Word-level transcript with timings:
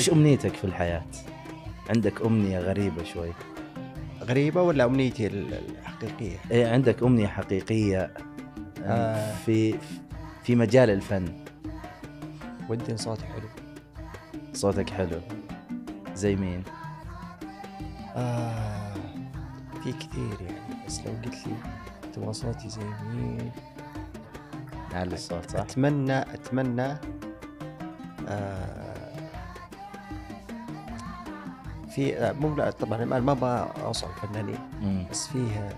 وش 0.00 0.10
أمنيتك 0.10 0.54
في 0.54 0.64
الحياة؟ 0.64 1.02
عندك 1.90 2.22
أمنية 2.22 2.58
غريبة 2.58 3.04
شوي. 3.04 3.32
غريبة 4.22 4.62
ولا 4.62 4.84
أمنيتي 4.84 5.26
ال- 5.26 5.54
الحقيقية؟ 5.80 6.36
إيه 6.50 6.72
عندك 6.72 7.02
أمنية 7.02 7.26
حقيقية 7.26 8.14
آه. 8.84 9.34
في 9.46 9.74
في 10.44 10.56
مجال 10.56 10.90
الفن. 10.90 11.32
ودي 12.68 12.96
صوتي 12.96 13.24
حلو. 13.24 13.48
صوتك 14.52 14.90
حلو. 14.90 15.20
زي 16.14 16.36
مين؟ 16.36 16.62
آه 18.16 18.94
في 19.84 19.92
كثير 19.92 20.40
يعني 20.40 20.84
بس 20.86 21.00
لو 21.00 21.12
قلت 21.24 21.34
لي 21.46 21.52
تبغى 22.12 22.32
صوتي 22.32 22.68
زي 22.68 22.82
مين؟ 23.14 23.50
على 24.92 25.14
الصوت 25.14 25.50
صح؟ 25.50 25.60
أتمنى 25.60 26.18
أتمنى 26.18 26.96
آه 28.28 28.89
في 31.90 32.16
آه، 32.16 32.32
مو 32.32 32.70
طبعا 32.70 33.04
ما 33.04 33.20
ما 33.20 33.32
أبغى 33.32 33.72
أوصل 33.84 34.06
فنانين 34.22 34.58
مم. 34.82 35.06
بس 35.10 35.26
فيه 35.26 35.58
آه، 35.58 35.72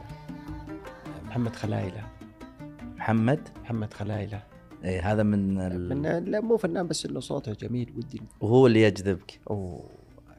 محمد 1.25 1.57
خلايله 1.57 2.07
محمد؟ 2.97 3.49
محمد 3.63 3.95
خلايله 3.95 4.43
إيه 4.85 5.13
هذا 5.13 5.23
من 5.23 5.61
ال... 5.61 5.89
فنان 5.89 6.25
لا 6.25 6.41
مو 6.41 6.57
فنان 6.57 6.87
بس 6.87 7.07
إنه 7.07 7.21
صوته 7.21 7.53
جميل 7.53 7.93
ودي. 7.97 8.23
وهو 8.41 8.67
اللي 8.67 8.83
يجذبك. 8.83 9.41
أو 9.51 9.85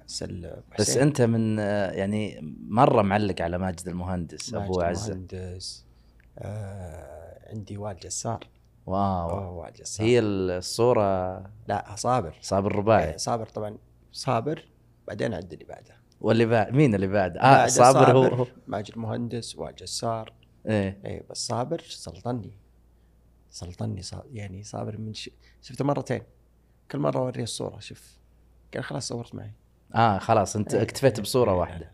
سل 0.07 0.53
بس. 0.79 0.97
أنت 0.97 1.21
من 1.21 1.59
آه، 1.59 1.91
يعني 1.91 2.55
مرة 2.67 3.01
معلق 3.01 3.41
على 3.41 3.57
ماجد 3.57 3.87
المهندس 3.87 4.53
أبو 4.53 4.73
ماجد 4.79 4.89
عزه 4.89 5.13
المهندس 5.13 5.85
آه 6.39 7.49
عندي 7.49 7.77
وائل 7.77 7.97
جسار. 7.97 8.47
Wow. 8.85 9.59
وائل 9.59 9.73
جسار. 9.73 10.05
هي 10.05 10.19
الصورة 10.19 11.37
لا 11.67 11.85
صابر. 11.95 12.37
صابر 12.41 12.71
الرباعي. 12.71 13.13
آه، 13.13 13.17
صابر 13.17 13.45
طبعا. 13.45 13.77
صابر 14.11 14.65
بعدين 15.07 15.33
عد 15.33 15.53
اللي 15.53 15.65
بعده 15.65 15.97
واللي 16.21 16.45
بعد 16.45 16.73
مين 16.73 16.95
اللي 16.95 17.07
بعد؟ 17.07 17.37
آه 17.37 17.41
بعد 17.41 17.69
صابر 17.69 18.11
هو, 18.11 18.47
ماجد 18.67 18.97
مهندس 18.97 19.55
وائل 19.55 19.75
جسار 19.75 20.33
إيه. 20.67 20.99
اي 21.05 21.23
بس 21.29 21.47
صابر 21.47 21.79
سلطني. 21.81 22.57
سلطني 23.49 24.01
صا- 24.01 24.25
يعني 24.31 24.63
صابر 24.63 24.97
من 24.97 25.13
ش... 25.13 25.29
شفته 25.61 25.85
مرتين. 25.85 26.21
كل 26.91 26.99
مرة 26.99 27.19
أوريه 27.19 27.43
الصورة 27.43 27.79
شوف. 27.79 28.17
قال 28.73 28.83
خلاص 28.83 29.07
صورت 29.07 29.35
معي. 29.35 29.51
آه 29.95 30.17
خلاص 30.17 30.55
أنت 30.55 30.73
إيه، 30.73 30.81
اكتفيت 30.81 31.15
إيه، 31.15 31.23
بصورة 31.23 31.51
إيه، 31.51 31.57
واحدة. 31.57 31.91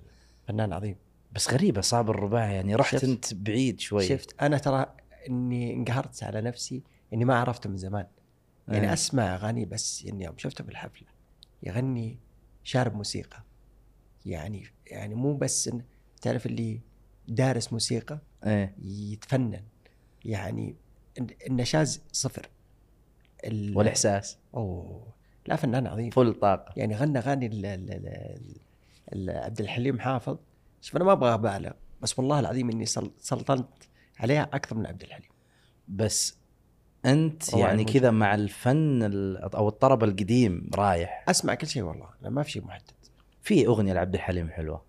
فنان 0.47 0.73
عظيم. 0.73 0.95
بس 1.31 1.53
غريبة 1.53 1.81
صابر 1.81 2.15
الرباعي 2.15 2.55
يعني 2.55 2.75
رحت؟ 2.75 3.03
أنت 3.03 3.33
بعيد 3.33 3.80
شوي. 3.80 4.05
شفت؟ 4.07 4.41
أنا 4.41 4.57
ترى 4.57 4.85
إني 5.30 5.73
انقهرت 5.73 6.23
على 6.23 6.41
نفسي 6.41 6.83
إني 7.13 7.25
ما 7.25 7.35
عرفته 7.39 7.69
من 7.69 7.77
زمان. 7.77 8.07
يعني 8.67 8.87
إيه. 8.87 8.93
أسمع 8.93 9.35
أغاني 9.35 9.65
بس 9.65 10.05
اني 10.05 10.25
يوم 10.25 10.37
شفته 10.37 10.63
بالحفلة 10.63 11.07
يغني 11.63 12.19
شارب 12.69 12.95
موسيقى. 12.95 13.43
يعني 14.25 14.67
يعني 14.87 15.15
مو 15.15 15.33
بس 15.37 15.67
إن 15.67 15.81
تعرف 16.21 16.45
اللي 16.45 16.79
دارس 17.27 17.73
موسيقى 17.73 18.19
إيه. 18.45 18.75
يتفنن. 18.81 19.63
يعني 20.25 20.75
الن- 21.17 21.35
النشاز 21.47 22.01
صفر. 22.11 22.49
ال- 23.45 23.77
والإحساس. 23.77 24.37
أوه 24.55 25.13
لا 25.47 25.55
فنان 25.55 25.87
عظيم. 25.87 26.09
فل 26.09 26.33
طاقة. 26.33 26.73
يعني 26.77 26.95
غنى 26.95 27.19
أغاني 27.19 27.45
ال- 27.45 27.65
ال- 27.65 27.91
ال- 27.91 28.55
ال- 29.13 29.29
عبد 29.29 29.59
الحليم 29.59 29.99
حافظ. 29.99 30.37
شوف 30.81 30.95
أنا 30.95 31.05
ما 31.05 31.11
أبغى 31.11 31.33
أبالغ 31.33 31.71
بس 32.02 32.19
والله 32.19 32.39
العظيم 32.39 32.69
إني 32.69 32.85
سل- 32.85 33.11
سلطنت 33.19 33.69
عليها 34.19 34.43
أكثر 34.53 34.75
من 34.75 34.85
عبد 34.85 35.02
الحليم. 35.02 35.29
بس 35.87 36.37
أنت 37.05 37.54
يعني. 37.54 37.83
كذا 37.83 38.11
مع 38.11 38.36
الفن 38.36 39.04
ال- 39.04 39.37
أو 39.55 39.67
الطرب 39.67 40.04
القديم 40.04 40.70
رايح. 40.76 41.26
أسمع 41.30 41.54
كل 41.54 41.67
شيء 41.67 41.83
والله 41.83 42.08
أنا 42.21 42.30
ما 42.30 42.43
في 42.43 42.52
شيء 42.52 42.64
محدد. 42.64 42.92
في 43.42 43.67
أغنية 43.67 43.93
لعبد 43.93 44.14
الحليم 44.15 44.49
حلوة. 44.49 44.82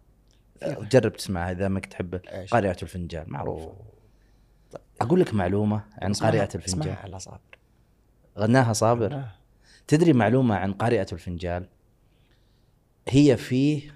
جرب 0.63 1.13
تسمعها 1.13 1.53
إذا 1.53 1.69
ما 1.69 1.81
تحب؟ 1.81 2.21
قارئة 2.51 2.77
الفنجان 2.83 3.25
معروفة. 3.29 3.65
أوه. 3.65 3.77
أقول 5.01 5.21
لك 5.21 5.35
معلومة 5.35 5.85
عن 6.03 6.13
قارئة 6.13 6.49
الفنجان. 6.55 6.81
اسمعها 6.81 7.03
على 7.03 7.19
صابر. 7.19 7.41
غناها 8.39 8.73
صابر؟ 8.73 9.15
آه. 9.15 9.33
تدري 9.87 10.13
معلومة 10.13 10.55
عن 10.55 10.73
قارئة 10.73 11.07
الفنجان؟ 11.13 11.67
هي 13.09 13.37
في 13.37 13.91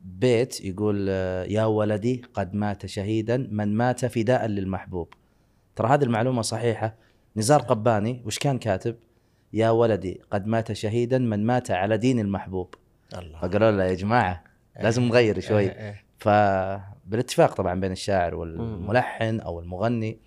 بيت 0.00 0.60
يقول 0.64 1.06
آه، 1.10 1.44
يا 1.44 1.64
ولدي 1.64 2.22
قد 2.34 2.54
مات 2.54 2.86
شهيدا 2.86 3.36
من 3.50 3.74
مات 3.76 4.06
فداء 4.06 4.46
للمحبوب. 4.46 5.14
ترى 5.76 5.88
هذه 5.88 6.04
المعلومة 6.04 6.42
صحيحة؟ 6.42 6.94
نزار 7.38 7.60
قباني 7.62 8.22
وش 8.26 8.38
كان 8.38 8.58
كاتب؟ 8.58 8.96
يا 9.52 9.70
ولدي 9.70 10.20
قد 10.30 10.46
مات 10.46 10.72
شهيدا 10.72 11.18
من 11.18 11.46
مات 11.46 11.70
على 11.70 11.96
دين 11.96 12.18
المحبوب. 12.18 12.74
الله. 13.18 13.40
فقالوا 13.40 13.70
له 13.70 13.84
يا 13.84 13.94
جماعة 13.94 14.44
لازم 14.80 15.02
نغير 15.02 15.40
شوي. 15.40 15.62
إيه، 15.62 15.70
إيه. 15.70 16.04
فبالاتفاق 16.18 17.54
طبعا 17.54 17.80
بين 17.80 17.92
الشاعر 17.92 18.34
والملحن 18.34 19.40
أو 19.40 19.60
المغني 19.60 20.18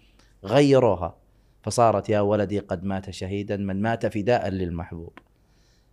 غيروها. 0.44 1.18
فصارت 1.64 2.10
يا 2.10 2.20
ولدي 2.20 2.60
قد 2.60 2.84
مات 2.84 3.10
شهيدا 3.10 3.58
من 3.58 3.82
مات 3.82 4.06
فداء 4.06 4.50
للمحبوب. 4.50 5.20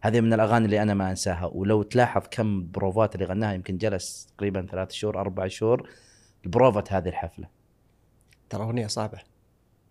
هذه 0.01 0.21
من 0.21 0.33
الأغاني 0.33 0.65
اللي 0.65 0.83
أنا 0.83 0.95
ما 0.95 1.11
أنساها. 1.11 1.47
ولو 1.47 1.83
تلاحظ 1.83 2.23
كم 2.31 2.71
بروفات 2.71 3.15
اللي 3.15 3.27
غناها 3.27 3.53
يمكن 3.53 3.79
جلس 3.79 4.27
تقريبا 4.37 4.67
ثلاث 4.71 4.93
شهور 4.93 5.21
أربع 5.21 5.47
شهور 5.49 5.89
بروفة 6.45 6.85
هذه 6.91 7.09
الحفلة. 7.09 7.49
ترى 8.51 8.63
أغنية 8.63 8.87
صعبة. 8.87 9.19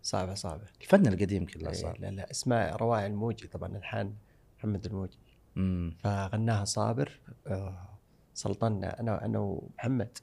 صعبة 0.07 0.34
صعبة. 0.34 0.63
الفن 0.81 1.07
القديم 1.07 1.45
كله 1.45 1.68
إيه، 1.69 1.73
صار 1.73 1.97
لا 2.00 2.07
لا 2.07 2.31
اسمها 2.31 2.75
روائع 2.75 3.06
الموجي 3.06 3.47
طبعا 3.47 3.78
الحان 3.78 4.13
محمد 4.59 4.85
الموجي. 4.85 5.18
امم 5.57 5.95
فغناها 6.00 6.66
صابر 6.66 7.19
آه، 7.47 7.90
سلطنا 8.34 9.00
أنا 9.00 9.25
أنا 9.25 9.40
ومحمد. 9.40 10.17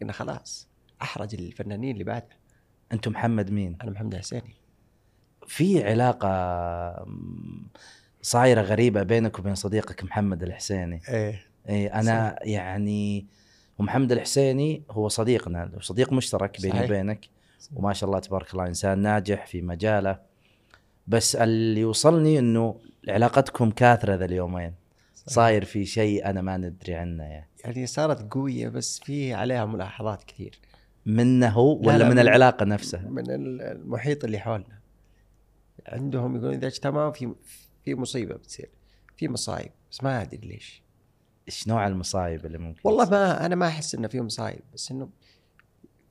قلنا 0.00 0.12
خلاص 0.12 0.68
أحرج 1.02 1.34
الفنانين 1.34 1.92
اللي 1.92 2.04
بعده 2.04 2.28
أنتم 2.92 3.12
محمد 3.12 3.50
مين؟ 3.50 3.76
أنا 3.82 3.90
محمد 3.90 4.16
حسيني. 4.16 4.54
في 5.46 5.84
علاقة 5.84 6.28
مم، 7.06 7.66
صايرة 8.22 8.60
غريبة 8.62 9.02
بينك 9.02 9.38
وبين 9.38 9.54
صديقك 9.54 10.04
محمد 10.04 10.42
الحسيني. 10.42 11.00
إيه. 11.08 11.46
اي 11.68 11.86
أنا 11.86 12.38
يعني 12.42 13.26
ومحمد 13.78 14.12
الحسيني 14.12 14.82
هو 14.90 15.08
صديقنا 15.08 15.70
صديق 15.80 16.12
مشترك 16.12 16.60
بيني 16.60 16.74
صحيح. 16.74 16.84
وبينك. 16.90 17.28
وما 17.74 17.92
شاء 17.92 18.08
الله 18.08 18.20
تبارك 18.20 18.52
الله 18.54 18.66
إنسان 18.66 18.98
ناجح 18.98 19.46
في 19.46 19.62
مجاله. 19.62 20.18
بس 21.06 21.36
اللي 21.36 21.80
يوصلني 21.80 22.38
إنه 22.38 22.80
علاقتكم 23.08 23.70
كاثرة 23.70 24.14
ذا 24.14 24.24
اليومين. 24.24 24.74
صاير 25.14 25.64
في 25.64 25.84
شيء 25.84 26.26
أنا 26.30 26.42
ما 26.42 26.56
ندري 26.56 26.94
عنه 26.94 27.22
يعني. 27.24 27.48
يعني 27.64 27.86
صارت 27.86 28.32
قوية 28.34 28.68
بس 28.68 28.98
في 29.00 29.34
عليها 29.34 29.64
ملاحظات 29.64 30.24
كثير. 30.24 30.58
منه 31.06 31.48
هو 31.48 31.80
لا، 31.82 31.88
ولا 31.88 31.98
لا، 31.98 32.04
من 32.04 32.10
من- 32.10 32.18
العلاقة 32.18 32.64
نفسها؟ 32.64 33.00
من 33.08 33.30
ال- 33.30 33.62
المحيط 33.62 34.24
اللي 34.24 34.38
حولنا. 34.38 34.78
عندهم 35.86 36.36
يقولون 36.36 36.54
إذا 36.54 36.66
اجتمعوا 36.66 37.12
في 37.12 37.34
في 37.84 37.94
مصيبة 37.94 38.34
بتصير 38.34 38.68
في 39.16 39.28
مصايب 39.28 39.70
بس 39.90 40.02
ما 40.04 40.22
أدري 40.22 40.48
ليش. 40.48 40.82
إيش 41.48 41.68
نوع 41.68 41.86
المصايب 41.86 42.46
اللي 42.46 42.58
ممكن 42.58 42.80
والله؟ 42.84 43.10
ما 43.10 43.46
أنا 43.46 43.54
ما 43.54 43.66
أحس 43.68 43.94
إنه 43.94 44.08
في 44.08 44.20
مصايب 44.20 44.60
بس 44.74 44.90
إنه 44.90 45.08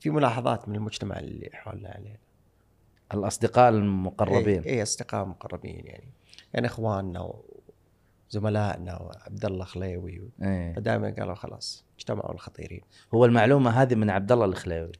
في 0.04 0.10
ملاحظات 0.10 0.68
من 0.68 0.74
المجتمع 0.74 1.18
اللي 1.18 1.50
حولنا 1.52 1.88
عليه. 1.88 2.20
الأصدقاء 3.14 3.68
المقربين. 3.68 4.62
اي, 4.62 4.70
أي 4.70 4.82
أصدقاء 4.82 5.24
مقربين 5.24 5.86
يعني. 5.86 6.12
يعني 6.54 6.66
إخواننا 6.66 7.32
وزملائنا 8.30 9.02
وعبد 9.02 9.44
الله 9.44 9.64
خليوي 9.64 10.30
إيه. 10.42 10.74
فدائما 10.74 11.14
قالوا 11.18 11.34
خلاص 11.34 11.84
اجتمعوا 11.98 12.32
الخطيرين. 12.32 12.80
هو 13.14 13.24
المعلومة 13.24 13.70
هذه 13.70 13.94
من 13.94 14.10
عبد 14.10 14.32
الله 14.32 14.44
الخليوي. 14.44 14.92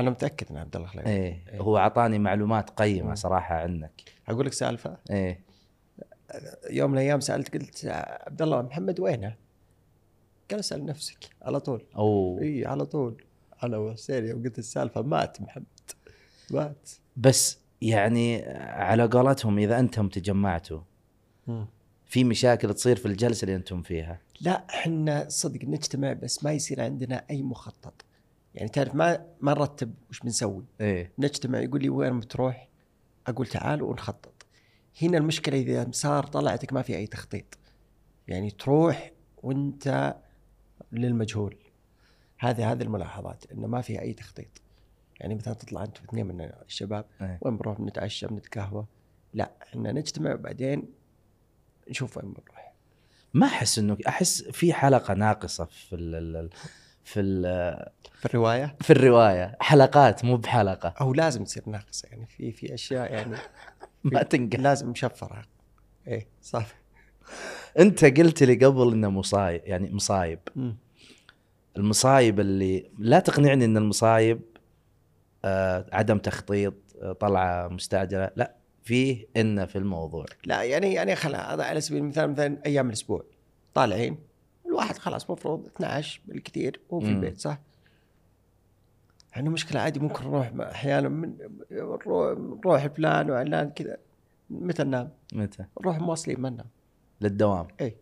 أنا 0.00 0.10
متأكد 0.10 0.46
ان 0.50 0.56
عبد 0.56 0.76
الله 0.76 0.88
خليوي. 0.88 1.08
إيه. 1.08 1.42
إيه. 1.48 1.60
هو 1.60 1.78
أعطاني 1.78 2.18
معلومات 2.18 2.70
قيمة 2.70 3.08
مم. 3.08 3.14
صراحة 3.14 3.54
عنك. 3.54 4.02
أقول 4.28 4.46
لك 4.46 4.52
سالفة؟ 4.52 4.96
إيه. 5.10 5.40
يوم 6.70 6.90
من 6.90 6.98
الأيام 6.98 7.20
سألت 7.20 7.54
قلت 7.54 7.84
عبد 8.26 8.42
الله 8.42 8.62
محمد 8.62 9.00
وينه؟ 9.00 9.36
قال 10.50 10.60
أسأل 10.60 10.86
نفسك 10.86 11.18
على 11.42 11.60
طول. 11.60 11.84
أو 11.96 12.38
اي 12.42 12.66
على 12.66 12.86
طول. 12.86 13.23
أنا 13.64 13.76
وحسين 13.76 14.26
يوم 14.26 14.42
قلت 14.42 14.58
السالفة 14.58 15.02
مات 15.02 15.40
محمد. 15.40 15.64
مات. 16.50 16.90
بس 17.16 17.58
يعني 17.82 18.42
على 18.58 19.06
قولتهم 19.06 19.58
إذا 19.58 19.78
أنتم 19.78 20.08
تجمعتوا 20.08 20.80
في 22.06 22.24
مشاكل 22.24 22.74
تصير 22.74 22.96
في 22.96 23.06
الجلسة 23.06 23.44
اللي 23.44 23.56
أنتم 23.56 23.82
فيها؟ 23.82 24.20
لا 24.40 24.64
إحنا 24.70 25.28
صدق 25.28 25.64
نجتمع 25.64 26.12
بس 26.12 26.44
ما 26.44 26.52
يصير 26.52 26.80
عندنا 26.80 27.24
أي 27.30 27.42
مخطط. 27.42 28.04
يعني 28.54 28.68
تعرف 28.68 28.94
ما 28.94 29.26
ما 29.40 29.52
نرتب 29.52 29.94
وش 30.10 30.20
بنسوي. 30.20 30.64
إيه. 30.80 31.12
نجتمع 31.18 31.60
يقول 31.60 31.82
لي 31.82 31.88
وين 31.88 32.20
بتروح؟ 32.20 32.68
أقول 33.26 33.46
تعال 33.46 33.82
ونخطط. 33.82 34.46
هنا 35.02 35.18
المشكلة 35.18 35.60
إذا 35.60 35.84
مسار 35.84 36.26
طلعتك 36.26 36.72
ما 36.72 36.82
في 36.82 36.96
أي 36.96 37.06
تخطيط. 37.06 37.58
يعني 38.28 38.50
تروح 38.50 39.12
وأنت 39.42 40.16
للمجهول. 40.92 41.56
هذه 42.44 42.72
هذه 42.72 42.82
الملاحظات 42.82 43.44
انه 43.52 43.66
ما 43.66 43.80
في 43.80 44.00
أي 44.00 44.12
تخطيط. 44.12 44.62
يعني 45.20 45.34
مثلا 45.34 45.54
تطلع 45.54 45.82
أنت 45.84 46.00
واثنين 46.00 46.26
من 46.26 46.40
الشباب 46.66 47.04
إيه. 47.20 47.38
وين 47.42 47.56
بنروح؟ 47.56 47.80
نتعشى 47.80 48.26
بنتقهوى 48.26 48.86
لا 49.34 49.50
إحنا 49.62 49.92
نجتمع 49.92 50.34
بعدين 50.34 50.88
نشوف 51.90 52.16
وين 52.16 52.26
بنروح. 52.32 52.72
ما 53.34 53.46
أحس 53.46 53.78
انه 53.78 53.96
أحس 54.08 54.42
في 54.42 54.72
حلقة 54.72 55.14
ناقصة 55.14 55.64
في 55.64 55.94
ال 55.96 56.14
ال- 56.14 56.50
في 57.04 57.20
ال 57.20 57.42
في 58.14 58.26
الرواية؟ 58.26 58.76
في 58.80 58.92
الرواية. 58.92 59.56
حلقات 59.60 60.24
مو 60.24 60.36
بحلقة. 60.36 60.94
أو 61.00 61.14
لازم 61.14 61.44
تصير 61.44 61.62
ناقصة. 61.66 62.08
يعني 62.08 62.26
في 62.26 62.52
في 62.52 62.74
أشياء 62.74 63.12
يعني 63.12 63.36
ما 64.04 64.22
تنقل 64.22 64.62
لازم 64.62 64.90
مشفره 64.90 65.42
إيه 66.06 66.26
صح. 66.42 66.66
أنت 67.78 68.04
قلت 68.04 68.42
لي 68.42 68.54
قبل 68.66 68.92
إنه 68.92 69.10
مصايب 69.10 69.62
يعني 69.64 69.90
مصايب. 69.94 70.38
المصايب 71.76 72.40
اللي 72.40 72.90
لا 72.98 73.20
تقنعني 73.20 73.64
إن 73.64 73.76
المصايب 73.76 74.40
آه 75.44 75.86
عدم 75.92 76.18
تخطيط 76.18 76.74
آه 77.02 77.12
طلعة 77.12 77.68
مستعجله 77.68 78.30
لا 78.36 78.54
فيه 78.82 79.26
إن 79.36 79.66
في 79.66 79.78
الموضوع. 79.78 80.24
لا 80.44 80.62
يعني 80.62 80.94
يعني 80.94 81.16
خلا 81.16 81.54
هذا 81.54 81.64
على 81.64 81.80
سبيل 81.80 82.02
المثال 82.02 82.30
مثلا 82.30 82.58
أيام 82.66 82.88
الأسبوع 82.88 83.24
طالعين 83.74 84.18
الواحد 84.66 84.98
خلاص 84.98 85.30
مفروض 85.30 85.66
12 85.66 86.20
بالكثير 86.26 86.80
هو 86.92 87.00
في. 87.00 87.06
البيت 87.08 87.38
صح؟ 87.38 87.58
يعني 89.36 89.48
مشكلة 89.48 89.80
عادي 89.80 90.00
ممكن 90.00 90.24
نروح 90.24 90.52
أحيانا 90.60 91.08
من 91.08 91.36
نروح 91.70 92.86
فلان 92.86 93.30
وعلان 93.30 93.70
كذا 93.70 93.96
متى 94.50 94.84
ننام؟ 94.84 95.10
متى؟ 95.32 95.64
نروح 95.80 95.98
مواصلين 95.98 96.40
ما 96.40 96.50
ننام. 96.50 96.66
للدوام. 97.20 97.68
اي 97.80 97.96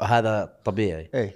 وهذا 0.00 0.56
طبيعي. 0.64 1.10
اي 1.14 1.34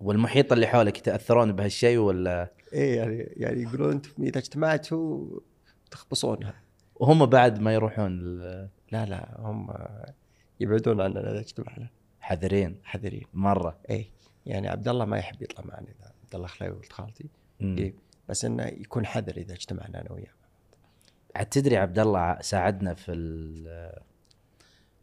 والمحيط 0.00 0.52
اللي 0.52 0.66
حولك 0.66 0.98
يتأثرون 0.98 1.52
بهالشيء 1.52 1.98
ولا؟ 1.98 2.50
اي 2.74 2.94
يعني 2.94 3.18
يعني 3.36 3.62
يقولون 3.62 3.92
أنتم 3.92 4.22
إذا 4.22 4.38
اجتمعتوا 4.38 5.40
تخبصونها. 5.90 6.54
وهم 6.94 7.26
بعد 7.26 7.60
ما 7.60 7.74
يروحون 7.74 8.06
ال- 8.20 8.68
لا 8.92 9.06
لا 9.06 9.36
هم 9.38 9.74
يبعدون 10.60 11.00
عننا 11.00 11.20
إذا 11.20 11.40
اجتمعنا. 11.40 11.88
حذرين. 12.20 12.80
حذرين. 12.84 13.26
مرة. 13.34 13.78
اي 13.90 14.10
يعني 14.46 14.68
عبد 14.68 14.88
الله 14.88 15.04
ما 15.04 15.18
يحب 15.18 15.42
يطلع 15.42 15.64
معنا 15.64 15.86
إذا 15.86 16.12
عبد 16.24 16.34
الله 16.34 16.46
خلاوي 16.46 16.76
ولد 16.76 16.92
خالتي. 16.92 17.28
إيه. 17.60 17.94
بس 18.28 18.44
إنه 18.44 18.64
يكون 18.66 19.06
حذر 19.06 19.36
إذا 19.36 19.52
اجتمعنا 19.52 20.00
أنا 20.00 20.12
وياه. 20.12 20.32
عاد 21.36 21.46
تدري 21.46 21.76
عبد 21.76 21.98
الله 21.98 22.40
ساعدنا 22.40 22.94
في 22.94 23.12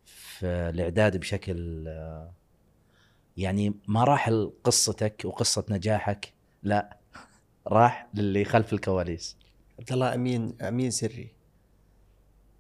في 0.06 0.46
الإعداد 0.46 1.18
بشكل 1.18 1.84
يعني 3.38 3.74
ما 3.88 4.04
راح 4.04 4.30
لقصتك 4.30 5.22
وقصة 5.26 5.66
نجاحك 5.70 6.34
لا 6.64 6.98
راح 7.68 8.08
للي 8.14 8.46
خلف 8.46 8.74
الكواليس. 8.74 9.38
عبد 9.80 9.92
الله 9.92 10.14
أمين 10.14 10.62
أمين 10.62 10.92
سري. 10.92 11.34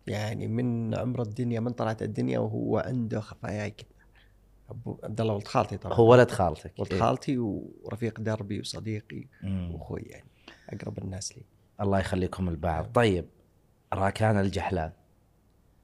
يعني 0.07 0.47
من 0.47 0.95
عمر 0.95 1.21
الدنيا 1.21 1.59
من 1.59 1.71
طلعت 1.71 2.01
الدنيا 2.03 2.39
وهو 2.39 2.77
عنده 2.77 3.19
خفاياي 3.19 3.71
كذا 3.71 3.87
أبو 4.69 4.97
عبد 5.03 5.21
الله 5.21 5.33
ولد 5.33 5.47
خالتي 5.47 5.77
طبعا. 5.77 5.97
هو 5.97 6.11
ولد 6.11 6.31
خالتك. 6.31 6.79
ولد 6.79 6.93
إيه. 6.93 6.99
خالتي 6.99 7.37
ورفيق 7.37 8.19
دربي 8.19 8.59
وصديقي. 8.59 9.27
وأخوي 9.43 10.01
يعني 10.01 10.29
أقرب 10.69 10.97
الناس 10.97 11.37
لي. 11.37 11.43
الله 11.81 11.99
يخليكم 11.99 12.49
البعض. 12.49 12.85
طيب 12.85 13.25
راكان 13.93 14.39
الجحلان. 14.39 14.91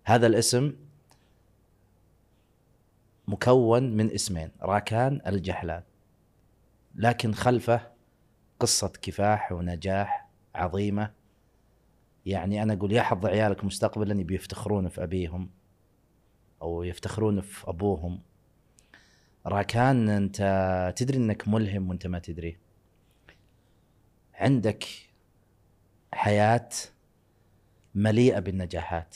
هذا 0.03 0.27
الاسم 0.27 0.73
مكون 3.31 3.97
من 3.97 4.11
اسمين 4.11 4.51
راكان 4.61 5.21
الجحلان. 5.27 5.83
لكن 6.95 7.33
خلفه 7.33 7.91
قصة 8.59 8.87
كفاح 9.01 9.51
ونجاح 9.51 10.29
عظيمة. 10.55 11.11
يعني 12.25 12.63
أنا 12.63 12.73
أقول 12.73 12.91
يا 12.91 13.01
حظ 13.01 13.25
عيالك 13.25 13.63
مستقبلا 13.63 14.23
بيفتخرون 14.23 14.89
في 14.89 15.03
أبيهم 15.03 15.49
أو 16.61 16.83
يفتخرون 16.83 17.41
في 17.41 17.69
أبوهم. 17.69 18.21
راكان 19.45 20.09
أنت 20.09 20.93
تدري 20.95 21.17
أنك 21.17 21.47
ملهم 21.47 21.89
وأنت 21.89 22.07
ما 22.07 22.19
تدري. 22.19 22.57
عندك 24.33 24.85
حياة 26.13 26.69
مليئة 27.95 28.39
بالنجاحات. 28.39 29.15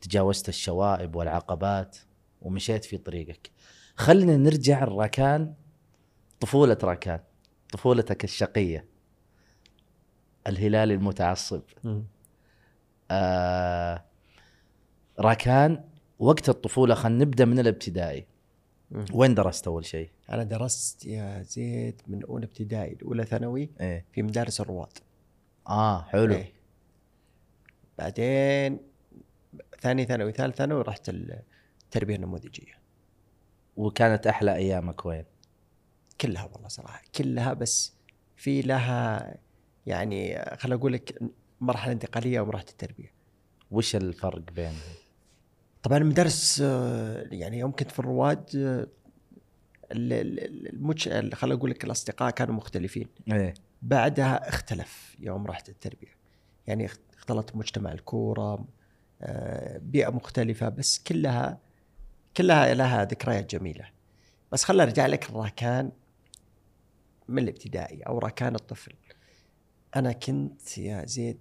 تجاوزت 0.00 0.48
الشوائب 0.48 1.16
والعقبات. 1.16 1.98
ومشيت 2.42 2.84
في 2.84 2.96
طريقك. 2.96 3.50
خلينا 3.96 4.36
نرجع 4.36 4.82
الراكان 4.82 5.54
طفولة 6.40 6.78
راكان 6.82 7.20
طفولتك 7.72 8.24
الشقية. 8.24 8.86
الهلالي 10.46 10.94
المتعصب. 10.94 11.62
آه 13.10 14.04
راكان 15.18 15.84
وقت 16.18 16.48
الطفولة 16.48 16.94
خلينا 16.94 17.24
نبدأ 17.24 17.44
من 17.44 17.58
الابتدائي. 17.58 18.26
مم. 18.90 19.04
وين 19.12 19.34
درست 19.34 19.66
أول 19.66 19.84
شيء؟ 19.84 20.10
أنا 20.30 20.42
درست 20.42 21.06
يا 21.06 21.42
زيد 21.42 22.02
من 22.06 22.24
أولى 22.24 22.44
ابتدائي 22.44 22.94
لاولى 22.94 23.24
ثانوي 23.24 23.70
إيه. 23.80 24.04
في 24.12 24.22
مدارس 24.22 24.60
الرواد. 24.60 24.98
آه 25.68 26.02
حلو. 26.02 26.34
إيه. 26.34 26.52
بعدين 27.98 28.80
ثاني 29.80 30.04
ثانوي 30.04 30.32
ثالث 30.32 30.56
ثانوي 30.56 30.82
رحت 30.82 31.10
التربيه 31.92 32.16
النموذجيه 32.16 32.72
وكانت 33.76 34.26
أحلى 34.26 34.54
أيامك 34.54 35.06
وين؟ 35.06 35.24
كلها 36.20 36.44
والله 36.52 36.68
صراحة 36.68 37.02
كلها 37.14 37.52
بس 37.52 37.92
في 38.36 38.62
لها 38.62 39.34
يعني 39.86 40.44
خل 40.58 40.72
أقول 40.72 40.92
لك 40.92 41.18
مرحلة 41.60 41.92
انتقالية 41.92 42.40
ومرحلة 42.40 42.68
التربية. 42.70 43.12
وش 43.70 43.96
الفرق 43.96 44.38
بين 44.52 44.72
طبعا 45.82 45.98
المدارس 45.98 46.60
آه، 46.64 47.26
يعني 47.30 47.58
يوم 47.58 47.72
كنت 47.72 47.90
في 47.90 47.98
الرواد 47.98 48.50
آه، 48.56 48.86
ال- 49.92 50.12
ال- 50.12 50.68
المج... 50.74 51.34
خل 51.34 51.52
أقول 51.52 51.70
لك 51.70 51.84
الأصدقاء 51.84 52.30
كانوا 52.30 52.54
مختلفين. 52.54 53.08
إيه. 53.32 53.54
بعدها 53.82 54.48
اختلف 54.48 55.16
يوم 55.20 55.46
رحت 55.46 55.68
التربية. 55.68 56.16
يعني 56.66 56.86
اخت- 56.86 57.00
اختلط 57.14 57.56
مجتمع 57.56 57.92
الكورة 57.92 58.64
آه، 59.22 59.78
بيئة 59.78 60.08
مختلفة 60.10 60.68
بس 60.68 60.98
كلها 60.98 61.58
كلها 62.36 62.74
لها 62.74 63.04
ذكريات 63.04 63.50
جميلة. 63.54 63.90
بس 64.52 64.64
خلنا 64.64 64.82
ارجع 64.82 65.06
لك 65.06 65.30
الراكان 65.30 65.92
من 67.28 67.42
الابتدائي 67.42 68.02
أو 68.02 68.18
راكان 68.18 68.54
الطفل. 68.54 68.92
أنا 69.96 70.12
كنت 70.12 70.78
يا 70.78 71.04
زيد 71.06 71.40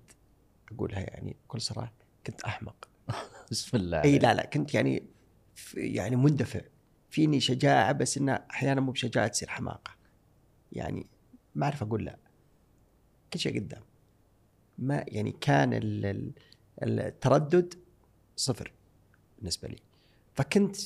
أقولها 0.72 1.00
يعني 1.00 1.36
بكل 1.46 1.62
صراحة 1.62 1.94
كنت 2.28 2.42
أحمق. 2.44 2.88
بسم 3.52 3.78
الله 3.78 4.04
إي 4.04 4.20
لا 4.20 4.34
لا 4.34 4.46
كنت 4.46 4.74
يعني 4.74 5.04
يعني 5.76 6.16
مندفع. 6.16 6.62
فيني 7.10 7.40
شجاعة 7.40 7.92
بس 7.92 8.18
انها 8.18 8.46
أحيانا 8.52 8.82
مو 8.82 8.92
بشجاعة 8.92 9.28
تصير 9.28 9.50
حماقة. 9.50 9.92
يعني 10.72 11.06
ما 11.56 11.66
أعرف 11.66 11.84
أقول 11.84 12.06
لا. 12.06 12.18
كل 13.34 13.40
شيء 13.40 13.60
قدام. 13.60 13.82
ما 14.78 15.06
يعني 15.08 15.32
كان 15.32 15.74
ال- 15.74 16.06
ال- 16.84 17.00
التردد 17.00 17.74
صفر 18.36 18.72
بالنسبة 19.38 19.68
لي. 19.68 19.78
فكنت 20.42 20.78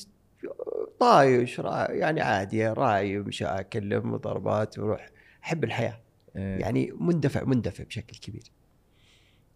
طايش 1.00 1.60
يعني 1.90 2.22
عادي 2.22 2.68
راعي 2.68 3.18
مشاكل 3.18 4.02
مضاربات 4.02 4.80
وروح. 4.80 5.10
أحب 5.44 5.64
الحياة. 5.64 6.02
إيه. 6.36 6.60
يعني 6.60 6.92
مندفع 6.92 7.44
مندفع 7.44 7.84
بشكل 7.84 8.18
كبير. 8.18 8.52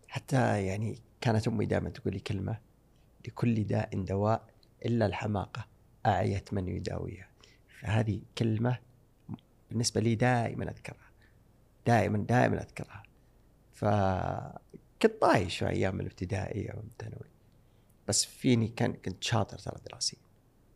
حتى 0.08 0.66
يعني 0.66 1.00
كانت 1.22 1.48
أمي 1.48 1.66
دائما 1.66 1.90
تقول 1.90 2.14
لي 2.14 2.20
كلمة 2.20 2.60
لكل 3.28 3.64
داء 3.64 4.04
دواء 4.04 4.48
إلا 4.86 5.06
الحماقة 5.06 5.66
أعيت 6.06 6.54
من 6.54 6.68
يداويها. 6.68 7.30
فهذه 7.82 8.22
كلمة 8.38 8.80
بالنسبة 9.70 10.02
لي 10.02 10.16
دائما 10.16 10.72
أذكرها. 10.72 11.10
دائما 11.88 12.18
دائما 12.18 12.62
أذكرها. 12.62 13.04
فكنت 13.74 15.22
طايش 15.22 15.58
في 15.58 15.70
أيام 15.70 16.00
الابتدائي 16.00 16.72
أو 16.72 16.80
الثانوي 16.80 17.39
بس 18.10 18.26
فيني 18.26 18.68
كان 18.68 18.94
كنت 18.94 19.24
شاطر 19.24 19.58
ترى 19.58 19.80
دراسيا. 19.90 20.20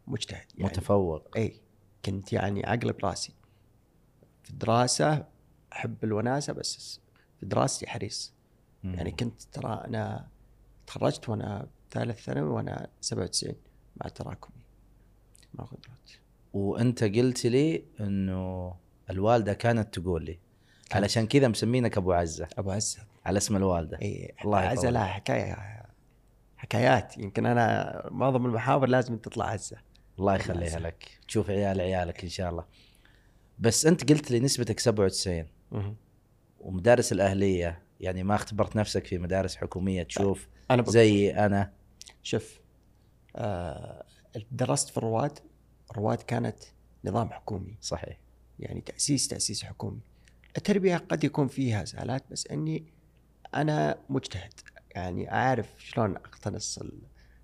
مجتهد 0.07 0.45
يعني. 0.57 0.63
متفوق. 0.63 1.37
إي. 1.37 1.61
كنت 2.05 2.33
يعني 2.33 2.65
عقل 2.65 2.93
براسي 2.93 3.33
في 4.43 4.49
الدراسة 4.49 5.25
أحب 5.73 6.03
الوناسة 6.03 6.53
بس 6.53 6.99
في 7.39 7.45
دراستي 7.45 7.87
حريص. 7.87 8.33
مم. 8.83 8.93
يعني 8.93 9.11
كنت 9.11 9.41
ترى 9.41 9.83
أنا 9.87 10.27
تخرجت 10.87 11.29
وأنا 11.29 11.67
ثالث 11.91 12.19
ثانوي 12.23 12.49
وأنا 12.49 12.87
97 13.01 13.55
مع 13.95 14.07
التراكمي 14.07 14.63
مع 15.53 15.65
قدرات 15.65 16.11
وأنت 16.53 17.03
قلت 17.03 17.45
لي 17.45 17.83
إنه 17.99 18.75
الوالدة 19.09 19.53
كانت 19.53 19.99
تقول 19.99 20.25
لي 20.25 20.39
علشان 20.91 21.27
كذا 21.27 21.47
مسمينك 21.47 21.97
أبو 21.97 22.13
عزة. 22.13 22.47
أبو 22.57 22.71
عزة. 22.71 22.99
على 23.25 23.37
اسم 23.37 23.55
الوالدة. 23.55 24.01
إي. 24.01 24.33
الله 24.45 24.57
عزة. 24.57 24.89
لها 24.89 25.05
حكاية 25.05 25.82
حكايات. 26.63 27.17
يمكن 27.17 27.46
أنا 27.46 28.01
معظم 28.12 28.46
المحاور 28.46 28.88
لازم 28.88 29.17
تطلع 29.17 29.46
عزه 29.46 29.77
الله 30.20 30.36
يخليها 30.36 30.79
لك. 30.79 31.20
تشوف 31.27 31.50
عيال 31.50 31.82
عيالك 31.82 32.24
إن 32.24 32.29
شاء 32.29 32.50
الله. 32.50 32.65
بس 33.60 33.86
أنت 33.86 34.12
قلت 34.12 34.32
لي 34.32 34.39
نسبتك 34.39 34.79
97 34.79 35.48
ومدارس 36.60 37.12
الأهلية 37.12 37.84
يعني 38.00 38.24
ما 38.24 38.36
اختبرت 38.36 38.75
نفسك 38.75 39.05
في 39.05 39.17
مدارس 39.17 39.55
حكومية 39.55 40.03
تشوف 40.03 40.48
بقول 40.70 40.86
زي 40.86 41.32
أنا؟ 41.32 41.74
شوف 42.24 42.60
آه 43.36 44.05
درست 44.51 44.89
في 44.89 44.98
الرواد. 44.98 45.39
الرواد 45.91 46.22
كانت 46.22 46.58
نظام 47.05 47.29
حكومي. 47.29 47.77
صحيح. 47.82 48.20
يعني 48.60 48.82
تأسيس 48.82 49.27
تأسيس 49.27 49.63
حكومي. 49.63 50.00
التربية 50.58 50.98
قد 50.98 51.24
يكون 51.24 51.48
فيها 51.48 51.86
سالات 51.86 52.32
بس 52.32 52.48
إني 52.48 52.93
أنا 53.55 53.98
مجتهد. 54.10 54.53
يعني 54.95 55.31
أعرف 55.31 55.73
شلون 55.77 56.15
أقتنص 56.15 56.79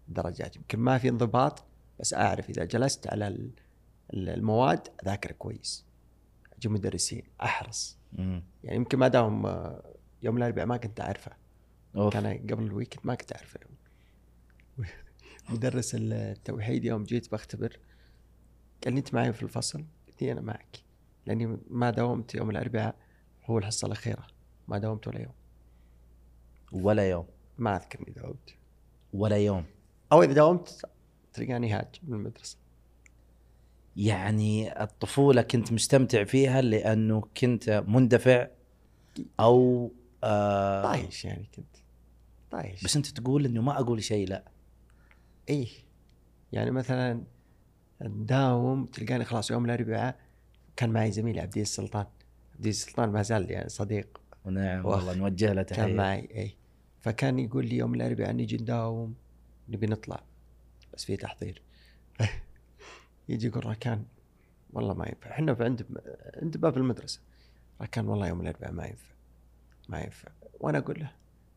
الدرجات. 0.07 0.55
يمكن 0.55 0.79
ما 0.79 0.97
في 0.97 1.09
انضباط 1.09 1.63
بس 1.99 2.13
أعرف 2.13 2.49
إذا 2.49 2.65
جلست 2.65 3.07
على 3.07 3.27
ال- 3.27 3.51
ال- 4.13 4.29
المواد 4.29 4.87
أذاكر 5.03 5.31
كويس. 5.31 5.85
أجي 6.57 6.69
مدرسين 6.69 7.23
أحرص. 7.43 7.97
مم. 8.13 8.43
يعني 8.63 8.75
يمكن 8.77 8.97
ما 8.97 9.07
داوم 9.07 9.47
يوم 10.23 10.37
الأربعاء 10.37 10.67
ما 10.67 10.77
كنت 10.77 11.01
أعرفه. 11.01 11.31
أوف. 11.95 12.13
كان 12.13 12.37
قبل 12.51 12.63
الويكند 12.63 12.99
ما 13.03 13.15
كنت 13.15 13.33
أعرفه. 13.35 13.59
مدرس 15.49 15.95
التوحيد 15.99 16.85
يوم 16.85 17.03
جيت 17.03 17.31
بختبر 17.31 17.79
قال 18.83 18.93
لي 18.93 18.99
انت 18.99 19.13
معي 19.13 19.33
في 19.33 19.43
الفصل؟ 19.43 19.85
قلت 20.07 20.23
أنا 20.23 20.41
معك. 20.41 20.77
لأني 21.25 21.57
ما 21.69 21.89
داومت 21.89 22.35
يوم 22.35 22.49
الأربعاء 22.49 22.95
هو 23.45 23.57
الحصة 23.57 23.85
الأخيرة. 23.85 24.27
ما 24.67 24.77
داومت 24.77 25.07
ولا 25.07 25.19
يوم. 25.19 25.33
ولا 26.71 27.09
يوم. 27.09 27.27
ما 27.61 27.75
أذكر 27.75 27.99
اني 27.99 28.11
داومت 28.11 28.55
ولا 29.13 29.37
يوم. 29.37 29.65
أو 30.11 30.23
إذا 30.23 30.33
داومت 30.33 30.85
تلقاني 31.33 31.73
هاج 31.73 31.87
من 32.03 32.13
المدرسة. 32.13 32.57
يعني 33.95 34.83
الطفولة 34.83 35.41
كنت 35.41 35.71
مستمتع 35.71 36.23
فيها 36.23 36.61
لأنه 36.61 37.23
كنت 37.41 37.83
مندفع 37.87 38.47
أو 39.39 39.91
آه 40.23 40.83
طايش 40.83 41.25
يعني 41.25 41.49
كنت. 41.55 41.77
طايش. 42.51 42.83
بس 42.83 42.95
أنت 42.95 43.07
تقول 43.07 43.45
إنه 43.45 43.61
ما 43.61 43.79
أقول 43.79 44.03
شيء 44.03 44.27
لا. 44.27 44.43
إيه. 45.49 45.67
يعني 46.51 46.71
مثلا 46.71 47.23
نداوم 48.01 48.85
تلقاني 48.85 49.25
خلاص 49.25 49.51
يوم 49.51 49.65
الأربعاء 49.65 50.19
كان 50.75 50.89
معي 50.89 51.11
زميلي 51.11 51.39
عبد 51.39 51.57
السلطان. 51.57 52.05
عبد 52.55 52.67
السلطان 52.67 53.09
ما 53.09 53.21
زال 53.21 53.51
يعني 53.51 53.69
صديق. 53.69 54.21
ونعم 54.45 54.85
وأخ. 54.85 54.95
والله 54.95 55.15
نوجه 55.15 55.53
له 55.53 55.63
كان 55.63 55.77
تحية. 55.77 55.93
معي 55.93 56.29
اي 56.35 56.55
فكان 57.01 57.39
يقول 57.39 57.65
لي 57.65 57.77
يوم 57.77 57.93
الأربعاء 57.93 58.31
نجي 58.31 58.57
نداوم 58.57 59.15
نبي 59.69 59.87
نطلع 59.87 60.23
بس 60.93 61.05
في 61.05 61.17
تحضير. 61.17 61.61
يجي 63.29 63.47
يقول 63.47 63.65
راكان 63.65 64.05
والله 64.73 64.93
ما 64.93 65.07
ينفع. 65.07 65.31
إحنا 65.31 65.57
عند 65.59 65.85
عند 66.41 66.57
باب 66.57 66.77
المدرسة. 66.77 67.19
راكان 67.81 68.07
والله 68.07 68.27
يوم 68.27 68.41
الأربعاء 68.41 68.71
ما 68.71 68.85
ينفع 68.85 69.13
ما 69.89 70.01
ينفع. 70.01 70.29
وأنا 70.59 70.77
أقول 70.77 70.99
له 70.99 71.11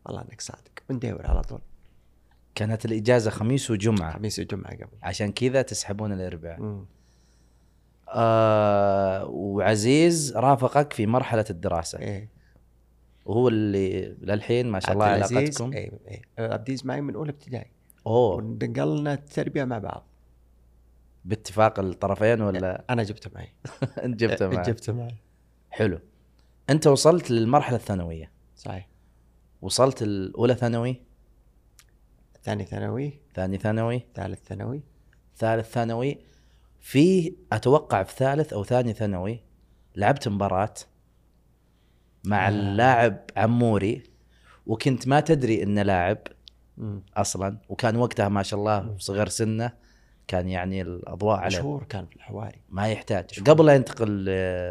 والله 0.05 0.21
أنك 0.21 0.41
صادق 0.41 0.83
بندور 0.89 1.27
على 1.27 1.41
طول. 1.41 1.61
كانت 2.55 2.85
الإجازة 2.85 3.31
خميس 3.31 3.71
وجمعة. 3.71 4.13
خميس 4.13 4.39
وجمعة 4.39 4.75
قبل. 4.75 4.97
عشان 5.03 5.31
كذا 5.31 5.61
تسحبون 5.61 6.13
الأربعاء. 6.13 6.61
مم. 6.61 6.85
آه 8.09 9.25
وعزيز 9.25 10.37
رافقك 10.37 10.93
في 10.93 11.05
مرحلة 11.05 11.45
الدراسة. 11.49 11.99
إيه. 11.99 12.32
وهو 13.25 13.47
اللي 13.47 14.15
للحين 14.21 14.67
ما 14.67 14.79
شاء 14.79 14.93
الله 14.93 15.05
علاقتكم. 15.05 15.73
إيه 15.73 15.91
إيه. 16.07 16.21
عبد 16.39 16.53
العزيز 16.53 16.85
معي 16.85 17.01
من 17.01 17.15
أولى 17.15 17.31
ابتدائي. 17.31 17.71
أوه. 18.07 18.35
ونقلنا 18.35 19.13
التربية 19.13 19.63
مع 19.63 19.77
بعض. 19.77 20.05
باتفاق 21.25 21.79
الطرفين 21.79 22.41
ولا؟ 22.41 22.85
أنا 22.89 23.03
جبته 23.03 23.31
معي. 23.35 23.53
أنت 24.05 24.19
جبته 24.19 24.47
معه 24.47 24.63
جبته 24.63 24.93
معي. 24.93 25.15
حلو. 25.69 25.99
أنت 26.69 26.87
وصلت 26.87 27.31
للمرحلة 27.31 27.77
الثانوية. 27.77 28.31
صحيح. 28.55 28.87
وصلت 29.61 30.01
الأولى 30.01 30.55
ثانوي؟ 30.55 31.01
ثاني 32.43 32.65
ثانوي. 32.65 33.19
ثاني 33.35 33.57
ثانوي. 33.57 34.05
ثالث 34.15 34.47
ثانوي. 34.47 34.81
ثالث 35.37 35.71
ثانوي. 35.71 36.17
في 36.79 37.35
أتوقع 37.51 38.03
في 38.03 38.15
ثالث 38.15 38.53
أو 38.53 38.63
ثاني 38.63 38.93
ثانوي 38.93 39.41
لعبت 39.95 40.27
مباراة. 40.27 40.73
مع 42.23 42.47
آه. 42.47 42.49
اللاعب 42.49 43.19
عموري 43.37 44.03
وكنت 44.65 45.07
ما 45.07 45.19
تدري 45.19 45.63
إنه 45.63 45.81
لاعب. 45.81 46.17
أصلا 47.17 47.57
وكان 47.69 47.95
وقتها 47.95 48.29
ما 48.29 48.43
شاء 48.43 48.59
الله 48.59 48.95
صغر 48.97 49.27
سنه 49.27 49.71
كان 50.27 50.49
يعني 50.49 50.81
الأضواء 50.81 51.37
عليه 51.37 51.57
مشهور 51.57 51.83
كان 51.83 52.05
في 52.05 52.15
الحواري 52.15 52.61
ما 52.69 52.87
يحتاج 52.87 53.25
مشهور. 53.31 53.49
قبل 53.49 53.65
لا 53.65 53.75
ينتقل 53.75 54.05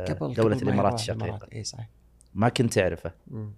قبل 0.09 0.35
دولة 0.35 0.57
قبل 0.57 0.65
ما 0.65 0.73
الإمارات 0.73 1.09
الإمارات. 1.09 1.53
إي 1.53 1.65
صحيح 1.65 1.89
ما 2.35 2.49
كنت 2.49 2.73
تعرفه 2.73 3.13
مم. 3.27 3.53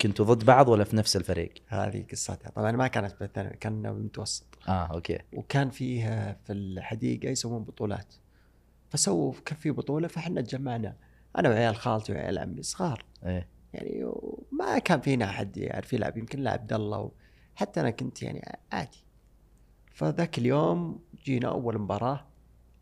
كنتوا 0.00 0.34
ضد 0.34 0.44
بعض 0.44 0.68
ولا 0.68 0.84
في 0.84 0.96
نفس 0.96 1.16
الفريق؟ 1.16 1.52
هذه 1.66 2.04
قصتها 2.10 2.50
طبعا 2.50 2.72
ما 2.72 2.88
كانت 2.88 3.12
في 3.12 3.24
الثانوي 3.24 3.56
كان 3.56 3.82
بالمتوسط 3.82 4.58
آه 4.68 4.86
أوكي 4.86 5.18
وكان 5.32 5.70
فيه 5.70 6.32
في 6.44 6.52
الحديقة 6.52 7.28
يسوون 7.28 7.64
بطولات 7.64 8.14
فسووا 8.90 9.32
كان 9.44 9.58
في 9.58 9.70
بطولة 9.70 10.08
فإحنا 10.08 10.40
تجمعنا 10.40 10.96
أنا 11.38 11.48
وعيال 11.48 11.76
خالتي 11.76 12.12
وعيال 12.12 12.38
عمي 12.38 12.62
صغار. 12.62 13.04
إيه. 13.24 13.48
يعني 13.72 14.12
ما 14.52 14.78
كان 14.78 15.00
فينا 15.00 15.24
أحد 15.24 15.56
يعرف 15.56 15.92
يلعب 15.92 16.16
يمكن 16.16 16.38
لا 16.38 16.50
عبد 16.50 16.72
الله. 16.72 17.10
حتى 17.54 17.80
أنا 17.80 17.90
كنت 17.90 18.22
يعني 18.22 18.58
عادي. 18.72 19.04
فذاك 19.92 20.38
اليوم 20.38 21.00
جينا 21.24 21.48
أول 21.48 21.78
مباراة 21.78 22.26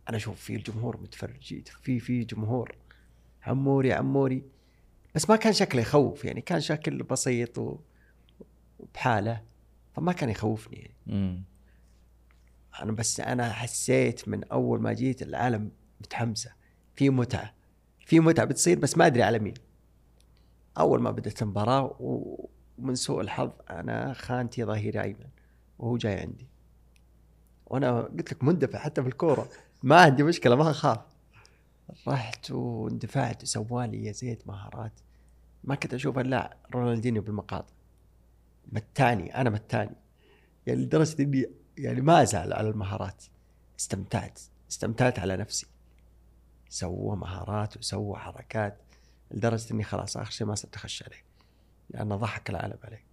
أنا 0.08 0.16
أشوف 0.16 0.40
في 0.40 0.56
الجمهور 0.56 1.00
متفرج 1.00 1.62
في 1.82 2.00
في 2.00 2.24
جمهور. 2.24 2.76
عموري 3.42 3.92
عموري. 3.92 4.44
بس 5.14 5.30
ما 5.30 5.36
كان 5.36 5.52
شكله 5.52 5.80
يخوف 5.80 6.24
يعني 6.24 6.40
كان 6.40 6.60
شكل 6.60 7.02
بسيط. 7.02 7.78
وبحالة 8.78 9.42
فما 9.96 10.12
كان 10.12 10.30
يخوفني 10.30 10.90
يعني. 11.06 11.42
أنا 12.82 12.92
بس 12.92 13.20
أنا 13.20 13.52
حسيت 13.52 14.28
من 14.28 14.44
أول 14.44 14.80
ما 14.80 14.92
جيت 14.92 15.22
العالم 15.22 15.70
متحمسة 16.00 16.52
في 16.96 17.10
متعة. 17.10 17.54
في 18.10 18.20
متعة 18.20 18.46
بتصير 18.46 18.78
بس 18.78 18.98
ما 18.98 19.06
أدري 19.06 19.22
على 19.22 19.38
مين. 19.38 19.54
أول 20.78 21.02
ما 21.02 21.10
بدأت 21.10 21.42
المباراة 21.42 21.96
ومن 22.00 22.94
سوء 22.94 23.20
الحظ 23.20 23.50
أنا 23.70 24.12
خانتي 24.12 24.64
ظهيري 24.64 25.02
أيمن 25.02 25.26
وهو 25.78 25.96
جاي 25.96 26.20
عندي. 26.20 26.46
وأنا 27.66 28.00
قلت 28.00 28.32
لك 28.32 28.44
مندفع 28.44 28.78
حتى 28.78 29.02
في 29.02 29.08
الكورة. 29.08 29.48
ما 29.82 30.00
عندي 30.00 30.22
مشكلة 30.22 30.56
ما 30.56 30.70
أخاف. 30.70 30.98
رحت 32.08 32.50
واندفعت 32.50 33.42
وسوالي 33.42 34.04
يا 34.04 34.12
زيد 34.12 34.42
مهارات. 34.46 34.92
ما 35.64 35.74
كنت 35.74 35.94
أشوف 35.94 36.18
إلا 36.18 36.56
رونالدينيو 36.74 37.22
بالمقاطع. 37.22 37.74
متاني 38.72 39.40
أنا 39.40 39.50
متاني. 39.50 39.96
يعني 40.66 40.80
لدرجة 40.80 41.22
إني 41.22 41.50
يعني 41.78 42.00
ما 42.00 42.22
أزعل 42.22 42.52
على 42.52 42.68
المهارات. 42.68 43.24
استمتعت 43.80 44.40
استمتعت 44.70 45.18
على 45.18 45.36
نفسي. 45.36 45.66
سوى 46.70 47.16
مهارات 47.16 47.76
وسوى 47.76 48.16
حركات 48.16 48.78
لدرجة 49.30 49.74
إني 49.74 49.82
خلاص 49.82 50.16
آخر 50.16 50.30
شيء 50.30 50.46
ما 50.46 50.54
صرت 50.54 50.74
أخش 50.74 51.02
عليه 51.02 51.24
لأنه 51.90 52.16
ضحك 52.16 52.50
العالم 52.50 52.78
عليه 52.84 53.04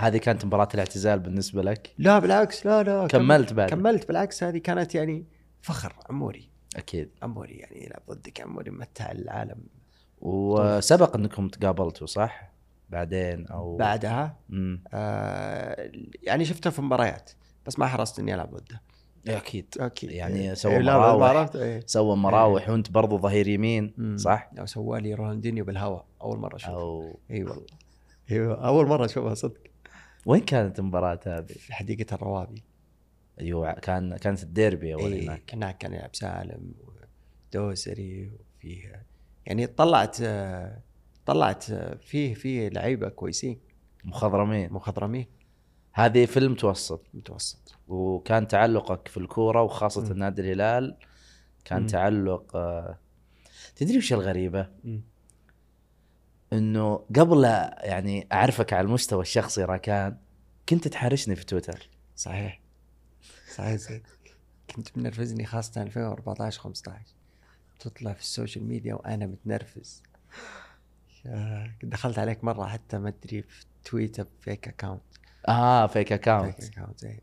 هذه 0.00 0.16
كانت 0.16 0.44
مباراة 0.44 0.68
الاعتزال 0.74 1.18
بالنسبة 1.18 1.62
لك؟ 1.62 1.94
لا 1.98 2.18
بالعكس 2.18 2.66
لا 2.66 2.82
لا 2.82 3.06
كملت 3.06 3.52
بعد؟ 3.52 3.70
كملت. 3.70 4.08
بالعكس 4.08 4.42
هذه 4.42 4.58
كانت 4.58 4.94
يعني 4.94 5.26
فخر 5.62 5.96
عموري. 6.10 6.50
أكيد. 6.76 7.10
عموري 7.22 7.54
يعني 7.54 7.84
يلعب 7.84 8.02
ضدك 8.10 8.40
عموري 8.40 8.70
متع 8.70 9.10
العالم. 9.10 9.60
وسبق 10.20 11.16
إنكم 11.16 11.48
تقابلتوا 11.48 12.06
صح؟ 12.06 12.52
بعدين 12.90 13.46
أو 13.46 13.76
بعدها؟ 13.76 14.36
آه 14.94 15.90
يعني 16.22 16.44
شفته 16.44 16.70
في 16.70 16.82
مباريات 16.82 17.30
بس 17.66 17.78
ما 17.78 17.86
حرصت 17.86 18.18
إني 18.18 18.34
ألعب 18.34 18.54
ضده. 18.54 18.80
أكيد 19.28 19.66
أكيد 19.80 20.10
يعني 20.10 20.48
إيه. 20.48 20.54
سوى 20.54 20.76
إيه، 20.76 20.82
مراوح. 20.82 21.50
إيه. 21.54 21.82
سوى 21.86 22.16
مراوح 22.16 22.68
وأنت 22.68 22.90
برضو 22.90 23.18
ظهير 23.18 23.48
يمين. 23.48 24.16
صح؟ 24.16 24.50
سوى 24.64 25.00
لي 25.00 25.14
رونالدينيو 25.14 25.64
بالهواء 25.64 26.04
أول 26.22 26.38
مرة 26.38 26.56
أشوفه 26.56 26.72
أو 26.74 27.18
اي 27.30 27.44
والله 27.44 27.66
إيوه 28.30 28.66
أول 28.66 28.86
مرة 28.86 29.04
أشوفها 29.04 29.34
صدق 29.34 29.60
وين 30.26 30.40
كانت 30.40 30.78
المباراة 30.78 31.20
هذه؟ 31.26 31.52
في 31.52 31.74
حديقة 31.74 32.14
الروابي 32.14 32.62
أيوه 33.40 33.72
كان 33.72 34.16
كانت 34.16 34.42
الديربي 34.42 34.94
أول 34.94 35.12
إيه 35.12 35.24
هناك 35.24 35.54
هناك 35.54 35.78
كان 35.78 35.92
يلعب 35.92 36.14
سالم 36.14 36.74
ودوسري 37.54 38.30
وفيه 38.30 39.06
يعني 39.46 39.66
طلعت 39.66 40.16
طلعت 41.26 41.64
فيه 42.00 42.34
فيه 42.34 42.68
لعيبة 42.68 43.08
كويسين 43.08 43.58
مخضرمين 44.04 44.72
مخضرمين 44.72 45.26
هذه 45.96 46.26
في 46.26 46.36
المتوسط 46.38 47.02
متوسط. 47.14 47.74
وكان 47.88 48.48
تعلقك 48.48 49.08
في 49.08 49.16
الكورة 49.16 49.62
وخاصة 49.62 50.12
مم. 50.12 50.18
نادي 50.18 50.42
الهلال 50.42 50.96
كان 51.64 51.82
مم. 51.82 51.88
تعلق 51.88 52.56
آه، 52.56 52.98
تدري 53.76 53.98
وش 53.98 54.12
الغريبة؟ 54.12 54.68
إنه 56.52 56.94
قبل 57.16 57.44
يعني 57.80 58.26
أعرفك 58.32 58.72
على 58.72 58.84
المستوى 58.86 59.22
الشخصي 59.22 59.64
راكان 59.64 60.16
كنت 60.68 60.88
تحارشني 60.88 61.36
في 61.36 61.44
تويتر. 61.46 61.88
صحيح. 62.16 62.60
صحيح 63.54 63.74
زين 63.74 64.02
كنت 64.76 64.98
منرفزني 64.98 65.46
خاصة 65.46 65.82
2014 65.82 66.60
15 66.60 67.00
تطلع 67.80 68.12
في 68.12 68.20
ال 68.20 68.26
social 68.26 68.64
media 68.64 68.94
وأنا 68.94 69.26
متنرفز. 69.26 70.02
يا- 71.24 71.72
دخلت 71.82 72.18
عليك 72.18 72.44
مرة 72.44 72.66
حتى 72.66 72.98
ما 72.98 73.08
أدري 73.08 73.42
في 73.42 73.64
تويتر 73.84 74.26
فيك 74.40 74.68
account. 74.68 75.02
آه 75.48 75.86
فيك 75.86 76.12
account 76.12 76.62
فيك 76.62 76.78
account 76.78 77.04
اي. 77.04 77.20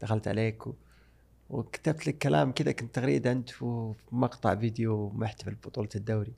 دخلت 0.00 0.28
عليك 0.28 0.66
و... 0.66 0.74
وكتبت 1.50 2.06
لك 2.06 2.18
كلام 2.18 2.52
كذا 2.52 2.72
كنت 2.72 2.94
تغريدة 2.94 3.32
أنت 3.32 3.62
ومقطع 3.62 4.54
فيديو 4.54 5.08
محتفل 5.10 5.54
ببطولة 5.54 5.88
الدوري. 5.94 6.34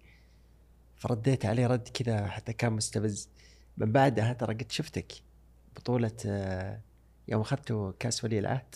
فرديت 0.97 1.47
عليه 1.47 1.67
رد 1.67 1.89
كذا 1.89 2.27
حتى 2.27 2.53
كان 2.53 2.73
مستفز. 2.73 3.29
من 3.77 3.93
بعدها 3.93 4.33
ترى 4.33 4.55
قد 4.55 4.73
شفتك 4.73 5.13
بطولة 5.77 6.17
آه، 6.27 6.81
يوم 7.29 7.41
اخذتوا 7.41 7.93
كأس 7.99 8.25
ولي 8.25 8.39
العهد 8.39 8.75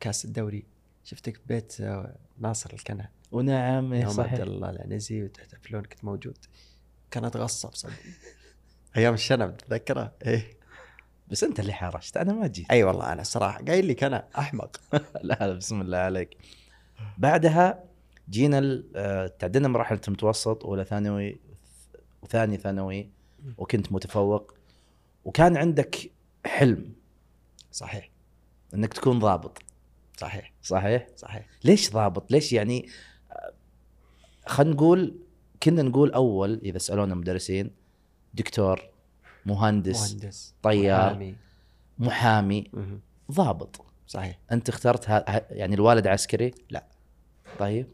كأس 0.00 0.24
الدوري. 0.24 0.64
شفتك 1.04 1.36
في 1.36 1.42
بيت 1.46 1.80
آه، 1.80 2.16
ناصر 2.38 2.70
الكنه 2.72 3.08
ونعم 3.32 3.92
إيه 3.92 4.02
يوم 4.02 4.12
صحيح. 4.12 4.32
عبد 4.32 4.40
الله 4.40 4.70
العنزي 4.70 5.22
وتحتفلون 5.22 5.82
كنت 5.82 6.04
موجود. 6.04 6.38
كانت 7.10 7.36
غصه 7.36 7.68
بصدق 7.68 7.92
أيام 8.96 9.14
الشنب 9.14 9.56
تتذكرها؟ 9.56 10.12
إيه. 10.26 10.57
بس 11.30 11.44
أنت 11.44 11.60
اللي 11.60 11.72
حرشت 11.72 12.16
أنا 12.16 12.32
ما 12.32 12.46
جيت. 12.46 12.70
أي 12.70 12.84
والله 12.84 13.12
أنا 13.12 13.20
الصراحه 13.22 13.64
قايل 13.64 13.88
لك 13.88 14.04
أنا 14.04 14.28
أحمق. 14.38 14.80
لا 15.22 15.36
لا 15.40 15.52
بسم 15.52 15.80
الله 15.80 15.98
عليك. 15.98 16.36
بعدها 17.18 17.84
جينا 18.30 18.82
آه، 18.96 19.26
تعدينا 19.26 19.68
مراحل 19.68 20.00
المتوسط 20.08 20.64
اولى 20.64 20.84
ثانوي 20.84 21.40
وثاني 22.22 22.56
ثانوي 22.56 23.10
وكنت 23.58 23.92
متفوق. 23.92 24.54
وكان 25.24 25.56
عندك 25.56 26.10
حلم. 26.46 26.92
صحيح. 27.72 28.10
إنك 28.74 28.92
تكون 28.94 29.18
ضابط. 29.18 29.58
صحيح. 30.16 30.52
صحيح؟ 30.62 31.06
صحيح. 31.16 31.46
ليش 31.64 31.90
ضابط؟ 31.92 32.30
ليش 32.32 32.52
يعني 32.52 32.88
آه، 33.32 33.52
خلينا 34.46 34.74
نقول 34.74 35.18
كنا 35.62 35.82
نقول 35.82 36.12
أول 36.12 36.60
إذا 36.64 36.78
سألونا 36.78 37.12
المدرسين 37.14 37.70
دكتور 38.34 38.97
مهندس 39.46 40.12
مهندس 40.12 40.54
طيار. 40.62 41.10
محامي. 41.10 41.36
محامي. 41.98 42.70
ضابط 43.32 43.84
صحيح 44.06 44.38
انت 44.52 44.68
اخترت 44.68 45.10
ها 45.10 45.46
يعني 45.50 45.74
الوالد 45.74 46.06
عسكري 46.06 46.54
لا. 46.70 46.86
طيب 47.58 47.86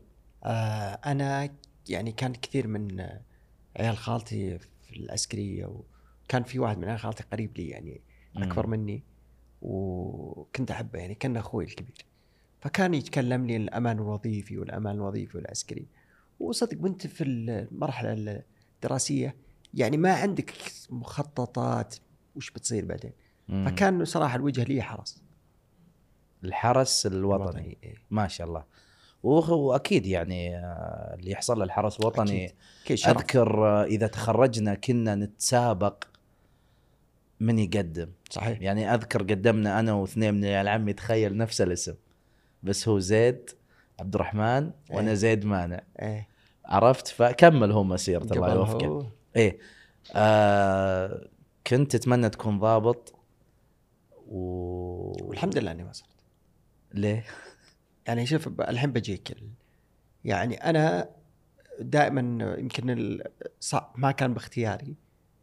آه 0.44 1.00
أنا 1.06 1.50
يعني 1.88 2.12
كان 2.12 2.32
كثير 2.32 2.66
من 2.66 3.00
عيال 3.76 3.96
خالتي 3.96 4.58
في 4.58 4.96
العسكرية 4.96 5.82
وكان 6.24 6.42
في 6.42 6.58
واحد 6.58 6.78
من 6.78 6.84
عيال 6.84 6.98
خالتي 6.98 7.24
قريب 7.32 7.56
لي 7.58 7.68
يعني 7.68 8.00
أكبر 8.36 8.66
مني 8.66 9.02
وكنت 9.62 10.70
أحبه 10.70 10.98
يعني 10.98 11.14
كان 11.14 11.36
أخوي 11.36 11.64
الكبير 11.64 12.04
فكان 12.60 12.94
يتكلم 12.94 13.46
لي 13.46 13.56
الأمان 13.56 13.96
الوظيفي 13.96 14.58
والأمان 14.58 14.94
الوظيفي 14.94 15.36
والعسكري 15.36 15.86
وصدق 16.40 16.76
وأنت 16.80 17.06
في 17.06 17.24
المرحلة 17.24 18.42
الدراسية 18.82 19.36
يعني 19.74 19.96
ما 19.96 20.12
عندك 20.12 20.52
مخططات 20.90 21.94
وش 22.36 22.50
بتصير 22.50 22.84
بعدين. 22.84 23.12
مم. 23.48 23.68
فكان 23.68 24.04
صراحة 24.04 24.36
الوجه 24.36 24.64
لي 24.64 24.82
حرس 24.82 25.22
الحرس 26.44 27.06
الوطني. 27.06 27.78
إيه. 27.82 27.94
ما 28.10 28.28
شاء 28.28 28.46
الله. 28.46 28.64
وأكيد 29.22 30.06
يعني 30.06 30.56
آه، 30.56 31.16
اللي 31.18 31.30
يحصل 31.30 31.58
له 31.58 31.64
الحرس 31.64 32.00
الوطني 32.00 32.54
أذكر 32.90 33.66
آه، 33.66 33.84
إذا 33.84 34.06
تخرجنا 34.06 34.74
كنا 34.74 35.14
نتسابق 35.14 36.04
من 37.40 37.58
يقدم. 37.58 38.08
صحيح. 38.30 38.60
يعني 38.60 38.94
أذكر 38.94 39.22
قدمنا 39.22 39.80
أنا 39.80 39.92
واثنين 39.92 40.34
من 40.34 40.44
عيال 40.44 40.68
عمي 40.68 40.92
تخيل 40.92 41.36
نفس 41.36 41.60
الاسم. 41.60 41.94
بس 42.62 42.88
هو 42.88 42.98
زيد 42.98 43.50
عبد 44.00 44.14
الرحمن 44.14 44.70
وأنا 44.90 45.08
إيه. 45.08 45.14
زيد 45.14 45.44
مانع. 45.44 45.80
إيه. 46.02 46.28
عرفت؟ 46.64 47.08
فكمل 47.08 47.72
هو 47.72 47.84
مسيرته 47.84 48.32
الله 48.32 48.54
يوفقه 48.54 49.10
إيه. 49.36 49.58
آه 50.14 51.28
كنت 51.66 51.96
تتمنى 51.96 52.30
تكون 52.30 52.58
ضابط 52.58 53.14
و 54.28 54.38
والحمد 55.28 55.58
لله 55.58 55.70
إني 55.70 55.84
ما 55.84 55.92
صرت. 55.92 56.08
ليه؟ 56.94 57.24
يعني 58.06 58.26
شوف 58.26 58.48
الحين 58.60 58.92
بجيك 58.92 59.30
ال- 59.32 59.50
يعني 60.24 60.54
أنا 60.54 61.10
دائما 61.80 62.54
يمكن 62.58 62.90
ال- 62.90 63.24
ما 63.96 64.10
كان 64.10 64.34
باختياري 64.34 64.94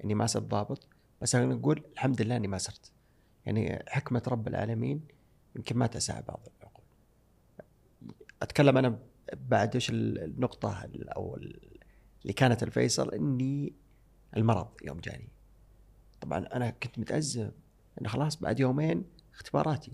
إني 0.03 0.13
ما 0.15 0.25
صرت 0.27 0.43
ضابط 0.43 0.87
بس 1.21 1.35
أنا 1.35 1.45
نقول 1.55 1.83
الحمد 1.93 2.21
لله 2.21 2.35
إني 2.35 2.47
ما 2.47 2.57
صرت. 2.57 2.91
يعني 3.45 3.83
حكمة 3.87 4.23
رب 4.27 4.47
العالمين 4.47 5.01
يمكن 5.55 5.77
ما 5.77 5.87
تسع 5.87 6.19
بعض 6.19 6.47
العقول. 6.59 6.83
أتكلم 8.41 8.77
أنا 8.77 8.99
بعد 9.49 9.75
إيش 9.75 9.89
ال- 9.89 10.23
النقطة 10.23 10.85
ال- 10.85 11.09
أو 11.09 11.35
ال- 11.37 11.79
اللي 12.21 12.33
كانت 12.33 12.63
الفيصل 12.63 13.13
إني 13.13 13.73
المرض 14.37 14.67
يوم 14.83 14.99
جاني. 14.99 15.29
طبعا 16.21 16.39
أنا 16.39 16.69
كنت 16.69 16.99
متأزم 16.99 17.51
انه 18.01 18.09
خلاص 18.09 18.35
بعد 18.35 18.59
يومين 18.59 19.05
اختباراتي. 19.33 19.91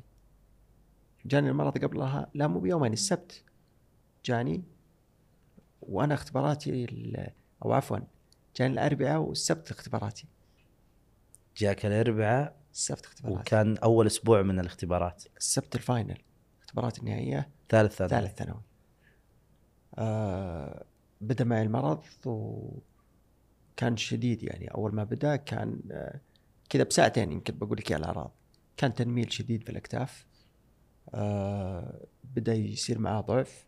جاني 1.25 1.49
المرض 1.49 1.77
قبلها 1.77 2.29
لا 2.33 2.47
مو 2.47 2.59
بيومين 2.59 2.93
السبت 2.93 3.43
جاني 4.25 4.63
وأنا 5.81 6.13
اختباراتي 6.13 6.87
أو 7.65 7.73
عفوا 7.73 7.99
جاني 8.55 8.73
الأربعاء 8.73 9.21
والسبت 9.21 9.71
اختباراتي. 9.71 10.27
جاك 11.57 11.85
الأربعاء 11.85 12.57
السبت 12.73 13.05
اختباراتي. 13.05 13.41
وكان 13.41 13.77
أول 13.77 14.05
أسبوع 14.05 14.41
من 14.41 14.59
الاختبارات. 14.59 15.23
السبت 15.37 15.75
الفاينل 15.75 16.21
اختبارات 16.61 16.99
النهائية. 16.99 17.49
ثالث 17.69 17.95
ثانوي. 17.95 18.09
ثالث 18.09 18.37
ثانوي. 18.37 18.61
آه 19.95 20.85
بدأ 21.21 21.43
معي 21.43 21.61
المرض 21.61 22.03
وكان 23.77 23.97
شديد 23.97 24.43
يعني. 24.43 24.67
أول 24.67 24.95
ما 24.95 25.03
بدأ 25.03 25.35
كان 25.35 25.79
آه 25.91 26.21
كذا 26.69 26.83
بساعتين 26.83 27.31
يمكن 27.31 27.57
بقول 27.57 27.77
لك 27.77 27.93
الأعراض. 27.93 28.31
كان 28.77 28.93
تنميل 28.93 29.33
شديد 29.33 29.63
في 29.63 29.69
الأكتاف. 29.69 30.25
آه 31.13 32.05
بدأ 32.23 32.53
يصير 32.53 32.99
معاه 32.99 33.21
ضعف. 33.21 33.65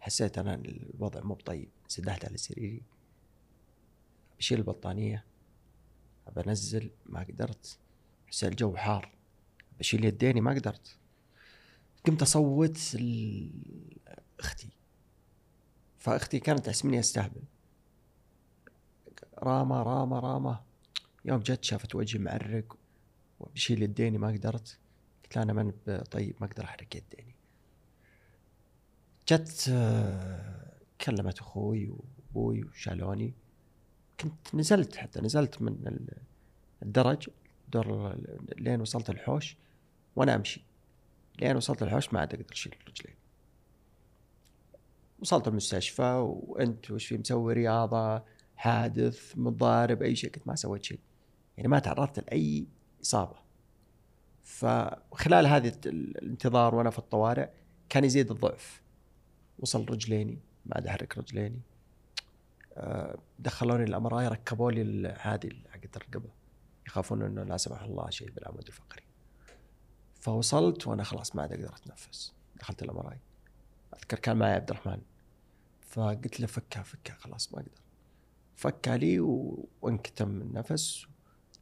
حسيت 0.00 0.38
أنا 0.38 0.54
الوضع 0.54 1.20
مو 1.20 1.34
بطيب. 1.34 1.68
سدحت 1.88 2.24
على 2.24 2.36
سريري. 2.36 2.82
بشيل 4.38 4.58
البطانية. 4.58 5.24
بنزل. 6.36 6.90
ما 7.06 7.20
قدرت. 7.20 7.78
حسيت 8.26 8.50
الجو 8.50 8.76
حار. 8.76 9.12
بشيل 9.78 10.04
يديني. 10.04 10.40
ما 10.40 10.50
قدرت. 10.50 10.96
قمت 12.06 12.22
أصوت 12.22 12.78
أختي. 14.40 14.68
فأختي 15.98 16.38
كانت 16.38 16.66
تحسبني 16.66 17.00
أستهبل. 17.00 17.42
راما 19.42 19.82
راما 19.82 20.18
راما. 20.18 20.60
يوم 21.24 21.40
جت 21.40 21.64
شافت 21.64 21.94
وجهي 21.94 22.18
معرق 22.20 22.76
وبشيل 23.40 23.82
يديني 23.82 24.18
ما 24.18 24.28
قدرت. 24.28 24.78
قلت 25.24 25.36
لها 25.36 25.44
أنا 25.44 25.52
من 25.52 25.70
طيب 26.10 26.34
ما 26.40 26.46
أقدر 26.46 26.64
احرك 26.64 26.96
يديني. 26.96 27.34
جت 29.28 29.66
آه، 29.70 30.72
كلمت 31.00 31.38
أخوي 31.38 31.88
وأبوي 31.88 32.64
وشالوني. 32.64 33.34
كنت 34.20 34.54
نزلت 34.54 34.96
حتى 34.96 35.20
نزلت 35.20 35.62
من 35.62 35.72
ال- 35.86 36.16
الدرج 36.82 37.28
دور 37.72 38.16
لين 38.58 38.80
وصلت 38.80 39.10
الحوش 39.10 39.56
وأنا 40.16 40.34
أمشي. 40.34 40.62
لين 41.40 41.56
وصلت 41.56 41.82
الحوش 41.82 42.12
ما 42.12 42.20
عاد 42.20 42.34
أقدر 42.34 42.52
أشيل 42.52 42.74
رجلين 42.88 43.16
وصلت 45.20 45.48
المستشفى 45.48 46.12
وأنت 46.42 46.90
وش 46.90 47.06
في 47.06 47.18
مسوي 47.18 47.52
رياضة؟ 47.52 48.22
حادث 48.62 49.32
متضارب 49.36 50.02
أي 50.02 50.16
شيء 50.16 50.30
كنت 50.30 50.48
ما 50.48 50.54
سويت 50.54 50.84
شيء. 50.84 51.00
يعني 51.56 51.68
ما 51.68 51.78
تعرضت 51.78 52.18
لأي 52.18 52.66
إصابة. 53.02 53.36
فخلال 54.44 55.46
هذه 55.46 55.72
الانتظار 55.86 56.74
وأنا 56.74 56.90
في 56.90 56.98
الطوارئ 56.98 57.48
كان 57.88 58.04
يزيد 58.04 58.30
الضعف. 58.30 58.82
وصل 59.58 59.90
رجليني 59.90 60.38
ما 60.66 60.76
عاد 60.76 60.86
احرك 60.86 61.18
رجليني. 61.18 61.60
آه، 62.74 63.18
دخلوني 63.38 63.84
الامراي 63.84 64.28
ركبوا 64.28 64.72
لي 64.72 65.08
هذه 65.20 65.50
حقت 65.70 65.96
الرقبة. 65.96 66.30
يخافون 66.86 67.22
إنه 67.22 67.42
لا 67.42 67.56
سمح 67.56 67.82
الله 67.82 68.10
شيء 68.10 68.30
بالعمود 68.30 68.66
الفقري. 68.66 69.02
فوصلت 70.20 70.86
وأنا 70.86 71.04
خلاص 71.04 71.36
ما 71.36 71.42
عاد 71.42 71.52
أقدر 71.52 71.74
أتنفس. 71.74 72.34
دخلت 72.56 72.82
الامراي 72.82 73.18
أذكر 73.96 74.18
كان 74.18 74.36
معي 74.36 74.52
عبد 74.52 74.70
الرحمن. 74.70 75.00
فقلت 75.80 76.40
له 76.40 76.46
فكها 76.46 76.82
فكها 76.82 77.14
خلاص 77.14 77.54
ما 77.54 77.60
أقدر. 77.60 77.81
فكها 78.62 78.96
لي 78.96 79.20
و... 79.20 79.64
وانكتم 79.82 80.30
النفس. 80.40 81.06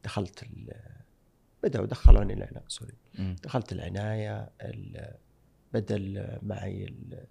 دخلت 0.03 0.43
ال... 0.43 0.73
بدأوا 1.63 1.85
دخلوني 1.85 2.33
العناية 2.33 2.63
سوري. 2.67 2.93
دخلت 3.43 3.71
العناية 3.71 4.49
ال- 4.61 6.39
معي 6.41 6.83
ال... 6.83 7.25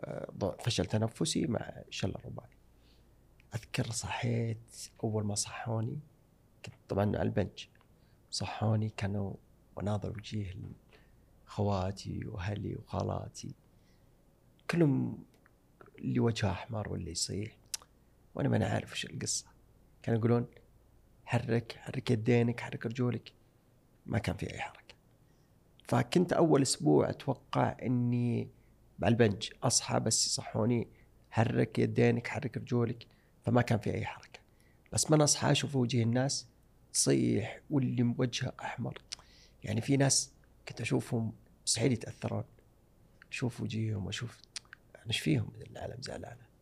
آه، 0.00 0.56
فشل 0.64 0.86
تنفسي 0.86 1.46
مع 1.46 1.82
شلل 1.90 2.24
رباعي 2.26 2.50
أذكر 3.54 3.90
صحيت 3.90 4.90
أول 5.04 5.24
ما 5.24 5.34
صحوني 5.34 5.98
كنت 6.64 6.74
طبعا 6.88 7.04
على 7.04 7.22
البنج. 7.22 7.66
صحوني 8.30 8.88
كانوا 8.96 9.34
وناظر 9.76 10.10
وجيه 10.10 10.54
خواتي 11.46 12.26
وأهلي 12.26 12.76
وخالاتي. 12.76 13.54
كلهم 14.70 15.24
اللي 15.98 16.20
وجهه 16.20 16.50
أحمر 16.50 16.88
واللي 16.88 17.10
يصيح. 17.10 17.56
وأنا 18.34 18.48
ما 18.48 18.56
أنا 18.56 18.66
عارف 18.66 18.92
وش 18.92 19.04
القصة. 19.04 19.46
كانوا 20.02 20.18
يقولون 20.18 20.46
حرك 21.24 21.76
حرك 21.78 22.10
يدينك 22.10 22.60
حرك 22.60 22.86
رجولك. 22.86 23.32
ما 24.06 24.18
كان 24.18 24.36
في 24.36 24.52
أي 24.52 24.60
حركة. 24.60 24.94
فكنت 25.88 26.32
أول 26.32 26.62
أسبوع 26.62 27.10
أتوقع 27.10 27.76
إني 27.82 28.48
على 29.02 29.12
البنج 29.12 29.50
أصحى 29.62 30.00
بس 30.00 30.26
يصحوني 30.26 30.88
حرك 31.30 31.78
يدينك 31.78 32.28
حرك 32.28 32.56
رجولك. 32.56 33.06
فما 33.44 33.62
كان 33.62 33.78
في 33.78 33.94
أي 33.94 34.04
حركة. 34.04 34.40
بس 34.92 35.10
من 35.10 35.20
أصحى 35.20 35.50
أشوف 35.50 35.76
وجه 35.76 36.02
الناس 36.02 36.46
تصيح 36.92 37.60
واللي 37.70 38.14
وجهه 38.18 38.52
أحمر. 38.60 38.98
يعني 39.64 39.80
في 39.80 39.96
ناس 39.96 40.32
كنت 40.68 40.80
أشوفهم 40.80 41.32
مستحيل 41.66 41.92
يتأثرون. 41.92 42.44
أشوف 43.32 43.60
وجيههم 43.60 44.06
وأشوف 44.06 44.38
أنا 44.96 45.06
إيش 45.06 45.20
فيهم؟ 45.20 45.52
العالم 45.70 46.02
زعلانه 46.02 46.53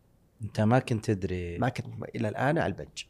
انت 0.43 0.61
ما 0.61 0.79
كنت 0.79 1.05
تدري. 1.11 1.59
ما 1.59 1.69
كنت 1.69 2.05
إلى 2.15 2.29
الآن 2.29 2.59
على 2.59 2.67
البنج. 2.67 3.05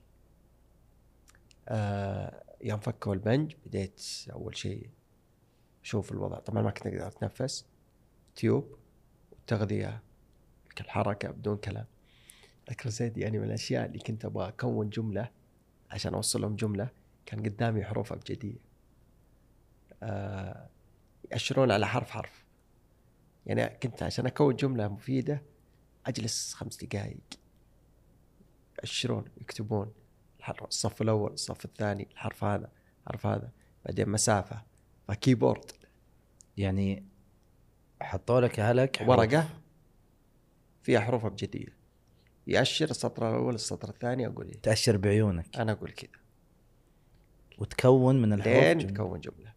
آه 1.69 2.43
يوم 2.61 2.81
فكوا 2.81 3.15
البنج 3.15 3.55
بديت 3.67 4.03
أول 4.33 4.57
شيء 4.57 4.91
أشوف 5.85 6.13
الوضع. 6.13 6.39
طبعا 6.39 6.63
ما 6.63 6.71
كنت 6.71 6.87
أقدر 6.87 7.07
أتنفس. 7.07 7.67
تيوب 8.37 8.77
وتغذيه 9.33 10.03
الحركه 10.81 11.31
بدون 11.31 11.57
كلام. 11.57 11.87
أذكر 12.71 12.89
زيد 12.89 13.19
يعني 13.19 13.39
من 13.39 13.45
الأشياء 13.45 13.87
اللي 13.87 13.99
كنت 13.99 14.25
أبغى 14.25 14.49
أكون 14.49 14.91
جملة 14.91 15.31
عشان 15.91 16.15
أوصل 16.15 16.41
لهم 16.41 16.57
جملة 16.57 16.89
كان 17.27 17.43
قدامي 17.43 17.85
حروف 17.85 18.13
ابجديه 18.13 18.59
آه 20.03 20.69
يأشرون 21.33 21.71
على 21.71 21.87
حرف 21.87 22.11
حرف. 22.11 22.45
يعني 23.47 23.79
كنت 23.79 24.03
عشان 24.03 24.27
أكون 24.27 24.57
جملة 24.57 24.89
مفيدة 24.89 25.43
أجلس 26.07 26.55
خمس 26.55 26.85
دقائق 26.85 27.21
يأشرون 28.79 29.25
يكتبون. 29.41 29.93
الصف 30.63 31.03
الأول 31.03 31.33
الصف 31.33 31.65
الثاني 31.65 32.09
الحرف 32.13 32.45
هذا 32.45 32.71
الحرف 33.01 33.27
هذا. 33.27 33.51
بعدين 33.85 34.09
مسافة. 34.09 34.63
فكيبورد 35.09 35.73
يعني 36.57 37.07
حطوا 38.03 38.41
لك 38.41 38.61
أهلك. 38.61 39.05
ورقة. 39.07 39.49
فيها 40.83 41.01
حروف 41.01 41.25
ابجديه 41.25 41.77
يأشر 42.47 42.91
السطر 42.91 43.31
الأول 43.31 43.55
السطر 43.55 43.89
الثاني 43.89 44.27
أقول 44.27 44.47
إيه؟ 44.47 44.61
تأشر 44.61 44.97
بعيونك. 44.97 45.57
أنا 45.57 45.73
أقول 45.73 45.91
كذا. 45.91 46.23
وتكون 47.59 48.23
من 48.23 48.33
الحروف 48.33 48.57
لين 48.57 48.79
جملة. 48.79 48.95
تكون 48.95 49.21
جملة. 49.21 49.53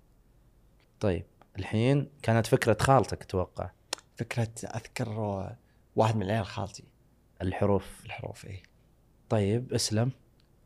طيب 0.99 1.25
الحين 1.59 2.09
كانت 2.21 2.47
فكرة 2.47 2.77
خالتك 2.81 3.21
أتوقع. 3.21 3.71
فكرة 4.15 4.51
أذكر 4.63 5.55
واحد 5.95 6.15
من 6.15 6.31
عيال 6.31 6.45
خالتي. 6.45 6.83
الحروف. 7.41 8.05
الحروف 8.05 8.45
إيه. 8.45 8.63
طيب 9.29 9.73
اسلم. 9.73 10.11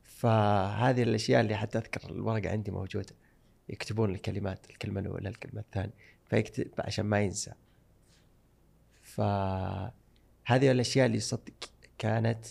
فهذه 0.04 1.04
الأشياء 1.04 1.42
اللي 1.42 1.56
حتى 1.56 1.78
أذكر 1.78 2.12
الورقة 2.12 2.50
عندي 2.50 2.72
موجودة. 2.72 3.16
يكتبون 3.70 4.16
الكلمات 4.16 4.70
الكلمة 4.70 5.00
الأولى 5.00 5.30
الكلمة 5.30 5.62
الثانية. 5.62 5.94
فيكتب 6.30 6.72
عشان 6.80 7.06
ما 7.06 7.22
ينسى. 7.22 7.54
فهذه 9.02 9.92
الأشياء 10.50 11.06
اللي 11.06 11.20
صدق 11.20 11.72
كانت 11.98 12.46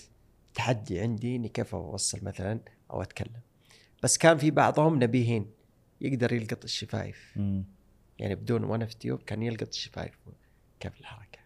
تحدي 0.54 1.00
عندي 1.00 1.36
إني 1.36 1.48
كيف 1.48 1.74
أوصل 1.74 2.24
مثلا 2.24 2.60
أو 2.90 3.02
أتكلم. 3.02 3.40
بس 4.02 4.18
كان 4.18 4.38
في 4.38 4.50
بعضهم 4.50 5.02
نبيهين 5.02 5.50
يقدر 6.00 6.32
يلقط 6.32 6.64
الشفايف. 6.64 7.32
مم. 7.36 7.64
يعني 8.18 8.34
بدون 8.34 8.64
وأنا 8.64 8.86
في 8.86 8.96
تيوب 8.96 9.22
كان 9.22 9.42
يلقط 9.42 9.68
الشفايف. 9.68 10.18
كيف 10.80 11.00
الحركة؟ 11.00 11.37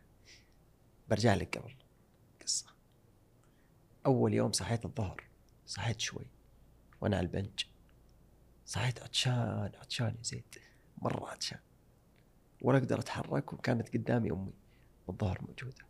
برجع 1.13 1.35
لك 1.35 1.59
قبل. 1.59 1.75
قصة. 2.43 2.67
أول 4.07 4.35
يوم 4.35 4.53
صحيت 4.53 4.85
الظهر 4.85 5.25
صحيت 5.67 6.01
شوي. 6.01 6.27
وأنا 7.01 7.17
على 7.17 7.27
البنج. 7.27 7.65
صحيت 8.67 9.03
عطشان 9.03 9.73
عطشان 9.81 10.15
يا 10.19 10.23
زيد. 10.23 10.45
مرة 11.03 11.31
عطشان. 11.31 11.59
ولا 12.63 12.79
أقدر 12.79 12.99
أتحرك 12.99 13.53
وكانت 13.53 13.97
قدامي 13.97 14.31
أمي. 14.31 14.53
الظهر 15.09 15.39
موجودة. 15.49 15.85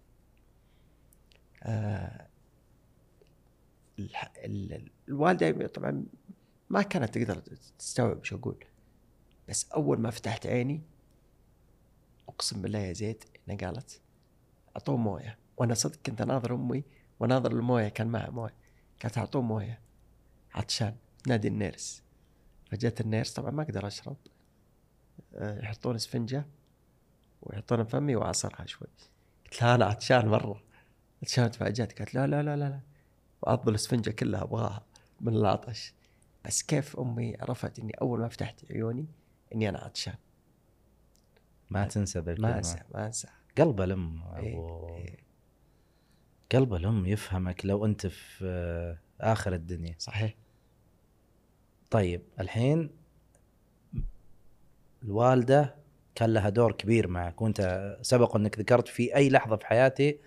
آه 1.62 2.26
الح... 3.98 4.32
ال... 4.36 4.90
الوالدة 5.08 5.66
طبعا 5.66 6.04
ما 6.70 6.82
كانت 6.82 7.18
تقدر 7.18 7.38
تستوعب 7.78 8.18
إيش 8.18 8.32
أقول. 8.32 8.64
بس 9.48 9.70
أول 9.70 10.00
ما 10.00 10.10
فتحت 10.10 10.46
عيني 10.46 10.82
أقسم 12.28 12.62
بالله 12.62 12.78
يا 12.78 12.92
زيد 12.92 13.24
إنها 13.48 13.56
قالت 13.56 14.00
أعطوه 14.76 14.96
موية. 14.96 15.38
وأنا 15.56 15.74
صدق 15.74 15.98
كنت 16.06 16.20
أناظر 16.20 16.54
أمي 16.54 16.84
وناظر 17.20 17.52
الموية 17.52 17.88
كان 17.88 18.06
معها 18.06 18.30
موية. 18.30 18.54
قالت 19.02 19.18
أعطوه 19.18 19.42
موية 19.42 19.80
عطشان 20.54 20.96
نادي 21.26 21.48
النيرس. 21.48 22.02
فجت 22.70 23.00
النيرس 23.00 23.32
طبعا 23.32 23.50
ما 23.50 23.62
أقدر 23.62 23.86
اشرب 23.86 24.16
آه، 25.34 25.58
يحطون 25.58 25.94
إسفنجة 25.94 26.46
ويحطون 27.42 27.84
فمي 27.84 28.16
واعصرها 28.16 28.66
شوي. 28.66 28.88
قلت 29.44 29.62
لها 29.62 29.74
أنا 29.74 29.84
عطشان 29.84 30.28
مرة. 30.28 30.62
عطشان 31.22 31.50
تفاجأت 31.50 31.98
قالت 31.98 32.14
لا 32.14 32.26
لا 32.26 32.42
لا 32.42 32.56
لا 32.56 32.68
لا. 32.68 32.80
وعض 33.42 33.68
الإسفنجة 33.68 34.10
كلها 34.10 34.42
أبغاها 34.42 34.84
من 35.20 35.36
العطش. 35.36 35.94
بس 36.44 36.62
كيف 36.62 37.00
أمي 37.00 37.36
عرفت 37.40 37.78
إني 37.78 37.92
أول 37.92 38.20
ما 38.20 38.28
فتحت 38.28 38.72
عيوني 38.72 39.06
إني 39.54 39.68
أنا 39.68 39.78
عطشان؟ 39.78 40.14
ما 41.70 41.84
تنسى 41.86 42.18
ذا 42.18 42.34
ما. 42.38 42.58
أنسى 42.58 42.82
ما 42.94 43.06
أنسى. 43.06 43.28
قلب 43.58 43.80
الأم 43.80 44.22
إيه، 44.36 44.52
أبو... 44.54 44.88
إيه. 44.88 45.16
قلب 46.52 46.74
الأم 46.74 47.06
يفهمك 47.06 47.66
لو 47.66 47.84
أنت 47.84 48.06
في 48.06 48.96
آخر 49.20 49.52
الدنيا 49.52 49.94
صحيح 49.98 50.34
طيب 51.90 52.22
الحين 52.40 52.90
الوالدة 55.02 55.74
كان 56.14 56.34
لها 56.34 56.48
دور 56.48 56.72
كبير 56.72 57.08
معك 57.08 57.42
وأنت 57.42 57.96
سبق 58.02 58.36
أنك 58.36 58.58
ذكرت 58.58 58.88
في 58.88 59.16
أي 59.16 59.30
لحظة 59.30 59.56
في 59.56 59.66
حياتي 59.66 60.18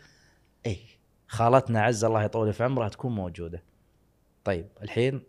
اي 0.66 0.80
خالتنا 1.28 1.82
عز 1.82 2.04
الله 2.04 2.24
يطول 2.24 2.54
في 2.54 2.64
عمرها 2.64 2.90
تكون 2.90 3.16
موجودة. 3.16 3.64
طيب 4.44 4.68
الحين 4.82 5.24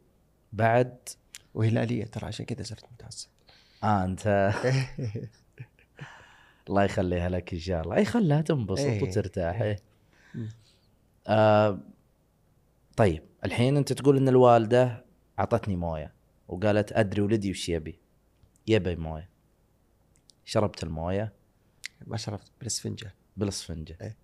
بعد 0.53 1.09
وهلاليه 1.55 2.05
ترى 2.05 2.27
عشان 2.27 2.47
كذا 2.47 2.63
صرت 2.63 2.85
متعصب 2.93 3.29
آه 3.85 4.05
أنت 4.05 4.53
الله 6.69 6.85
يخليها 6.85 7.29
لك 7.29 7.53
إن 7.53 7.59
شاء 7.59 7.83
الله. 7.83 7.97
أي 7.97 8.05
خلها 8.05 8.41
تنبسط 8.41 8.85
إيه. 8.85 9.03
وترتاح. 9.03 9.61
إيه. 9.61 9.77
مم. 10.35 10.49
آه 11.27 11.79
طيب 12.97 13.23
الحين 13.45 13.77
أنت 13.77 13.93
تقول 13.93 14.17
إن 14.17 14.29
الوالدة 14.29 15.05
أعطتني 15.39 15.77
موية 15.77 16.15
وقالت 16.49 16.93
أدري 16.93 17.23
ولدي 17.23 17.51
وش 17.51 17.69
يبي؟ 17.69 18.01
يبي 18.67 18.97
موية. 18.97 19.29
شربت 20.45 20.83
الموية؟ 20.85 21.33
ما 22.07 22.17
شربت 22.17 22.51
بالاسفنجة. 22.59 23.15
بالاسفنجة. 23.37 23.99
إيه. 24.03 24.17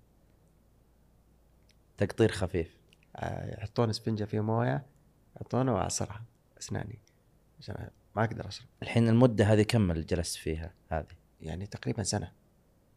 تقطير 1.98 2.32
خفيف. 2.32 2.76
آه، 3.16 3.54
يحطون 3.54 3.90
اسفنجة 3.90 4.24
فيها 4.24 4.42
موية 4.42 4.86
يحطونها 5.36 5.74
وأعصرها 5.74 6.24
أسناني 6.60 6.98
عشان 7.60 7.88
ما 8.16 8.24
أقدر 8.24 8.48
أشرب. 8.48 8.66
الحين 8.82 9.08
المدة 9.08 9.44
هذه 9.44 9.62
كم 9.62 9.90
اللي 9.90 10.04
جلست 10.04 10.36
فيها 10.36 10.74
هذه؟ 10.88 11.21
يعني 11.42 11.66
تقريبا 11.66 12.02
سنة 12.02 12.32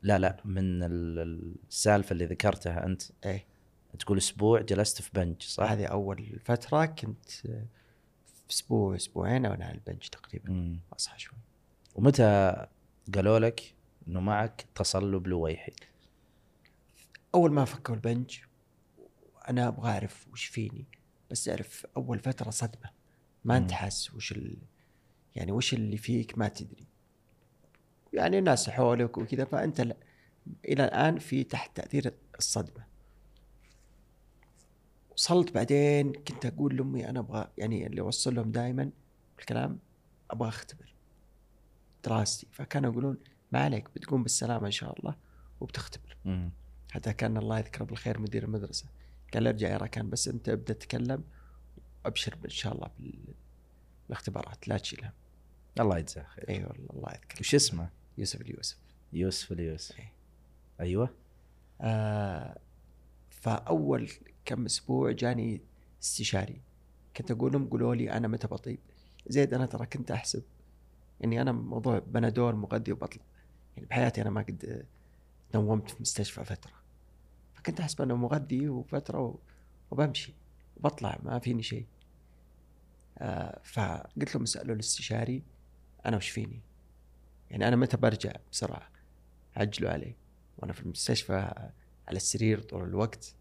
لا 0.01 0.19
لا 0.19 0.37
من 0.45 0.83
ال- 0.83 1.55
السالفة 1.69 2.13
اللي 2.13 2.25
ذكرتها 2.25 2.85
أنت 2.85 3.01
إيه 3.25 3.45
تقول 3.99 4.17
أسبوع 4.17 4.61
جلست 4.61 5.01
في 5.01 5.09
بنج 5.13 5.41
صح؟ 5.43 5.71
هذه 5.71 5.85
أول 5.85 6.39
فترة 6.45 6.85
كنت 6.85 7.29
في 7.29 7.65
أسبوع 8.51 8.95
أسبوعين 8.95 9.45
وأنا 9.45 9.65
على 9.65 9.73
البنج 9.75 10.07
تقريبا 10.07 10.49
مم. 10.51 10.79
أصحى 10.95 11.19
شوي 11.19 11.37
ومتى 11.95 12.55
قالوا 13.15 13.39
لك 13.39 13.73
إنه 14.07 14.19
معك 14.19 14.65
تصلب 14.75 15.27
لويحي؟ 15.27 15.73
أول 17.35 17.51
ما 17.51 17.65
فكوا 17.65 17.95
البنج 17.95 18.37
أنا 19.49 19.67
أبغى 19.67 19.89
أعرف 19.91 20.27
وش 20.33 20.45
فيني 20.45 20.85
بس 21.31 21.49
أعرف 21.49 21.85
أول 21.97 22.19
فترة 22.19 22.49
صدمة 22.49 22.89
ما 23.45 23.57
أنت 23.57 23.71
مم. 23.71 23.77
حاس 23.77 24.13
وش 24.15 24.31
ال... 24.31 24.57
يعني 25.35 25.51
وش 25.51 25.73
اللي 25.73 25.97
فيك 25.97 26.37
ما 26.37 26.47
تدري 26.47 26.85
يعني 28.15 28.39
الناس 28.39 28.69
حولك 28.69 29.17
وكذا 29.17 29.45
فأنت 29.45 29.81
ل... 29.81 29.93
إلى 30.65 30.83
الآن 30.85 31.19
في 31.19 31.43
تحت 31.43 31.75
تأثير 31.77 32.13
الصدمة. 32.37 32.85
وصلت 35.11 35.51
بعدين 35.53 36.13
كنت 36.13 36.45
أقول 36.45 36.77
لأمي 36.77 37.09
أنا 37.09 37.19
أبغى 37.19 37.47
يعني 37.57 37.87
اللي 37.87 38.01
اوصل 38.01 38.35
لهم 38.35 38.51
دائما 38.51 38.89
الكلام 39.39 39.79
أبغى 40.31 40.49
أختبر 40.49 40.93
دراستي. 42.03 42.47
فكانوا 42.51 42.91
يقولون 42.91 43.17
ما 43.51 43.59
عليك 43.59 43.89
بتقوم 43.95 44.23
بالسلامة 44.23 44.65
إن 44.65 44.71
شاء 44.71 44.99
الله 44.99 45.15
وبتختبر. 45.61 46.17
مم. 46.25 46.51
حتى 46.91 47.13
كان 47.13 47.37
الله 47.37 47.59
يذكره 47.59 47.85
بالخير 47.85 48.19
مدير 48.19 48.43
المدرسة. 48.43 48.85
قال 49.33 49.47
ارجع 49.47 49.69
يا 49.69 49.77
ركان 49.77 50.09
بس 50.09 50.27
أنت 50.27 50.49
ابدأ 50.49 50.73
تتكلم 50.73 51.23
وأبشر 52.05 52.37
إن 52.45 52.49
شاء 52.49 52.73
الله 52.75 52.89
بال- 52.99 53.33
بالاختبارات 54.07 54.67
لا 54.67 54.77
تشيل 54.77 55.05
هم 55.05 55.11
الله 55.79 55.97
يجزاه 55.97 56.23
خير. 56.23 56.49
إي 56.49 56.63
والله 56.63 56.89
الله 56.93 57.11
يذكره. 57.13 57.39
وش 57.39 57.55
اسمه؟ 57.55 57.89
يوسف 58.17 58.41
اليوسف. 58.41 58.77
يوسف 59.13 59.51
اليوسف. 59.51 59.99
إيه. 59.99 60.11
أيوه. 60.79 61.09
آه 61.81 62.57
فأول 63.29 64.09
كم 64.45 64.65
أسبوع 64.65 65.11
جاني 65.11 65.61
استشاري. 66.03 66.61
كنت 67.17 67.31
أقول 67.31 67.51
لهم 67.51 67.67
قولوا 67.67 67.95
لي 67.95 68.11
أنا 68.11 68.27
متى 68.27 68.47
بطيب. 68.47 68.79
زيد 69.27 69.53
أنا 69.53 69.65
ترى 69.65 69.85
كنت 69.85 70.11
أحسب 70.11 70.43
إني 71.23 71.41
أنا 71.41 71.51
موضوع 71.51 71.99
بنادول 71.99 72.55
مغذي 72.55 72.91
وبطلع 72.91 73.23
يعني 73.77 73.87
بحياتي 73.87 74.21
أنا 74.21 74.29
ما 74.29 74.41
قد 74.41 74.85
نومت 75.55 75.89
في 75.89 76.01
مستشفى 76.01 76.45
فترة. 76.45 76.73
فكنت 77.53 77.79
أحسب 77.79 78.01
أنه 78.01 78.15
مغذي 78.15 78.69
وفترة 78.69 79.39
وبمشي. 79.91 80.33
وبطلع 80.77 81.19
ما 81.23 81.39
فيني 81.39 81.63
شيء. 81.63 81.85
آه 83.17 83.61
فقلت 83.63 84.35
لهم 84.35 84.43
اسألوا 84.43 84.75
الاستشاري 84.75 85.43
أنا 86.05 86.17
وش 86.17 86.29
فيني؟ 86.29 86.61
يعني 87.51 87.67
أنا 87.67 87.75
متى 87.75 87.97
برجع 87.97 88.31
بسرعة؟ 88.51 88.89
عجلوا 89.55 89.91
علي. 89.91 90.15
وأنا 90.57 90.73
في 90.73 90.81
المستشفى 90.81 91.33
على 92.07 92.17
السرير 92.17 92.61
طول 92.61 92.83
الوقت. 92.83 93.35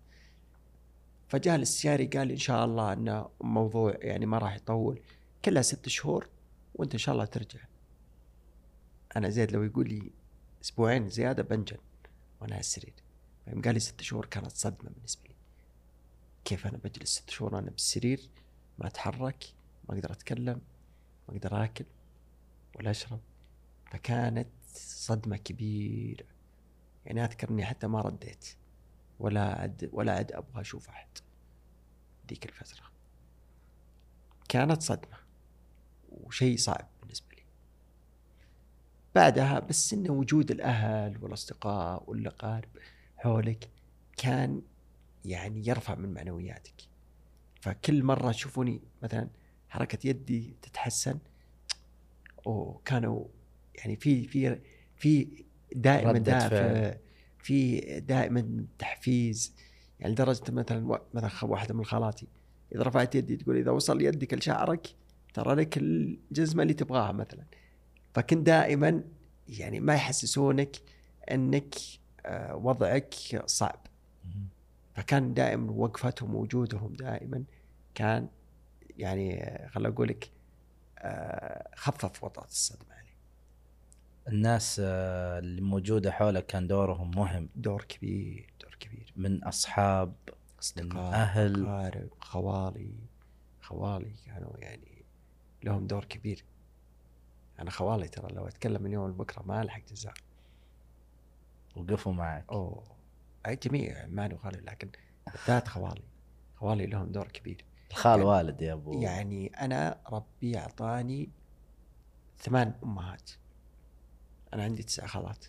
فجاء 1.29 1.57
الاستشاري 1.57 2.07
قال 2.07 2.31
إن 2.31 2.37
شاء 2.37 2.65
الله 2.65 2.93
انه 2.93 3.29
موضوع 3.41 3.95
يعني 3.99 4.27
ما 4.27 4.39
راح 4.39 4.57
يطول. 4.57 5.01
كلها 5.45 5.63
ست 5.63 5.89
شهور 5.89 6.29
وأنت 6.75 6.93
إن 6.93 6.99
شاء 6.99 7.13
الله 7.15 7.25
ترجع. 7.25 7.61
أنا 9.17 9.29
زيد 9.29 9.53
لو 9.53 9.63
يقول 9.63 9.89
لي 9.89 10.11
أسبوعين 10.63 11.09
زيادة 11.09 11.43
بنجن 11.43 11.79
وأنا 12.41 12.53
على 12.53 12.61
السرير. 12.61 12.95
يوم 13.47 13.63
قال 13.63 13.75
لي 13.75 13.81
ست 13.81 14.03
شهور 14.03 14.27
كانت 14.27 14.53
صدمة 14.53 14.91
بالنسبة 14.91 15.23
لي. 15.29 15.35
كيف 16.45 16.67
أنا 16.67 16.79
بجلس 16.85 17.15
ست 17.15 17.31
شهور 17.31 17.59
أنا 17.59 17.71
بالسرير؟ 17.71 18.31
ما 18.79 18.87
أتحرك 18.87 19.45
ما 19.89 19.95
أقدر 19.95 20.13
أتكلم 20.13 20.61
ما 21.29 21.35
أقدر 21.37 21.65
آكل 21.65 21.85
ولا 22.77 22.91
أشرب. 22.91 23.21
فكانت 23.91 24.49
صدمة 24.77 25.37
كبيرة. 25.37 26.27
يعني 27.07 27.25
أذكر 27.25 27.51
إني 27.51 27.65
حتى 27.65 27.87
ما 27.87 28.01
رديت. 28.01 28.49
ولا 29.19 29.61
عد 29.61 29.91
ولا 29.93 30.13
عد 30.13 30.33
أبغى 30.33 30.61
أشوف 30.61 30.89
أحد. 30.89 31.09
ذيك 32.31 32.45
الفترة. 32.45 32.91
كانت 34.49 34.83
صدمة. 34.83 35.17
وشيء 36.11 36.57
صعب 36.57 36.89
بالنسبة 37.01 37.27
لي. 37.37 37.43
بعدها 39.15 39.59
بس 39.59 39.93
انه 39.93 40.13
وجود 40.13 40.51
الأهل 40.51 41.25
والأصدقاء 41.25 42.11
والأقارب 42.11 42.69
حولك 43.17 43.69
كان 44.17 44.63
يعني 45.25 45.69
يرفع 45.69 45.95
من 45.95 46.15
معنوياتك. 46.15 46.89
فكل 47.61 48.03
مرة 48.03 48.33
تشوفوني 48.33 48.81
مثلا 49.03 49.29
حركة 49.69 50.09
يدي 50.09 50.57
تتحسن 50.63 51.19
وكانوا 52.45 53.25
يعني 53.75 53.97
في 53.97 54.25
في 54.25 54.59
في 54.97 55.29
دائما 55.75 56.13
دافع. 56.13 56.95
في 57.39 57.81
دائما 58.01 58.65
تحفيز 58.79 59.55
يعني 60.01 60.13
لدرجة 60.13 60.53
مثلا 60.53 61.01
مثلا 61.15 61.31
واحدة 61.43 61.75
من 61.75 61.85
خالاتي 61.85 62.27
إذا 62.75 62.83
رفعت 62.83 63.15
يدي 63.15 63.37
تقول 63.37 63.57
إذا 63.57 63.71
وصل 63.71 64.03
يدك 64.03 64.35
لشعرك 64.35 64.87
ترى 65.35 65.55
لك 65.55 65.77
الجزمة 65.79 66.63
اللي 66.63 66.75
تبغاها 66.75 67.13
مثلا 67.13 67.45
فكنت 68.15 68.47
دائما 68.47 69.03
يعني 69.49 69.81
ما 69.81 69.95
يحسسونك 69.95 70.77
أنك 71.31 71.75
آه، 72.27 72.57
وضعك 72.57 73.15
صعب. 73.47 73.87
فكان 74.95 75.35
دائما 75.35 75.73
وقفتهم 75.73 76.35
ووجودهم 76.35 76.93
دائما 76.93 77.45
كان 77.95 78.29
يعني 78.99 79.45
آه، 79.45 79.69
خل 79.69 79.87
أقول 79.87 80.09
لك 80.09 80.31
آه، 80.99 81.69
خفف 81.77 82.25
وطأة 82.25 82.45
الصدمة 82.45 82.94
الناس 84.29 84.81
آه، 84.85 85.39
اللي 85.39 85.61
موجودة 85.61 86.13
حولك 86.13 86.47
كان 86.47 86.67
دورهم 86.67 87.11
مهم. 87.11 87.49
دور 87.57 87.85
كبير 87.85 88.53
دور 88.61 88.77
كبير. 88.81 89.13
من 89.17 89.45
أصحاب 89.45 90.15
أصدقاء 90.63 91.15
أهل. 91.15 91.67
أقارب 91.67 92.09
خوالي 92.21 92.95
خوالي 93.61 94.13
كانوا 94.27 94.57
يعني 94.59 95.05
لهم 95.63 95.87
دور 95.87 96.05
كبير. 96.05 96.45
أنا 97.59 97.71
خوالي 97.71 98.09
ترى 98.09 98.35
لو 98.35 98.49
أتكلم 98.49 98.83
من 98.83 98.93
يوم 98.93 99.11
لبكرة 99.11 99.43
ما 99.43 99.63
الحق 99.63 99.81
تزعل 99.85 100.15
وقفوا 101.77 102.13
معك. 102.13 102.45
أوه. 102.53 102.85
أي 103.47 103.57
جميع 103.57 104.03
عماني 104.03 104.35
وخالي 104.35 104.61
لكن 104.61 104.89
بالذات 105.33 105.69
خوالي. 105.69 106.03
خوالي 106.57 106.87
لهم 106.87 107.13
دور 107.13 107.29
كبير. 107.29 107.65
الخال 107.91 108.19
يعني- 108.19 108.25
والد 108.31 108.63
يا 108.63 108.73
أبو. 108.73 109.01
يعني 109.03 109.47
أنا 109.47 110.01
ربي 110.11 110.59
أعطاني 110.59 111.29
ثمان 112.39 112.75
أمهات. 112.85 113.31
أنا 114.55 114.63
عندي 114.65 114.83
تسع 114.83 115.07
خالات. 115.07 115.45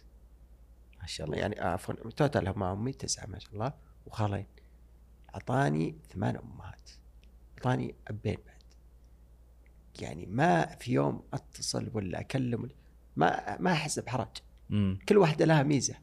ما 1.02 1.08
شاء 1.08 1.28
الله. 1.28 1.38
يعني 1.38 1.60
عفوا 1.60 1.94
توتال 2.10 2.60
مع 2.60 2.72
أمي 2.74 2.94
تسعة 2.94 3.26
ما 3.26 3.40
شاء 3.40 3.54
الله. 3.54 3.74
وخالين. 4.06 4.46
أعطاني 5.36 5.96
ثمان 6.14 6.36
أمهات. 6.36 6.90
أعطاني 7.58 7.96
أبين 8.08 8.38
بعد. 8.46 8.56
يعني 10.02 10.26
ما 10.26 10.66
في 10.66 10.92
يوم 10.92 11.24
أتصل 11.34 11.92
ولا 11.94 12.20
أكلم 12.20 12.62
ولا- 12.64 12.76
ما 13.16 13.58
ما 13.62 13.72
أحس 13.72 14.00
بحرج. 14.00 14.28
مم. 14.70 15.00
كل 15.10 15.18
واحدة 15.18 15.46
لها 15.46 15.64
ميزة. 15.64 15.96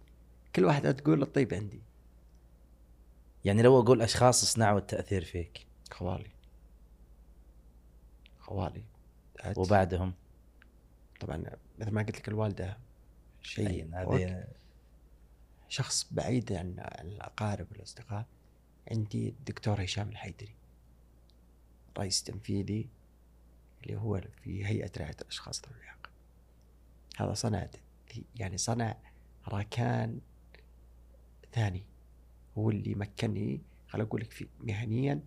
كل 0.56 0.64
واحدة 0.64 0.92
تقول 0.92 1.22
الطيب 1.22 1.54
عندي. 1.54 1.82
يعني 3.44 3.62
لو 3.62 3.80
أقول 3.80 4.02
أشخاص 4.02 4.44
صنعوا 4.44 4.78
التأثير 4.78 5.24
فيك. 5.24 5.66
خوالي. 5.90 6.30
خوالي. 8.40 8.84
بعد- 9.44 9.58
وبعدهم؟ 9.58 10.14
طبعا 11.20 11.44
مثل 11.78 11.90
ما 11.90 12.02
قلت 12.02 12.16
لك 12.18 12.28
الوالدة 12.28 12.78
شيء 13.42 13.90
فوق. 13.90 14.14
هذه 14.14 14.44
شخص 15.68 16.12
بعيد 16.12 16.52
عن 16.52 16.78
الأقارب 16.78 17.66
والأصدقاء. 17.72 18.26
عندي 18.90 19.28
الدكتور 19.28 19.84
هشام 19.84 20.08
الحيدري 20.08 20.54
رئيس 21.98 22.22
تنفيذي 22.22 22.88
اللي 23.82 23.96
هو 23.96 24.20
في 24.42 24.66
هيئة 24.66 24.90
رعاية 24.98 25.16
الأشخاص 25.20 25.62
ذوي 25.64 25.80
الإعاقة. 25.80 26.10
هذا 27.16 27.34
صنع 27.34 27.68
يعني 28.36 28.58
صنع 28.58 28.96
ركان 29.48 30.20
ثاني 31.52 31.82
هو 32.58 32.70
اللي 32.70 32.94
مكنني 32.94 33.60
خل 33.88 34.00
أقول 34.00 34.20
لك 34.20 34.30
في 34.30 34.46
مهنيا 34.60 35.20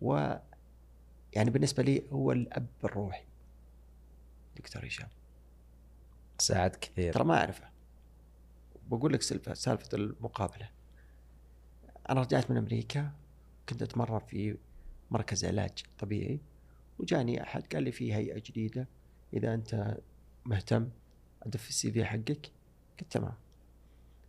و 0.00 0.34
يعني 1.32 1.50
بالنسبة 1.50 1.82
لي 1.82 2.02
هو 2.12 2.32
الأب 2.32 2.66
الروحي. 2.84 3.24
دكتور 4.56 4.86
هشام. 4.86 5.08
ساعد 6.40 6.70
كثير. 6.70 7.12
ترى 7.12 7.24
ما 7.24 7.38
أعرفه. 7.38 7.68
بقول 8.90 9.12
لك 9.12 9.22
سالفه 9.22 9.54
سالفة 9.54 9.88
المقابلة. 9.94 10.68
أنا 12.10 12.20
رجعت 12.20 12.50
من 12.50 12.56
أمريكا 12.56 13.12
كنت 13.68 13.82
أتمرن 13.82 14.18
في 14.18 14.56
مركز 15.10 15.44
علاج 15.44 15.82
طبيعي 15.98 16.40
وجاني 16.98 17.42
أحد 17.42 17.74
قال 17.74 17.82
لي 17.82 17.92
في 17.92 18.14
هيئة 18.14 18.42
جديدة 18.46 18.88
إذا 19.32 19.54
أنت 19.54 19.98
مهتم 20.44 20.90
أدف 21.42 21.68
السي 21.68 21.92
في 21.92 22.04
حقك. 22.04 22.50
قلت 23.00 23.12
تمام. 23.12 23.34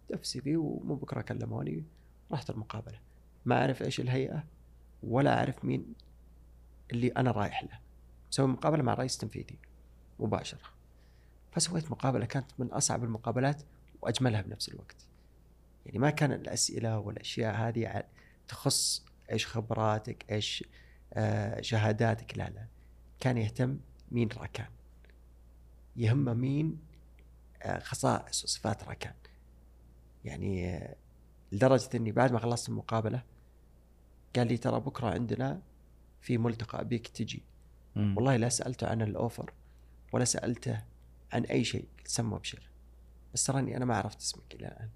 دف 0.10 0.22
السي 0.22 0.42
في 0.42 0.58
ومو 0.58 0.96
بكرة 0.96 1.22
كلموني 1.22 1.84
رحت 2.32 2.50
المقابلة. 2.50 3.00
ما 3.46 3.62
أعرف 3.62 3.82
إيش 3.82 4.00
الهيئة 4.00 4.44
ولا 5.04 5.40
أعرف 5.40 5.66
مين 5.66 5.94
اللي 6.92 7.08
أنا 7.08 7.32
رايح 7.32 7.64
له. 7.64 7.80
مسوي 8.32 8.48
مقابلة 8.48 8.84
مع 8.84 8.94
رئيس 8.94 9.18
تنفيذي 9.18 9.60
مباشرة. 10.20 10.79
فسويت 11.52 11.92
مقابلة 11.92 12.26
كانت 12.26 12.52
من 12.60 12.68
أصعب 12.68 13.04
المقابلات 13.04 13.64
وأجملها 14.02 14.42
بنفس 14.42 14.70
الوقت. 14.70 14.96
يعني 15.86 16.00
ما 16.00 16.10
كان 16.10 16.32
الأسئلة 16.32 17.00
والأشياء 17.00 17.56
هذه 17.56 18.04
تخص 18.48 19.06
إيش 19.32 19.48
خبراتك، 19.48 20.26
إيش 20.32 20.64
آه 21.14 21.62
شهاداتك، 21.62 22.38
لا 22.38 22.50
لا. 22.50 22.66
كان 23.20 23.38
يهتم 23.38 23.80
مين 24.12 24.30
راكان. 24.38 24.68
يهمه 25.96 26.34
مين 26.34 26.80
آه 27.62 27.80
خصائص 27.80 28.44
وصفات 28.44 28.84
راكان. 28.84 29.14
يعني 30.26 30.76
آه 30.76 30.96
لدرجة 31.52 31.90
إني 31.96 32.12
بعد 32.12 32.32
ما 32.32 32.40
خلصت 32.40 32.70
المقابلة 32.70 33.24
قال 34.36 34.48
لي 34.48 34.58
ترى 34.58 34.80
بكرة 34.80 35.08
عندنا 35.08 35.62
في 36.22 36.38
ملتقى 36.38 36.82
أبيك 36.82 37.08
تجي. 37.08 37.44
مم. 37.96 38.18
والله 38.18 38.36
لا 38.36 38.50
سألته 38.50 38.88
عن 38.88 39.02
الأوفر 39.02 39.54
ولا 40.12 40.26
سألته 40.26 40.84
عن 41.34 41.44
أي 41.44 41.64
شيء 41.64 41.88
قلت 41.98 42.08
سمى 42.08 42.36
ابشر 42.36 42.70
بس 43.34 43.44
تراني 43.44 43.78
أنا 43.78 43.86
ما 43.86 43.98
عرفت 43.98 44.20
اسمك 44.20 44.56
إلى 44.56 44.68
الآن. 44.68 44.90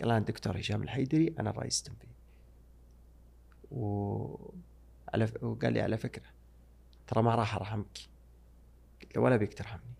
قال 0.00 0.10
أنا 0.10 0.18
الدكتور 0.18 0.60
هشام 0.60 0.82
الحيدري 0.82 1.34
أنا 1.38 1.50
الرئيس 1.50 1.78
التنفيذي. 1.78 2.14
و... 3.70 4.52
على 5.14 5.26
ف... 5.26 5.42
وقال 5.42 5.72
لي 5.72 5.80
على 5.80 5.96
فكرة 5.96 6.26
ترى 7.06 7.22
ما 7.22 7.34
راح 7.34 7.54
أرحمك. 7.54 7.98
قلت 9.02 9.16
له 9.16 9.22
ولا 9.22 9.36
بيك 9.36 9.54
ترحمني. 9.54 9.94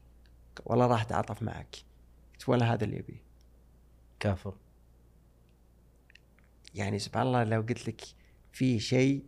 ولا 0.64 0.86
راح 0.86 1.02
أتعاطف 1.02 1.42
معك. 1.42 1.76
قلت 2.32 2.48
ولا 2.48 2.72
هذا 2.74 2.84
اللي 2.84 2.96
يبيه. 2.96 3.22
كفو 4.20 4.52
يعني 6.74 6.98
سبحان 6.98 7.26
الله 7.26 7.44
لو 7.44 7.60
قلت 7.60 7.88
لك 7.88 8.00
في 8.52 8.80
شيء 8.80 9.26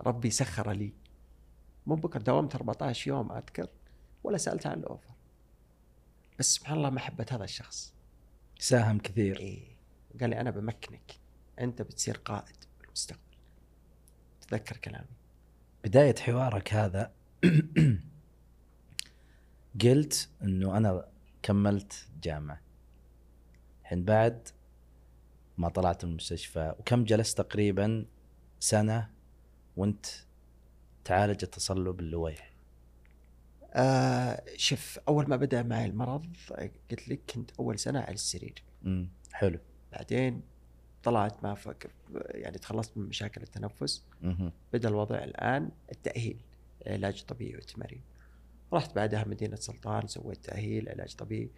ربي 0.00 0.30
سخر 0.30 0.70
لي. 0.70 0.92
مو 1.86 1.94
بكره 1.94 2.20
داومت 2.20 2.54
14 2.54 3.08
يوم 3.08 3.32
أذكر 3.32 3.68
ولا 4.24 4.36
سألت 4.36 4.66
عن 4.66 4.78
الاوفر 4.78 5.13
بس 6.38 6.54
سبحان 6.54 6.76
الله 6.76 6.90
محبه 6.90 7.26
هذا 7.30 7.44
الشخص. 7.44 7.94
ساهم 8.58 8.98
كثير. 8.98 9.38
إيه. 9.38 9.76
قال 10.20 10.30
لي 10.30 10.40
أنا 10.40 10.50
بمكنك. 10.50 11.18
أنت 11.60 11.82
بتصير 11.82 12.16
قائد 12.16 12.56
بالمستقبل. 12.80 13.20
تذكر 14.40 14.76
كلامي. 14.76 15.16
بداية 15.84 16.14
حوارك 16.14 16.74
هذا 16.74 17.12
قلت 19.82 20.28
إنه 20.42 20.76
أنا 20.76 21.08
كملت 21.42 22.08
جامعة. 22.22 22.60
الحين 23.82 24.04
بعد 24.04 24.48
ما 25.58 25.68
طلعت 25.68 26.04
من 26.04 26.10
المستشفى 26.10 26.74
وكم 26.78 27.04
جلست 27.04 27.38
تقريبا 27.38 28.06
سنة 28.60 29.10
وانت 29.76 30.06
تعالج 31.04 31.44
التصلب 31.44 32.00
اللويح. 32.00 32.53
آه 33.76 34.44
شوف 34.56 34.98
أول 35.08 35.28
ما 35.28 35.36
بدأ 35.36 35.62
معي 35.62 35.84
المرض 35.86 36.26
قلت 36.90 37.08
لك 37.08 37.20
كنت 37.34 37.50
أول 37.58 37.78
سنة 37.78 38.00
على 38.00 38.14
السرير. 38.14 38.62
امم 38.84 39.08
حلو. 39.32 39.58
بعدين 39.92 40.42
طلعت 41.02 41.42
ما 41.44 41.54
فك 41.54 41.90
يعني 42.14 42.58
تخلصت 42.58 42.96
من 42.98 43.06
مشاكل 43.06 43.42
التنفس. 43.42 44.04
مهم. 44.22 44.52
بدأ 44.72 44.88
الوضع 44.88 45.24
الآن 45.24 45.70
التأهيل 45.92 46.40
علاج 46.86 47.22
طبيعي 47.22 47.54
والتمارين 47.54 48.00
رحت 48.72 48.94
بعدها 48.94 49.24
مدينة 49.24 49.56
سلطان 49.56 50.06
سويت 50.06 50.44
تأهيل 50.44 50.88
علاج 50.88 51.14
طبيعي. 51.14 51.50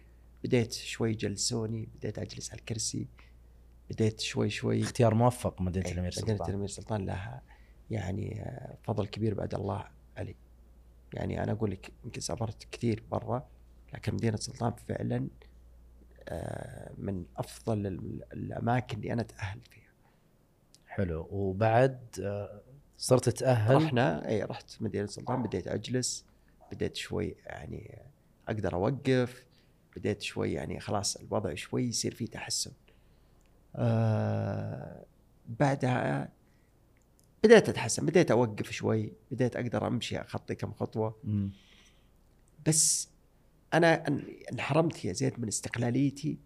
بديت 0.43 0.73
شوي 0.73 1.13
جلسوني 1.13 1.89
بديت 1.95 2.19
أجلس 2.19 2.51
على 2.51 2.59
الكرسي. 2.59 3.07
بديت 3.89 4.19
شوي 4.19 4.49
شوي. 4.49 4.81
اختيار 4.81 5.13
موفق 5.13 5.61
مدينة 5.61 5.85
إيه، 5.85 5.91
الأمير 5.93 6.11
مدينة 6.17 6.37
سلطان. 6.37 6.49
الأمير 6.49 6.67
سلطان 6.67 7.05
لها 7.05 7.41
يعني 7.91 8.41
آه، 8.41 8.77
فضل 8.83 9.07
كبير 9.07 9.33
بعد 9.33 9.55
الله. 9.55 9.87
يعني 11.13 11.43
أنا 11.43 11.51
أقول 11.51 11.71
لك 11.71 11.91
يمكن 12.05 12.21
سافرت 12.21 12.67
كثير 12.71 13.03
برا 13.11 13.47
لكن 13.93 14.13
مدينة 14.13 14.37
سلطان 14.37 14.73
فعلا 14.87 15.27
آه، 16.29 16.91
من 16.97 17.25
أفضل 17.37 17.87
ال- 17.87 18.23
الأماكن 18.33 18.97
اللي 18.97 19.13
أنا 19.13 19.23
تأهلت 19.23 19.67
فيها. 19.67 19.87
حلو. 20.87 21.27
وبعد 21.31 21.99
آه، 22.23 22.61
صرت 22.97 23.29
تتاهل 23.29 23.75
رحنا 23.75 24.27
اي 24.29 24.43
رحت 24.43 24.81
مدينة 24.81 25.05
سلطان 25.05 25.43
بديت 25.43 25.67
أجلس 25.67 26.25
بديت 26.71 26.95
شوي 26.95 27.35
يعني 27.45 28.01
أقدر 28.47 28.73
أوقف 28.73 29.45
بديت 29.95 30.21
شوي 30.21 30.53
يعني 30.53 30.79
خلاص 30.79 31.15
الوضع 31.15 31.53
شوي 31.55 31.83
يصير 31.83 32.13
فيه 32.13 32.25
تحسن. 32.27 32.71
آه 33.75 35.05
بعدها 35.47 36.29
بديت 37.43 37.69
أتحسن 37.69 38.05
بديت 38.05 38.31
أوقف 38.31 38.71
شوي 38.71 39.11
بديت 39.31 39.55
أقدر 39.55 39.87
أمشي 39.87 40.17
أخطي 40.17 40.55
كم 40.55 40.73
خطوة. 40.73 41.17
مم. 41.23 41.51
بس 42.67 43.09
أنا 43.73 44.03
انحرمت 44.51 45.05
يا 45.05 45.13
زيد 45.13 45.39
من 45.39 45.47
استقلاليتي 45.47 46.37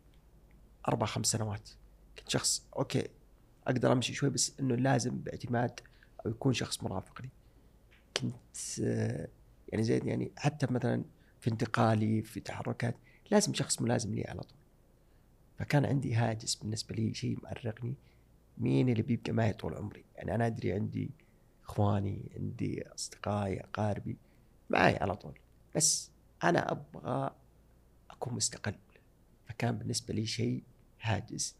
أربع 0.88 1.06
خمس 1.06 1.27
سنوات. 1.27 1.69
كنت 2.17 2.30
شخص 2.30 2.63
أوكي 2.77 3.08
أقدر 3.67 3.91
أمشي 3.91 4.13
شوي 4.13 4.30
بس 4.30 4.54
إنه 4.60 4.75
لازم 4.75 5.17
باعتماد 5.17 5.80
أو 6.25 6.32
يكون 6.32 6.54
شخص 6.54 6.84
مرافق 6.84 7.21
لي 7.21 7.30
كنت 8.17 8.80
يعني 9.69 9.84
زيد 9.84 10.06
يعني 10.06 10.32
حتى 10.38 10.67
مثلا 10.69 11.04
في 11.39 11.49
انتقالي 11.49 12.21
في 12.21 12.39
تحركات 12.39 12.95
لازم 13.32 13.54
شخص 13.54 13.82
ملازم 13.82 14.15
لي 14.15 14.25
على 14.27 14.41
طول. 14.41 14.58
فكان 15.60 15.86
عندي 15.86 16.13
هاجس 16.13 16.56
بالنسبة 16.56 16.95
لي 16.95 17.13
شيء 17.13 17.38
مأرقني. 17.43 17.95
مين 18.57 18.89
اللي 18.89 19.01
بيبقى 19.01 19.31
معي 19.31 19.53
طول 19.53 19.75
عمري؟ 19.75 20.05
يعني 20.15 20.35
أنا 20.35 20.47
أدري 20.47 20.73
عندي 20.73 21.11
إخواني 21.63 22.31
عندي 22.35 22.87
أصدقائي 22.87 23.59
أقاربي 23.61 24.17
معي 24.69 24.97
على 24.97 25.15
طول. 25.15 25.39
بس 25.75 26.11
أنا 26.43 26.71
أبغى 26.71 27.35
أكون 28.11 28.33
مستقل. 28.33 28.75
فكان 29.45 29.77
بالنسبة 29.77 30.13
لي 30.13 30.25
شيء 30.25 30.63
هاجس. 31.01 31.55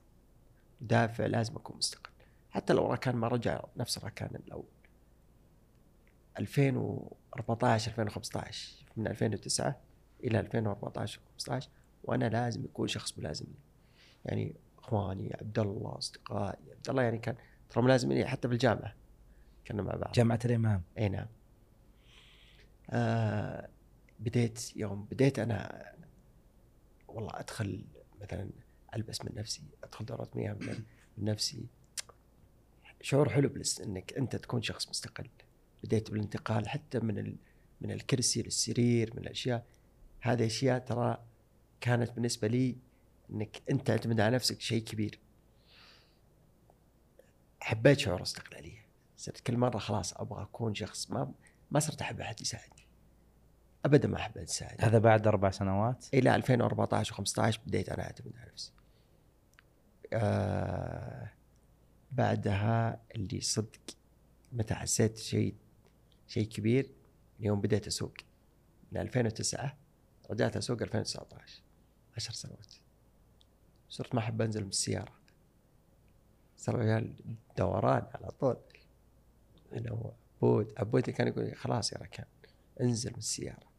دافع 0.82 1.26
لازم 1.26 1.56
أكون 1.56 1.78
مستقل. 1.78 2.12
حتى 2.50 2.74
لو 2.74 2.94
ركان 2.94 3.16
ما 3.16 3.28
رجع 3.28 3.64
نفس 3.78 3.98
الركان 3.98 4.30
الأول. 4.36 4.66
2014 6.40 7.92
2015 7.92 8.86
من 8.98 9.08
2009 9.08 9.76
إلى 10.24 10.40
2014 10.40 11.20
15 11.32 11.70
وأنا 12.04 12.26
لازم 12.26 12.66
يكون 12.66 12.88
شخص 12.88 13.18
ملازم 13.20 13.46
لي. 13.46 13.60
يعني 14.26 14.56
إخواني 14.92 15.38
عبد 15.42 15.60
الله 15.60 15.98
أصدقائي. 15.98 16.72
عبد 16.72 16.90
الله 16.90 17.04
يعني 17.04 17.18
كان 17.18 17.36
ترى 17.70 17.84
ملازم 17.84 18.12
لي 18.12 18.26
حتى 18.26 18.48
بالجامعة 18.48 18.96
كنا 19.68 19.82
مع 19.82 19.96
بعض. 19.96 20.12
جامعة 20.12 20.40
الإمام. 20.46 20.84
إي 20.98 21.10
نعم. 21.10 21.28
آه 22.90 23.70
بديت 24.20 24.76
يوم 24.76 25.06
بديت 25.06 25.40
أنا 25.40 25.86
والله 27.08 27.32
أدخل 27.34 27.86
مثلا 28.22 28.50
ألبس 28.96 29.26
من 29.26 29.32
نفسي 29.36 29.64
أدخل 29.84 30.06
دورات 30.06 30.36
مياه 30.36 30.54
من 30.54 30.84
من 31.18 31.26
نفسي. 31.26 31.68
شعور 33.02 33.30
حلو 33.30 33.50
بس 33.50 33.82
إنك 33.82 34.14
أنت 34.14 34.36
تكون 34.36 34.62
شخص 34.62 34.90
مستقل. 34.90 35.30
بديت 35.84 36.12
بالانتقال 36.12 36.70
حتى 36.70 37.00
من 37.00 37.18
ال... 37.18 37.36
من 37.82 37.92
الكرسي 37.92 38.42
للسرير 38.42 39.14
من 39.16 39.22
الأشياء. 39.22 39.66
هذه 40.20 40.46
أشياء 40.46 40.80
ترى 40.80 41.24
كانت 41.82 42.12
بالنسبة 42.12 42.48
لي 42.48 42.78
إنك 43.32 43.62
أنت 43.72 43.88
تعتمد 43.88 44.20
على 44.20 44.36
نفسك 44.36 44.62
شيء 44.62 44.84
كبير. 44.84 45.20
حبيت 47.60 48.00
شعور 48.00 48.18
الاستقلاليه 48.18 48.86
صرت 49.18 49.40
كل 49.40 49.58
مرة 49.58 49.78
خلاص 49.78 50.14
أبغى 50.14 50.44
أكون 50.44 50.76
شخص 50.76 51.12
ما 51.12 51.34
ما 51.72 51.80
صرت 51.80 52.02
أحب 52.02 52.22
أحد 52.22 52.42
يساعدني. 52.42 52.88
ابدا 53.86 54.08
ما 54.08 54.18
أحب 54.18 54.38
أحد 54.38 54.48
يساعدني. 54.50 54.88
هذا 54.88 55.00
بعد 55.00 55.28
أربع 55.28 55.52
سنوات؟ 55.52 56.06
إلى 56.14 56.36
2014 56.36 57.16
و15 57.16 57.60
بديت 57.66 57.90
أنا 57.90 58.04
أعتمد 58.04 58.34
على 58.38 58.52
نفسي. 58.52 58.72
آه 60.14 61.32
بعدها 62.12 63.02
اللي 63.16 63.42
صدق 63.42 63.80
متى 64.52 64.76
حسيت 64.76 65.18
شيء 65.18 65.56
شيء 66.28 66.48
كبير 66.48 66.92
يوم 67.40 67.62
بديت 67.62 67.88
أسوق. 67.88 68.14
من 68.92 69.02
2009 69.02 69.78
رجعت 70.32 70.58
أسوق 70.58 70.82
2019 70.82 71.62
10 72.18 72.34
سنوات. 72.34 72.74
صرت 73.92 74.16
ما 74.16 74.20
أحب 74.20 74.42
أنزل 74.42 74.62
من 74.64 74.70
السياره 74.70 75.12
صار 76.58 76.76
رجال 76.76 77.14
دوران 77.58 78.04
على 78.16 78.32
طول. 78.40 78.58
إنه 79.78 80.12
أبوي 80.38 80.68
أبوي 80.78 81.02
كان 81.02 81.28
يقول 81.28 81.46
لي 81.46 81.56
خلاص 81.56 81.94
يا 81.94 81.98
ركان 81.98 82.26
انزل 82.82 83.12
من 83.12 83.18
السيارة. 83.18 83.72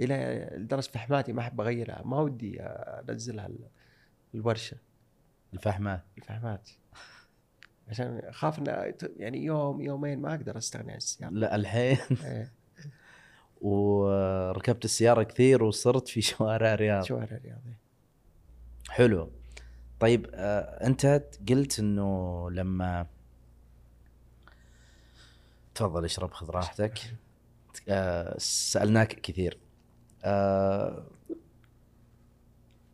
إلى 0.00 0.48
لدرجه 0.56 0.88
فحماتي 0.90 1.32
ما 1.32 1.40
أحب 1.40 1.60
أغيرها 1.60 2.02
ما 2.04 2.20
ودي 2.20 2.62
أنزلها 2.62 3.46
ال- 3.46 3.68
الورشة. 4.34 4.76
الفحمات 5.54 6.02
الفحمات. 6.18 6.70
عشان 7.88 8.18
أخاف 8.18 8.58
ان 8.58 8.94
يعني 9.16 9.44
يوم 9.44 9.80
يومين 9.80 10.18
ما 10.18 10.34
أقدر 10.34 10.58
أستغني 10.58 10.90
عن 10.90 10.96
السيارة. 10.96 11.32
لا 11.32 11.54
الحين. 11.54 11.98
إيه، 12.24 12.52
وركبت 13.62 14.84
السيارة 14.84 15.22
كثير 15.22 15.62
وصرت 15.64 16.08
في 16.08 16.20
شوارع 16.20 16.74
الرياض 16.74 17.04
شوارع 17.04 17.36
الرياضي 17.36 17.74
حلو. 18.92 19.30
طيب 20.00 20.30
آه 20.34 20.86
انت 20.86 21.24
قلت 21.48 21.78
انه 21.78 22.50
لما 22.50 23.06
تفضل 25.74 26.04
اشرب 26.04 26.32
خذ 26.32 26.50
راحتك. 26.50 26.98
آه 27.88 28.34
سألناك 28.38 29.20
كثير. 29.20 29.58
آه 30.24 31.06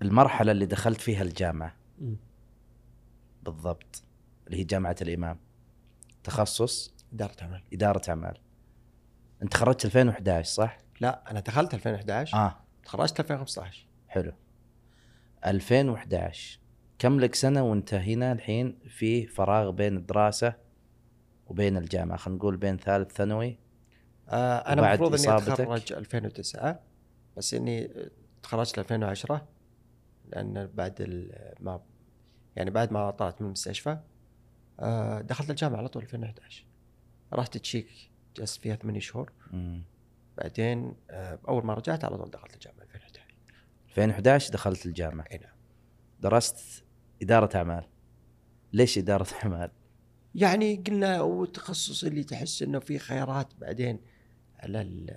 المرحلة 0.02 0.52
اللي 0.52 0.66
دخلت 0.66 1.00
فيها 1.00 1.22
الجامعة. 1.22 1.74
بالضبط. 3.42 4.02
اللي 4.46 4.58
هي 4.58 4.64
جامعة 4.64 4.96
الإمام. 5.02 5.38
تخصص؟ 6.24 6.94
إدارة 7.12 7.44
عمل 7.44 7.62
إدارة 7.72 8.02
أعمال. 8.08 8.38
أنت 9.42 9.56
خرجت 9.56 9.84
2011 9.84 10.50
صح؟ 10.54 10.78
لا 11.00 11.30
أنا 11.30 11.40
دخلت 11.40 11.74
2011 11.74 12.36
آه. 12.36 12.56
تخرجت 12.84 13.20
2015 13.20 13.86
حلو. 14.08 14.32
2011 15.46 16.58
كم 16.98 17.20
لك 17.20 17.34
سنة 17.34 17.62
وانت 17.62 17.94
هنا 17.94 18.32
الحين 18.32 18.78
في 18.88 19.26
فراغ 19.26 19.70
بين 19.70 19.96
الدراسة 19.96 20.54
وبين 21.46 21.76
الجامعة 21.76 22.18
خلينا 22.18 22.38
نقول 22.38 22.56
بين 22.56 22.76
ثالث 22.76 23.12
ثانوي. 23.12 23.58
آه 24.28 24.58
أنا 24.58 24.80
المفروض 24.90 25.10
إني؟ 25.14 25.22
أتخرج 25.52 25.92
2009 25.92 26.80
بس 27.36 27.54
إني 27.54 27.90
تخرجت 28.42 28.78
2010 28.78 29.48
لأن 30.32 30.66
بعد 30.74 31.00
ال- 31.00 31.54
ما 31.60 31.80
يعني 32.56 32.70
بعد 32.70 32.92
ما 32.92 33.10
طلعت 33.10 33.40
من 33.42 33.46
المستشفى 33.46 33.98
آه 34.80 35.20
دخلت 35.20 35.50
الجامعة 35.50 35.78
على 35.78 35.88
طول 35.88 36.02
2011 36.02 36.64
رحت 37.32 37.56
تشيك 37.58 37.88
جلست 38.36 38.60
فيها 38.62 38.76
ثمانية 38.76 39.00
شهور. 39.00 39.32
مم. 39.52 39.82
بعدين 40.38 40.94
آه 41.10 41.38
أول 41.48 41.66
ما 41.66 41.74
رجعت 41.74 42.04
على 42.04 42.16
طول 42.18 42.30
دخلت 42.30 42.54
الجامعة. 42.54 42.77
2011 43.88 44.08
2011 44.48 44.52
دخلت 44.52 44.86
الجامعة 44.86 45.24
أي 45.32 45.38
نعم 45.38 45.54
درست 46.20 46.84
إدارة 47.22 47.56
أعمال 47.56 47.84
ليش 48.72 48.98
إدارة 48.98 49.26
أعمال؟ 49.44 49.70
يعني 50.34 50.76
قلنا 50.86 51.20
وتخصص 51.20 52.04
اللي 52.04 52.24
تحس 52.24 52.62
إنه 52.62 52.78
في 52.78 52.98
خيارات 52.98 53.48
بعدين 53.60 54.00
على 54.58 54.80
ال- 54.80 55.16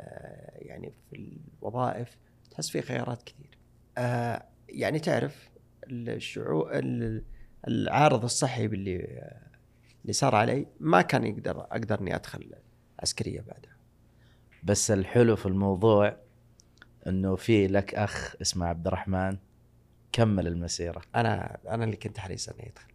يعني 0.56 0.94
في 1.10 1.38
الوظائف 1.62 2.18
تحس 2.52 2.70
في 2.70 2.82
خيارات 2.82 3.24
كثير. 3.24 3.58
آه 3.98 4.46
يعني 4.70 5.00
تعرف 5.00 5.50
الشعور 5.88 6.78
ال- 6.80 7.24
العارض 7.68 8.24
الصحي 8.24 8.66
اللي 8.66 8.98
اللي 10.02 10.14
صار 10.14 10.36
علي 10.36 10.68
ما 10.80 11.02
كان 11.02 11.24
يقدر 11.26 11.62
أقدر 11.62 12.00
اني 12.02 12.16
أدخل 12.16 12.52
عسكرية 13.00 13.42
بعدها. 13.42 13.76
بس 14.64 14.92
الحلو 14.92 15.36
في 15.36 15.46
الموضوع 15.46 16.18
إنه 17.08 17.36
في 17.36 17.68
لك 17.68 17.96
أخ 17.96 18.36
اسمه 18.42 18.66
عبد 18.66 18.88
الرحمن 18.88 19.38
كمل 20.12 20.48
المسيرة. 20.48 21.02
أنا 21.16 21.58
أنا 21.68 21.84
اللي 21.84 21.96
كنت 21.96 22.18
حريص 22.20 22.50
انه 22.50 22.64
يدخل 22.64 22.92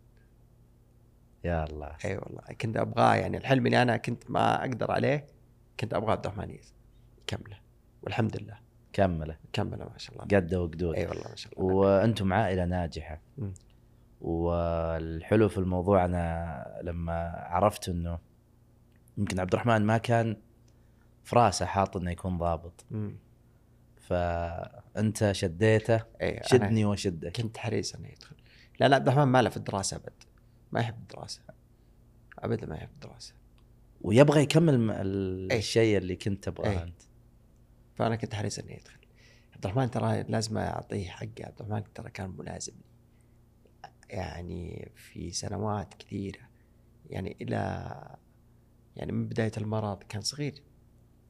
يا 1.44 1.64
الله. 1.64 1.86
أي 1.86 2.10
أيوة 2.10 2.22
والله. 2.26 2.42
كنت 2.60 2.76
أبغاه 2.76 3.14
يعني 3.14 3.36
الحلم 3.36 3.66
اللي 3.66 3.82
أنا 3.82 3.96
كنت 3.96 4.30
ما 4.30 4.60
أقدر 4.60 4.90
عليه 4.90 5.26
كنت 5.80 5.94
أبغى 5.94 6.12
عبد 6.12 6.26
الرحمن 6.26 6.58
يكمله 7.22 7.56
والحمد 8.02 8.36
لله. 8.42 8.58
كمله. 8.92 9.36
كمله 9.52 9.84
ما 9.84 9.98
شاء 9.98 10.14
الله. 10.16 10.24
قده 10.24 10.62
وقدود. 10.62 10.94
أي 10.94 11.06
والله 11.06 11.28
ما 11.28 11.36
شاء 11.36 11.52
الله. 11.52 11.74
وأنتم 11.74 12.32
عائلة 12.32 12.64
ناجحة. 12.64 13.20
مم. 13.38 13.54
والحلو 14.20 15.48
في 15.48 15.58
الموضوع 15.58 16.04
أنا 16.04 16.80
لما 16.82 17.30
عرفت 17.36 17.88
إنه 17.88 18.18
يمكن 19.18 19.40
عبد 19.40 19.52
الرحمن 19.52 19.82
ما 19.82 19.98
كان 19.98 20.36
في 21.24 21.36
راسه 21.36 21.66
حاط 21.66 21.96
إنه 21.96 22.10
يكون 22.10 22.38
ضابط. 22.38 22.84
مم. 22.90 23.16
فأنت 24.06 25.32
شديته 25.32 26.02
أنا 26.22 26.46
شدني 26.46 26.84
وشدك 26.84 27.36
كنت 27.36 27.56
حريص 27.58 27.94
انه 27.94 28.08
يدخل 28.08 28.36
لا 28.80 28.88
لا 28.88 28.96
عبد 28.96 29.08
الرحمن 29.08 29.24
ما 29.32 29.42
له 29.42 29.50
في 29.50 29.56
الدراسة 29.56 29.96
أبد. 29.96 30.12
ما 30.72 30.80
يحب 30.80 30.94
الدراسة. 31.02 31.40
ابدا 32.38 32.66
ما 32.66 32.76
يحب 32.76 32.88
الدراسة. 32.94 33.34
ويبغى 34.00 34.42
يكمل 34.42 34.90
أي. 34.90 35.58
الشيء 35.58 35.98
اللي 35.98 36.16
كنت 36.16 36.44
تبغاه 36.44 36.70
أي. 36.70 36.82
أنت. 36.82 37.02
فأنا 37.94 38.16
كنت 38.16 38.34
حريص 38.34 38.58
انه 38.58 38.72
يدخل 38.72 38.98
عبد 39.54 39.66
الرحمن 39.66 39.90
ترى 39.90 40.22
لازم 40.22 40.58
أعطيه 40.58 41.08
حقه 41.08 41.44
عبد 41.44 41.60
الرحمن 41.60 41.92
ترى 41.94 42.10
كان 42.10 42.30
ملازم 42.30 42.74
يعني 44.10 44.92
في 44.96 45.30
سنوات 45.30 45.94
كثيرة. 45.94 46.40
يعني 47.10 47.36
إلى 47.40 47.58
يعني 48.96 49.12
من 49.12 49.28
بداية 49.28 49.52
المرض 49.56 50.02
كان 50.02 50.20
صغير. 50.20 50.62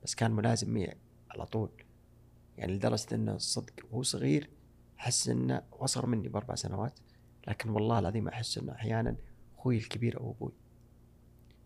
بس 0.03 0.15
كان 0.15 0.31
ملازم 0.31 0.75
معي 0.75 0.97
على 1.31 1.47
طول. 1.47 1.86
يعني 2.59 2.73
لدرجة 2.73 3.15
إنه 3.15 3.39
صدق 3.39 3.75
وهو 3.91 4.03
صغير 4.03 4.51
أحس 4.99 5.29
إنه 5.29 5.63
اصغر 5.73 6.07
مني 6.07 6.29
بأربع 6.29 6.55
سنوات 6.55 6.99
لكن 7.49 7.71
والله 7.71 7.99
العظيم 7.99 8.29
أحس 8.29 8.59
إنه 8.59 8.73
أحيانا 8.73 9.17
أخوي 9.59 9.77
الكبير 9.77 10.21
أو 10.21 10.31
أبوي. 10.31 10.53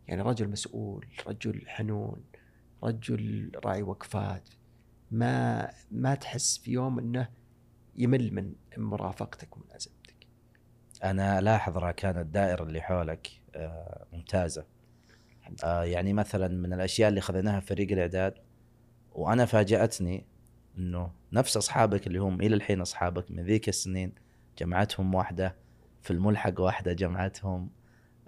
يعني 0.08 0.22
رجل 0.22 0.48
مسؤول 0.48 1.06
رجل 1.26 1.68
حنون 1.68 2.24
رجل 2.84 3.52
راعي 3.64 3.82
وقفات 3.82 4.48
ما 5.10 5.70
ما 5.90 6.14
تحس 6.14 6.58
في 6.58 6.72
يوم 6.72 6.98
إنه 6.98 7.28
يمل 7.96 8.34
من 8.34 8.54
مرافقتك 8.76 9.56
وملازمتك 9.56 10.26
أنا 11.04 11.38
ألاحظ 11.38 11.78
راكان 11.78 12.18
الدائرة 12.18 12.62
اللي 12.62 12.80
حولك 12.80 13.28
آه، 13.54 14.06
ممتازة. 14.12 14.64
آه، 15.64 15.84
يعني 15.84 16.12
مثلا 16.12 16.48
من 16.48 16.72
الأشياء 16.72 17.08
اللي 17.08 17.20
خذيناها 17.20 17.60
في 17.60 17.66
فريق 17.66 17.92
الإعداد 17.92 18.34
وأنا 19.12 19.44
فاجأتني 19.44 20.26
إنه 20.78 21.10
نفس 21.32 21.56
أصحابك 21.56 22.06
اللي 22.06 22.18
هم 22.18 22.40
إلى 22.40 22.54
الحين 22.54 22.80
أصحابك 22.80 23.30
من 23.30 23.44
ذيك 23.44 23.68
السنين 23.68 24.12
جمعتهم 24.58 25.14
واحدة 25.14 25.56
في 26.02 26.10
الملحق 26.10 26.60
واحدة 26.60 26.92
جمعتهم 26.92 27.70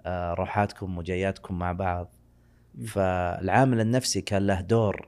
آه، 0.05 0.33
روحاتكم 0.33 0.97
وجياتكم 0.97 1.59
مع 1.59 1.71
بعض. 1.71 2.09
فالعامل 2.87 3.79
النفسي 3.79 4.21
كان 4.21 4.47
له 4.47 4.61
دور 4.61 5.07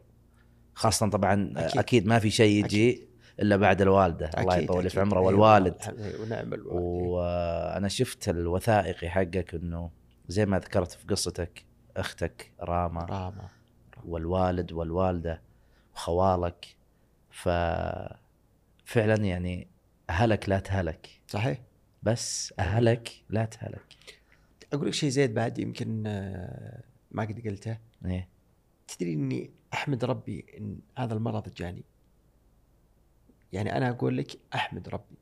خاصة 0.74 1.10
طبعا 1.10 1.34
أكيد. 1.44 1.58
أكيد, 1.58 1.78
أكيد 1.80 2.08
ما 2.08 2.20
في 2.20 2.30
شيء 2.30 2.66
يجي 2.66 3.08
إلا 3.40 3.58
بعد 3.58 3.82
الوالدة. 3.82 4.30
الله 4.38 4.54
أكيد، 4.54 4.64
يطول 4.64 4.82
في 4.82 4.88
أكيد. 4.88 5.00
عمره. 5.00 5.20
أي 5.20 5.26
والوالد. 5.26 5.76
ونعم 6.20 6.54
الوالد. 6.54 6.80
وأنا 6.82 7.88
شفت 7.88 8.30
الوثائقي 8.30 9.10
حقك 9.10 9.56
إنه 9.56 9.92
زي 10.28 10.46
ما 10.46 10.60
ذكرت 10.60 10.92
في 10.92 11.08
قصتك 11.08 11.66
أختك 11.98 12.52
راما 12.60 13.06
راما. 13.06 13.48
والوالد 14.06 14.72
والوالدة 14.72 15.42
وخوالك. 15.96 16.76
ف 17.36 17.50
فعلا 18.86 19.16
يعني 19.16 19.68
اهلك 20.10 20.50
لا 20.50 20.60
تهلك. 20.60 21.22
صحيح. 21.28 21.62
بس 22.04 22.54
اهلك 22.60 23.24
لا 23.30 23.46
تهلك. 23.46 23.96
أقول 24.74 24.88
لك 24.88 24.94
شيء 24.94 25.10
زيد 25.10 25.34
بعد 25.34 25.60
يمكن 25.60 26.04
آه، 26.08 26.84
ما 27.12 27.24
قد 27.24 27.48
قلته. 27.48 27.78
إيه. 28.06 28.30
تدري 28.88 29.14
إني 29.14 29.52
أحمد 29.74 30.06
ربي 30.06 30.46
إن 30.58 30.80
هذا 30.98 31.14
المرض 31.14 31.54
جاني. 31.54 31.84
يعني 33.54 33.78
أنا 33.78 33.90
أقول 33.90 34.18
لك 34.18 34.40
أحمد 34.56 34.90
ربي 34.90 35.18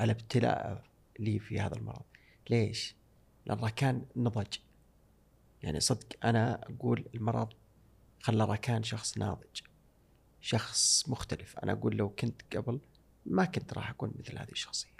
على 0.00 0.12
ابتلاء 0.12 0.82
لي 1.18 1.38
في 1.38 1.60
هذا 1.60 1.76
المرض. 1.76 2.02
ليش؟ 2.50 2.96
لأن 3.46 3.68
كان 3.68 4.06
نضج. 4.16 4.58
يعني 5.62 5.80
صدق 5.80 6.06
أنا 6.24 6.60
أقول 6.62 7.04
المرض 7.14 7.48
خلى 8.20 8.44
راكان 8.44 8.82
شخص 8.82 9.18
ناضج. 9.18 9.60
شخص 10.40 11.08
مختلف. 11.08 11.58
أنا 11.58 11.72
أقول 11.72 11.96
لو 11.96 12.08
كنت 12.08 12.56
قبل 12.56 12.80
ما 13.26 13.44
كنت 13.44 13.72
راح 13.72 13.90
أكون 13.90 14.12
مثل 14.18 14.38
هذه 14.38 14.52
الشخصية. 14.52 14.90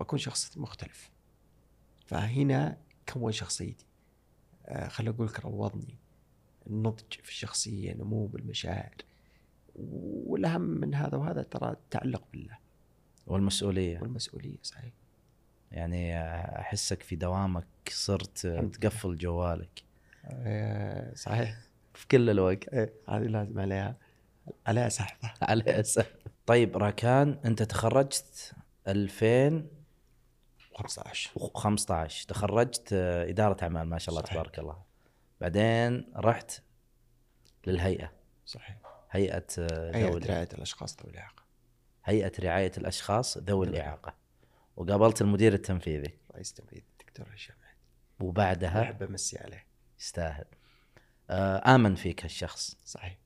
بكون 0.00 0.18
شخص 0.18 0.58
مختلف. 0.58 1.10
فهنا 2.06 2.78
كون 3.12 3.32
شخصيتي. 3.32 3.86
آه 4.66 4.88
خل 4.88 5.08
أقول 5.08 5.26
لك 5.26 5.40
روضني. 5.40 5.96
النضج 6.66 7.12
في 7.22 7.28
الشخصية 7.28 7.94
نمو 7.94 8.26
بالمشاعر 8.26 8.94
والأهم 9.76 10.60
من 10.60 10.94
هذا 10.94 11.18
وهذا 11.18 11.42
ترى 11.42 11.70
التعلق 11.70 12.22
بالله. 12.32 12.58
والمسؤولية. 13.26 14.00
والمسؤولية 14.00 14.58
صحيح. 14.62 14.92
يعني 15.72 16.20
أحسك 16.60 17.02
في 17.02 17.16
دوامك 17.16 17.66
صرت. 17.88 18.46
تقفل 18.46 19.18
جوالك. 19.18 19.82
آه 20.24 21.14
صحيح. 21.14 21.58
في 21.94 22.06
كل 22.08 22.30
الوقت. 22.30 22.68
إيه، 22.68 22.92
هذه 23.08 23.22
لازم 23.22 23.60
عليها. 23.60 23.96
عليها 24.66 24.88
سحبه 24.88 25.32
على 25.42 25.80
أساس 25.80 26.04
طيب 26.46 26.76
راكان 26.76 27.38
انت 27.44 27.62
تخرجت 27.62 28.54
2015 28.88 31.30
15 31.54 32.28
تخرجت 32.28 32.88
آه، 32.92 33.30
إدارة 33.30 33.56
أعمال 33.62 33.88
ما 33.88 33.98
شاء 33.98 34.10
الله 34.10 34.22
صحيح. 34.22 34.34
تبارك 34.34 34.58
الله. 34.58 34.82
بعدين 35.40 36.12
رحت 36.16 36.52
للهيئة. 37.66 38.12
صحيح. 38.46 38.76
هيئة 39.10 39.46
آه، 39.58 39.96
هيئة 39.96 40.10
ذوي 40.10 40.20
رعاية 40.20 40.48
الأشخاص 40.54 40.96
ذوي 41.02 41.12
الإعاقة. 41.12 41.42
هيئة 42.04 42.32
رعاية 42.40 42.72
الأشخاص 42.78 43.38
ذوي 43.38 43.46
ذوي 43.46 43.66
الإعاقة. 43.66 44.14
وقابلت 44.76 45.22
المدير 45.22 45.52
التنفيذي. 45.52 46.18
رئيس 46.34 46.52
تنفيذي 46.52 46.84
الدكتور 47.00 47.26
هشام 47.34 47.56
وبعدها 48.20 48.82
احب 48.82 49.02
امسي 49.02 49.38
عليه. 49.38 49.66
يستاهل. 50.00 50.44
آمن 51.74 51.94
فيك 51.94 52.24
هالشخص 52.24 52.76
صحيح. 52.84 53.18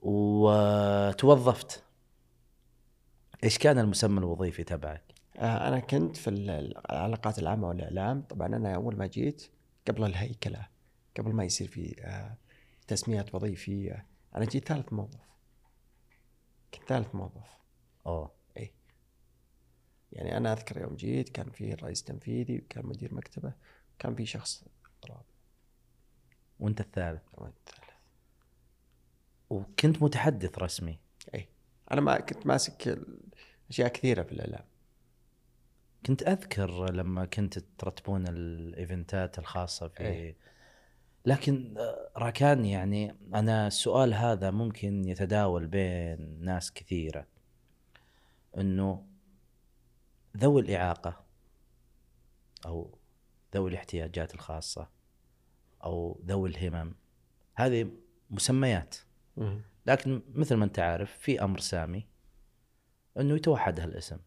وتوظفت. 0.00 1.84
إيش 3.44 3.58
كان 3.58 3.78
المسمى 3.78 4.18
الوظيفي 4.18 4.64
تبعك؟ 4.64 5.02
آه، 5.36 5.68
أنا 5.68 5.80
كنت 5.80 6.16
في 6.16 6.30
ال- 6.30 6.50
العلاقات 6.90 7.38
العامة 7.38 7.68
والإعلام. 7.68 8.22
طبعا 8.22 8.46
أنا 8.46 8.74
أول 8.74 8.96
ما 8.96 9.06
جيت 9.06 9.50
قبل 9.88 10.04
الهيكلة 10.04 10.68
قبل 11.18 11.32
ما 11.32 11.44
يصير 11.44 11.68
في 11.68 11.94
آه، 12.00 12.36
تسميات 12.86 13.34
وظيفية 13.34 14.06
أنا 14.36 14.44
جيت 14.44 14.68
ثالث 14.68 14.92
موظف. 14.92 15.20
كنت 16.74 16.84
ثالث 16.88 17.14
موظف. 17.14 17.58
أوه. 18.06 18.42
يعني 20.12 20.36
أنا 20.36 20.52
أذكر 20.52 20.80
يوم 20.80 20.94
جيت 20.96 21.28
كان 21.28 21.50
في 21.50 21.74
رئيس 21.74 22.02
تنفيذي 22.04 22.58
وكان 22.58 22.86
مدير 22.86 23.14
مكتبة 23.14 23.52
كان 23.98 24.14
في 24.14 24.26
شخص 24.26 24.64
رابع 25.10 25.22
وانت 26.62 26.80
الثالث. 26.80 27.22
وأنا 27.32 27.52
الثالث. 27.60 27.90
وكنت 29.50 30.02
متحدث 30.02 30.58
رسمي. 30.58 30.98
أي 31.34 31.48
أنا 31.92 32.00
ما 32.00 32.20
كنت 32.20 32.46
ماسك 32.46 32.98
أشياء 33.70 33.88
كثيرة 33.88 34.22
في 34.22 34.32
الإعلام. 34.32 34.64
كنت 36.06 36.22
أذكر 36.22 36.92
لما 36.92 37.24
كنت 37.24 37.58
ترتبون 37.58 38.28
الإيفنتات 38.28 39.38
الخاصة 39.38 39.88
في 39.88 40.00
إيه. 40.00 40.36
لكن 41.26 41.74
آه، 41.78 42.10
راكان 42.16 42.64
يعني 42.64 43.16
أنا 43.34 43.66
السؤال 43.66 44.14
هذا 44.14 44.50
ممكن 44.50 45.08
يتداول 45.08 45.66
بين 45.66 46.44
ناس 46.44 46.72
كثيرة. 46.72 47.26
إنه 48.58 49.06
ذوي 50.36 50.60
الإعاقة 50.60 51.24
أو 52.66 52.98
ذوي 53.54 53.70
الاحتياجات 53.70 54.34
الخاصة 54.34 55.01
أو 55.84 56.20
ذوي 56.26 56.48
الهمم. 56.48 56.94
هذه 57.54 57.90
مسميات. 58.30 58.96
لكن 59.86 60.22
مثل 60.34 60.54
ما 60.54 60.64
أنت 60.64 60.78
عارف 60.78 61.18
في 61.18 61.44
أمر 61.44 61.58
سامي 61.58 62.06
إنه 63.18 63.34
يتوحد 63.34 63.80
هالاسم. 63.80 64.18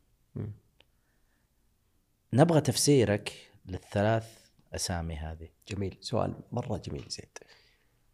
نبغى 2.33 2.61
تفسيرك 2.61 3.51
للثلاث 3.65 4.45
أسامي 4.75 5.15
هذه. 5.15 5.49
جميل. 5.67 5.97
سؤال 6.01 6.35
مرة 6.51 6.77
جميل 6.77 7.05
زيد. 7.09 7.37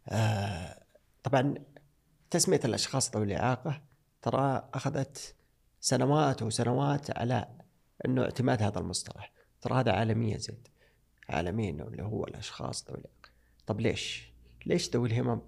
آه 0.08 0.84
طبعا 1.22 1.54
تسمية 2.30 2.60
الأشخاص 2.64 3.16
ذوي 3.16 3.24
الإعاقة 3.24 3.82
ترى 4.22 4.68
أخذت 4.74 5.34
سنوات 5.80 6.42
وسنوات 6.42 7.18
على 7.18 7.48
أنه 8.04 8.22
اعتماد 8.22 8.62
هذا 8.62 8.78
المصطلح. 8.78 9.32
ترى 9.60 9.74
هذا 9.74 9.92
عالميا 9.92 10.38
زيد. 10.38 10.68
عالميا 11.28 11.70
اللي 11.70 12.02
هو 12.02 12.24
الأشخاص 12.24 12.88
ذوي 12.88 12.98
الإعاقة. 12.98 13.21
طب 13.66 13.80
ليش؟ 13.80 14.32
ليش 14.66 14.90
ذوي 14.90 15.08
الهمم؟ 15.08 15.40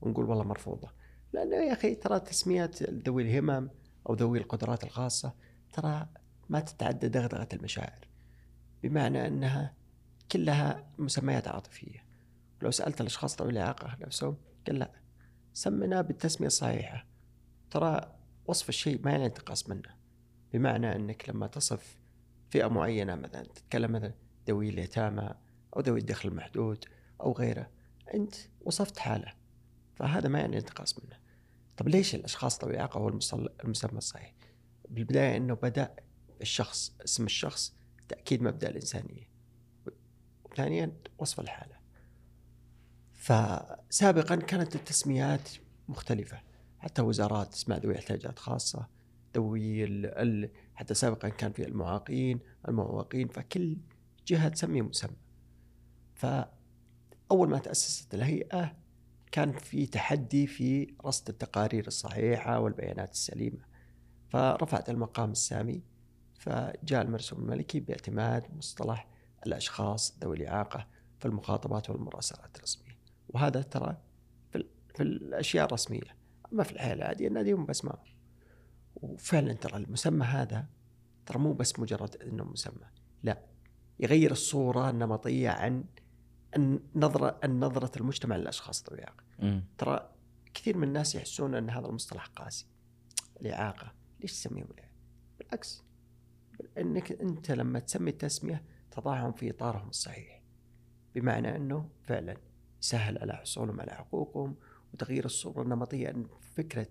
ونقول 0.00 0.24
والله 0.24 0.44
مرفوضة؟ 0.44 0.90
لأنه 1.32 1.56
يا 1.56 1.72
أخي 1.72 1.94
ترى 1.94 2.20
تسميات 2.20 2.82
ذوي 2.82 3.22
الهمم 3.22 3.70
أو 4.08 4.14
ذوي 4.14 4.38
القدرات 4.38 4.84
الخاصة 4.84 5.34
ترى 5.72 6.06
ما 6.48 6.60
تتعدى 6.60 7.08
دغدغة 7.08 7.48
المشاعر. 7.52 8.08
بمعنى 8.82 9.26
أنها 9.26 9.74
كلها 10.32 10.90
مسميات 10.98 11.48
عاطفية. 11.48 12.04
ولو 12.62 12.70
سألت 12.70 13.00
الأشخاص 13.00 13.42
ذوي 13.42 13.50
الإعاقة 13.50 13.96
نفسهم 14.00 14.36
قال 14.66 14.78
لا 14.78 14.90
سمنا 15.52 16.02
بالتسمية 16.02 16.46
الصحيحة. 16.46 17.06
ترى 17.70 18.16
وصف 18.46 18.68
الشيء 18.68 19.00
ما 19.04 19.26
انتقاص 19.26 19.68
منه. 19.68 20.00
بمعنى 20.52 20.96
أنك 20.96 21.28
لما 21.28 21.46
تصف 21.46 21.98
فئة 22.50 22.66
معينة 22.66 23.14
مثلا 23.14 23.42
تتكلم 23.42 23.92
مثلا 23.92 24.12
ذوي 24.48 24.68
اليتامى 24.68 25.34
أو 25.76 25.80
ذوي 25.80 26.00
الدخل 26.00 26.28
المحدود 26.28 26.84
أو 27.20 27.32
غيره. 27.32 27.70
أنت 28.14 28.34
وصفت 28.60 28.98
حالة 28.98 29.32
فهذا 29.94 30.28
ما 30.28 30.38
يعني 30.40 30.58
انتقاص 30.58 30.98
منه. 30.98 31.18
طب 31.76 31.88
ليش 31.88 32.14
الأشخاص 32.14 32.64
ذوي 32.64 32.72
الاعاقه 32.72 32.98
هو 32.98 33.08
المسمى 33.64 33.98
الصحيح؟ 33.98 34.34
بالبداية 34.88 35.36
إنه 35.36 35.54
بدأ 35.54 35.96
الشخص 36.40 36.96
اسم 37.04 37.24
الشخص 37.24 37.74
تأكيد 38.08 38.42
مبدأ 38.42 38.68
الإنسانية. 38.68 39.30
وثانيا 40.44 40.92
وصف 41.18 41.40
الحالة. 41.40 41.80
فسابقا 43.12 44.36
كانت 44.36 44.74
التسميات 44.74 45.48
مختلفة. 45.88 46.40
حتى 46.78 47.02
وزارات 47.02 47.54
اسمها 47.54 47.78
ذوي 47.78 47.98
احتياجات 47.98 48.38
خاصة 48.38 48.88
ذوي 49.36 49.84
ال... 49.84 50.50
حتى 50.74 50.94
سابقا 50.94 51.28
كان 51.28 51.52
في 51.52 51.68
المعاقين 51.68 52.40
المعوقين 52.68 53.28
فكل 53.28 53.76
جهة 54.26 54.48
تسمي 54.48 54.82
مسمى. 54.82 55.16
فاول 57.30 57.48
ما 57.48 57.58
تأسست 57.58 58.14
الهيئة 58.14 58.76
كان 59.32 59.52
في 59.52 59.86
تحدي 59.86 60.46
في 60.46 60.94
رصد 61.04 61.28
التقارير 61.28 61.86
الصحيحة 61.86 62.60
والبيانات 62.60 63.12
السليمة. 63.12 63.64
فرفعت 64.28 64.90
المقام 64.90 65.30
السامي 65.30 65.82
فجاء 66.34 67.02
المرسوم 67.02 67.40
الملكي 67.40 67.80
باعتماد 67.80 68.54
مصطلح 68.56 69.08
الأشخاص 69.46 70.18
ذوي 70.22 70.36
الإعاقة 70.36 70.86
في 71.18 71.26
المخاطبات 71.26 71.90
والمراسلات 71.90 72.56
الرسمية. 72.56 72.98
وهذا 73.28 73.62
ترى 73.62 73.96
في, 74.52 74.66
في 74.94 75.02
الأشياء 75.02 75.66
الرسمية. 75.66 76.16
أما 76.52 76.62
في 76.62 76.72
الحياة 76.72 76.94
العادية 76.94 77.28
ناديهم 77.28 77.66
باسمائهم 77.66 78.16
وفعلا 78.96 79.52
ترى 79.52 79.76
المسمى 79.76 80.26
هذا 80.26 80.66
ترى 81.26 81.38
مو 81.38 81.52
بس 81.52 81.78
مجرد 81.78 82.16
إنه 82.16 82.44
مسمى 82.44 82.86
لا 83.22 83.42
يغير 84.00 84.30
الصورة 84.30 84.90
النمطية 84.90 85.50
عن 85.50 85.84
النظرة 86.56 87.40
النظرة 87.44 87.98
المجتمع 87.98 88.36
للأشخاص 88.36 88.84
ذوي 88.90 88.98
الاعاقه 88.98 89.24
ترى 89.78 90.10
كثير 90.54 90.76
من 90.76 90.88
الناس 90.88 91.14
يحسون 91.14 91.54
أن 91.54 91.70
هذا 91.70 91.86
المصطلح 91.86 92.26
قاسي. 92.26 92.66
الإعاقة. 93.40 93.92
ليش 94.20 94.32
تسميهم 94.32 94.66
الاعاقه 94.70 94.94
بالعكس. 95.38 95.82
إنك 96.78 97.12
أنت 97.12 97.50
لما 97.50 97.78
تسمي 97.78 98.10
التسمية 98.10 98.64
تضعهم 98.90 99.32
في 99.32 99.50
إطارهم 99.50 99.88
الصحيح. 99.88 100.42
بمعنى 101.14 101.56
أنه 101.56 101.88
فعلا 102.02 102.36
يسهل 102.82 103.18
على 103.18 103.32
حصولهم 103.32 103.80
على 103.80 103.92
حقوقهم 103.92 104.56
وتغيير 104.94 105.24
الصورة 105.24 105.62
النمطية. 105.62 106.10
أن 106.10 106.26
فكرة 106.40 106.90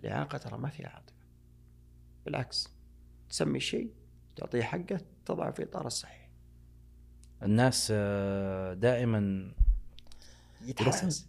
الإعاقة 0.00 0.38
ترى 0.38 0.58
ما 0.58 0.68
فيها 0.68 0.88
عاطفة. 0.88 1.16
بالعكس. 2.24 2.68
تسمي 3.28 3.60
شيء 3.60 3.94
تعطيه 4.36 4.62
حقه 4.62 5.00
تضعه 5.26 5.50
في 5.50 5.62
إطاره 5.62 5.86
الصحيح. 5.86 6.25
الناس 7.42 7.88
آه، 7.94 8.74
دائما 8.74 9.52
يتحسس 10.62 11.28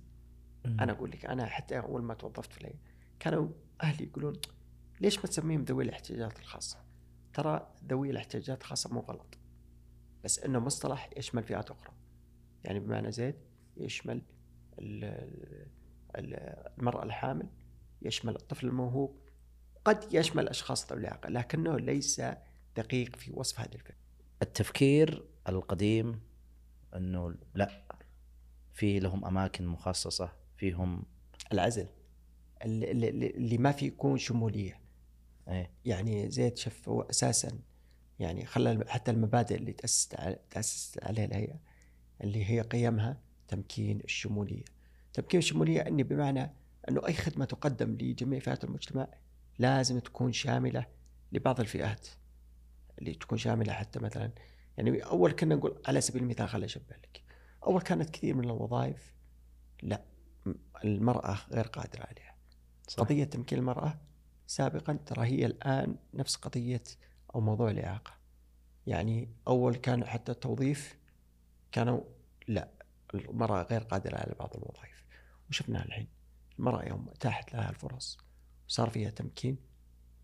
أنا 0.66 0.91
أقول 0.91 1.12
لك 1.12 1.26
أنا 1.26 1.45
حتى 1.45 1.80
أول 1.80 2.03
ما 2.03 2.14
توظفت 2.14 2.53
في 2.53 2.74
كانوا 3.20 3.49
أهلي 3.84 4.03
يقولون 4.03 4.34
ليش 5.01 5.18
ما 5.18 5.24
تسميهم 5.24 5.64
ذوي 5.64 5.84
الاحتياجات 5.84 6.39
الخاصة؟ 6.39 6.78
ترى 7.34 7.74
ذوي 7.89 8.10
الاحتياجات 8.10 8.62
الخاصه 8.62 8.93
مو 8.93 8.99
غلط 8.99 9.38
بس 10.24 10.39
إنه 10.39 10.60
مصطلح 10.60 11.10
يشمل 11.18 11.43
فئات 11.43 11.72
أخرى. 11.72 11.93
يعني 12.64 12.80
بمعنى 12.80 13.12
زيد 13.12 13.36
يشمل 13.78 14.22
المرأة 16.16 17.03
الحامل 17.03 17.47
يشمل 18.01 18.36
الطفل 18.36 18.68
الموهوب 18.68 19.20
قد 19.86 20.14
يشمل 20.14 20.47
أشخاص 20.47 20.89
ذوي 20.89 20.99
الإعاقة 20.99 21.30
لكنه 21.30 21.78
ليس 21.78 22.22
دقيق 22.78 23.16
في 23.16 23.32
وصف 23.34 23.60
هذه 23.60 23.76
الفئة. 23.76 23.95
التفكير 24.41 25.26
القديم 25.56 26.20
إنه 26.95 27.36
لا 27.56 27.82
في 28.74 29.00
لهم 29.00 29.26
أماكن 29.26 29.68
مخصصة 29.68 30.32
فيهم 30.58 31.04
العزل 31.54 31.88
اللي, 32.64 33.10
اللي 33.10 33.58
ما 33.58 33.72
في 33.72 33.86
يكون 33.86 34.18
شمولية. 34.18 34.80
إيه. 35.48 35.72
يعني 35.86 36.32
زيد 36.32 36.58
شف 36.58 36.89
هو 36.89 37.02
أساسا 37.02 37.60
يعني 38.20 38.45
خلى 38.45 38.86
حتى 38.88 39.12
المبادئ 39.12 39.56
اللي 39.56 39.74
تاسست 39.74 40.16
تاسست 40.50 41.04
عليها 41.04 41.26
الهيئه 41.26 41.60
اللي 42.24 42.45
هي 42.45 42.62
قيمها 42.62 43.18
تمكين 43.48 44.00
الشمولية. 44.00 44.64
تمكين 45.14 45.38
الشمولية 45.38 45.82
إني 45.82 46.04
بمعنى 46.04 46.52
إنه 46.89 47.08
أي 47.08 47.14
خدمة 47.14 47.45
تقدم 47.45 47.91
لجميع 47.91 48.39
فئات 48.39 48.64
المجتمع 48.64 49.08
لازم 49.60 50.00
تكون 50.00 50.32
شاملة 50.32 50.86
لبعض 51.32 51.60
الفئات. 51.60 52.08
اللي 53.00 53.14
تكون 53.14 53.38
شاملة 53.38 53.74
حتى 53.74 54.00
مثلا 54.00 54.32
يعني 54.78 55.00
أول 55.00 55.32
كنا 55.32 55.56
نقول 55.56 55.82
على 55.88 56.02
سبيل 56.02 56.24
المثال 56.24 56.50
خليني 56.50 56.66
أشبه 56.66 56.96
لك. 56.96 57.24
أول 57.64 57.82
كانت 57.82 58.10
كثير 58.10 58.36
من 58.36 58.44
الوظائف 58.44 59.14
لا 59.84 60.04
المرأة 60.84 61.38
غير 61.52 61.68
قادرة 61.68 62.04
عليها. 62.04 62.36
صح. 62.88 63.04
قضية 63.04 63.24
تمكين 63.24 63.60
المرأة 63.60 64.00
سابقا 64.48 64.94
ترى 64.94 65.26
هي 65.26 65.46
الآن 65.46 65.96
نفس 66.14 66.36
قضية 66.36 66.84
أو 67.36 67.42
موضوع 67.42 67.72
الإعاقة. 67.72 68.14
يعني 68.88 69.30
أول 69.48 69.76
كان 69.76 70.06
حتى 70.06 70.32
التوظيف 70.32 70.98
كانوا 71.72 72.02
لا 72.48 72.70
المرأة 73.14 73.64
غير 73.64 73.84
قادرة 73.84 74.18
على 74.18 74.36
بعض 74.40 74.56
الوظائف. 74.56 75.04
وشفناها 75.50 75.86
الحين. 75.86 76.08
المرأة 76.60 76.86
يوم 76.86 77.10
اتاحت 77.10 77.54
لها 77.54 77.70
الفرص 77.70 78.18
وصار 78.68 78.90
فيها 78.90 79.10
تمكين. 79.10 79.58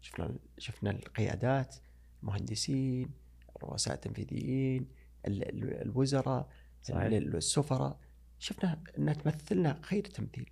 شفنا 0.01 0.35
شفنا 0.57 0.91
القيادات 0.91 1.75
المهندسين 2.23 3.22
الرؤساء 3.63 3.93
التنفيذيين 3.93 4.87
الوزراء 5.27 6.49
السفراء. 6.89 7.99
شفنا 8.39 8.83
انها 8.97 9.13
تمثلنا 9.13 9.79
خير 9.81 10.03
تمثيل. 10.05 10.51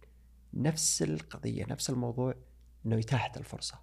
نفس 0.54 1.02
القضية 1.02 1.66
نفس 1.66 1.90
الموضوع 1.90 2.36
إنه 2.86 3.00
اتاحه 3.00 3.32
الفرصة. 3.38 3.80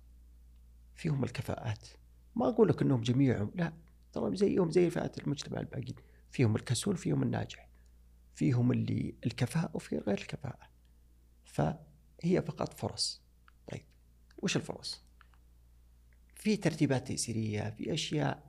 فيهم 0.94 1.24
الكفاءات. 1.24 1.88
ما 2.36 2.48
أقول 2.48 2.68
لك 2.68 2.82
إنهم 2.82 3.00
جميعهم 3.00 3.52
لا. 3.54 3.72
ترى 4.12 4.36
زيهم 4.36 4.70
زي 4.70 4.90
فئات 4.90 5.18
المجتمع 5.18 5.60
الباقيين. 5.60 5.96
فيهم 6.30 6.56
الكسول 6.56 6.96
فيهم 6.96 7.22
الناجح. 7.22 7.68
فيهم 8.34 8.72
اللي 8.72 9.14
الكفاءة 9.26 9.70
وفي 9.74 9.98
غير 9.98 10.18
الكفاءة. 10.18 10.68
فهي 11.44 12.42
فقط 12.42 12.74
فرص. 12.74 13.22
طيب 13.72 13.84
وش 14.38 14.56
الفرص؟ 14.56 15.04
في 16.34 16.56
ترتيبات 16.56 17.06
تيسيرية 17.06 17.70
في 17.70 17.94
أشياء 17.94 18.47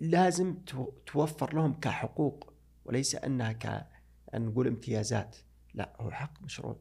لازم 0.00 0.54
توفر 1.06 1.54
لهم 1.54 1.80
كحقوق 1.80 2.52
وليس 2.84 3.14
أنها 3.14 3.52
ك 3.52 3.86
نقول 4.34 4.66
امتيازات. 4.66 5.36
لا 5.74 5.96
هو 6.00 6.10
حق 6.10 6.42
مشروع. 6.42 6.76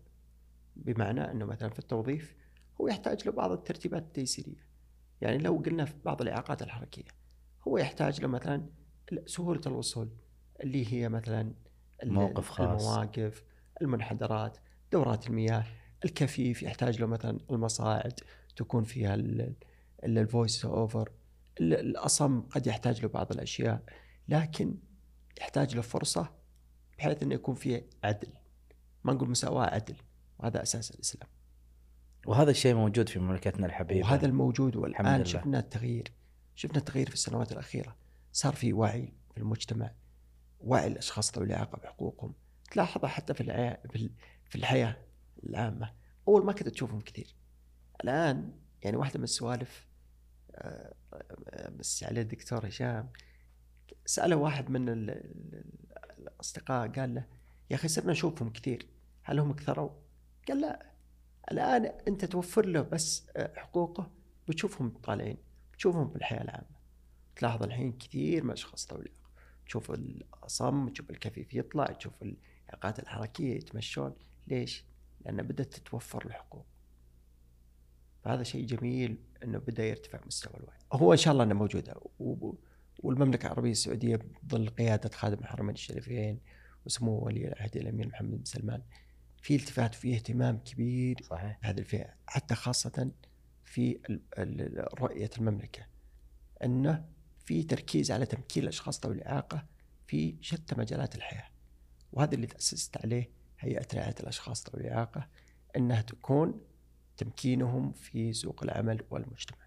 بمعنى 0.76 1.32
أنه 1.32 1.46
مثلا 1.46 1.70
في 1.70 1.80
التوظيف 1.80 2.36
هو 2.82 2.88
يحتاج 2.88 3.28
لبعض 3.28 3.52
الترتيبات 3.52 4.04
التيسيرية. 4.04 4.66
يعني 5.22 5.38
لو 5.38 5.58
قلنا 5.66 5.86
في 5.86 5.94
بعض 6.06 6.22
الإعاقات 6.22 6.62
الحركية 6.62 7.12
هو 7.68 7.78
يحتاج 7.78 8.22
له 8.22 8.28
مثلا 8.28 8.66
سهولة 9.26 9.62
الوصول 9.68 10.10
اللي 10.64 10.94
هي 10.94 11.10
مثلا 11.10 11.54
موقف 12.04 12.50
خاص. 12.50 12.82
المواقف 12.82 13.44
المنحدرات 13.82 14.58
دورات 14.92 15.28
المياه 15.28 15.66
الكفيف 16.06 16.64
يحتاج 16.64 17.02
له 17.02 17.08
مثلا 17.08 17.40
المصاعد 17.52 18.20
تكون 18.56 18.84
فيها 18.84 19.18
ال 20.04 20.14
voice 20.14 20.66
over 20.66 21.12
الأصم 21.60 22.42
قد 22.42 22.68
يحتاج 22.68 23.02
له 23.02 23.08
بعض 23.08 23.32
الأشياء 23.32 23.84
لكن 24.28 24.78
يحتاج 25.42 25.76
له 25.76 25.82
فرصة 25.82 26.34
بحيث 26.98 27.24
إنه 27.24 27.36
يكون 27.36 27.56
فيه 27.56 27.90
عدل. 28.04 28.30
ما 29.04 29.14
نقول 29.14 29.30
مساواة 29.30 29.66
عدل. 29.66 29.96
وهذا 30.40 30.62
أساس 30.62 30.92
الإسلام. 30.92 31.30
وهذا 32.26 32.52
الشيء 32.52 32.76
موجود 32.76 33.10
في 33.10 33.20
مملكتنا 33.20 33.66
الحبيبة. 33.66 34.08
وهذا 34.08 34.26
الموجود 34.26 34.76
والآن 34.76 35.26
شفنا 35.26 35.60
التغيير. 35.60 36.12
شفنا 36.56 36.78
التغيير 36.78 37.08
في 37.08 37.14
السنوات 37.14 37.52
الأخيرة. 37.52 37.96
صار 38.32 38.56
في 38.56 38.74
وعي 38.74 39.14
في 39.34 39.38
المجتمع 39.38 39.92
وعي 40.60 40.88
الأشخاص 40.88 41.38
ذوي 41.38 41.46
الإعاقة 41.46 41.78
بحقوقهم. 41.78 42.34
تلاحظها 42.72 43.10
حتى 43.10 43.34
في 43.34 44.10
في 44.46 44.56
الحياة 44.56 44.98
العامة. 45.44 45.94
أول 46.28 46.46
ما 46.46 46.54
كنت 46.54 46.70
تشوفهم 46.70 47.02
كثير. 47.02 47.36
الآن 48.04 48.54
يعني 48.82 48.98
واحدة 48.98 49.18
من 49.18 49.24
السوالف 49.24 49.88
بس 51.80 52.04
عليه 52.04 52.22
الدكتور 52.22 52.68
هشام 52.68 53.10
سأله 54.06 54.36
واحد 54.36 54.70
من 54.70 55.10
الأصدقاء 56.20 56.88
قال 56.88 57.16
له 57.16 57.28
يا 57.70 57.76
أخي 57.76 57.88
صرنا 57.88 58.12
نشوفهم 58.12 58.50
كثير 58.50 58.88
هل 59.24 59.40
هم 59.40 59.54
كثروا؟ 59.54 59.90
قال 60.48 60.62
لا 60.62 60.92
الآن 61.52 61.86
أنت 62.08 62.26
توفر 62.26 62.66
له 62.66 62.82
بس 62.82 63.28
آه، 63.36 63.60
حقوقه 63.60 64.12
بتشوفهم 64.48 64.90
طالعين 64.90 65.38
بتشوفهم 65.74 66.10
في 66.10 66.16
الحياة 66.16 66.42
العامة 66.42 66.76
تلاحظ 67.36 67.64
الحين 67.64 67.92
كثير 67.92 68.44
من 68.44 68.52
أشخاص 68.52 68.88
تشوف 69.66 69.92
الأصم 69.92 70.90
تشوف 70.90 71.10
الكفيف 71.10 71.54
يطلع 71.54 71.86
تشوف 71.86 72.14
الإعاقات 72.22 73.00
الحركية 73.00 73.56
يتمشون 73.56 74.16
ليش؟ 74.48 74.86
لأن 75.26 75.42
بدأت 75.42 75.74
تتوفر 75.74 76.26
الحقوق 76.26 76.66
فهذا 78.26 78.44
شيء 78.44 78.66
جميل 78.66 79.18
إنه 79.44 79.58
بدا 79.58 79.86
يرتفع 79.86 80.20
مستوى 80.26 80.54
الوعي. 80.60 80.78
هو 80.94 81.12
إن 81.12 81.18
شاء 81.18 81.34
الله 81.34 81.44
إنه 81.44 81.54
موجوده 81.54 81.96
والمملكة 83.00 83.46
العربية 83.46 83.72
السعودية 83.72 84.20
بظل 84.44 84.70
قيادة 84.70 85.10
خادم 85.10 85.40
الحرمين 85.40 85.74
الشريفين 85.74 86.40
وسمو 86.86 87.26
ولي 87.26 87.48
العهد 87.48 87.78
الأمير 87.78 88.08
محمد 88.08 88.38
بن 88.38 88.44
سلمان 88.44 88.82
في 89.42 89.56
التفات 89.56 89.96
وفي 89.96 90.16
اهتمام 90.16 90.58
كبير 90.58 91.18
صحيح. 91.24 91.60
هذه 91.62 91.80
الفئة 91.80 92.14
حتى 92.28 92.56
خاصة 92.56 93.12
في 93.64 94.00
رؤية 95.00 95.30
المملكة. 95.38 95.86
إنه 96.64 97.06
في 97.46 97.64
تركيز 97.64 98.12
على 98.12 98.26
تمكين 98.26 98.64
الأشخاص 98.64 99.06
ذوي 99.06 99.16
الإعاقة 99.16 99.66
في 100.08 100.36
شتى 100.42 100.76
مجالات 100.78 101.16
الحياة. 101.16 101.50
وهذا 102.12 102.36
اللي 102.36 102.48
تأسست 102.48 102.98
عليه 102.98 103.32
هيئة 103.60 103.88
رعاية 103.94 104.16
الأشخاص 104.20 104.70
ذوي 104.70 104.82
الإعاقة 104.84 105.28
إنها 105.78 106.02
تكون 106.02 106.62
تمكينهم 107.18 107.92
في 107.92 108.34
سوق 108.34 108.64
العمل 108.64 109.04
والمجتمع. 109.10 109.66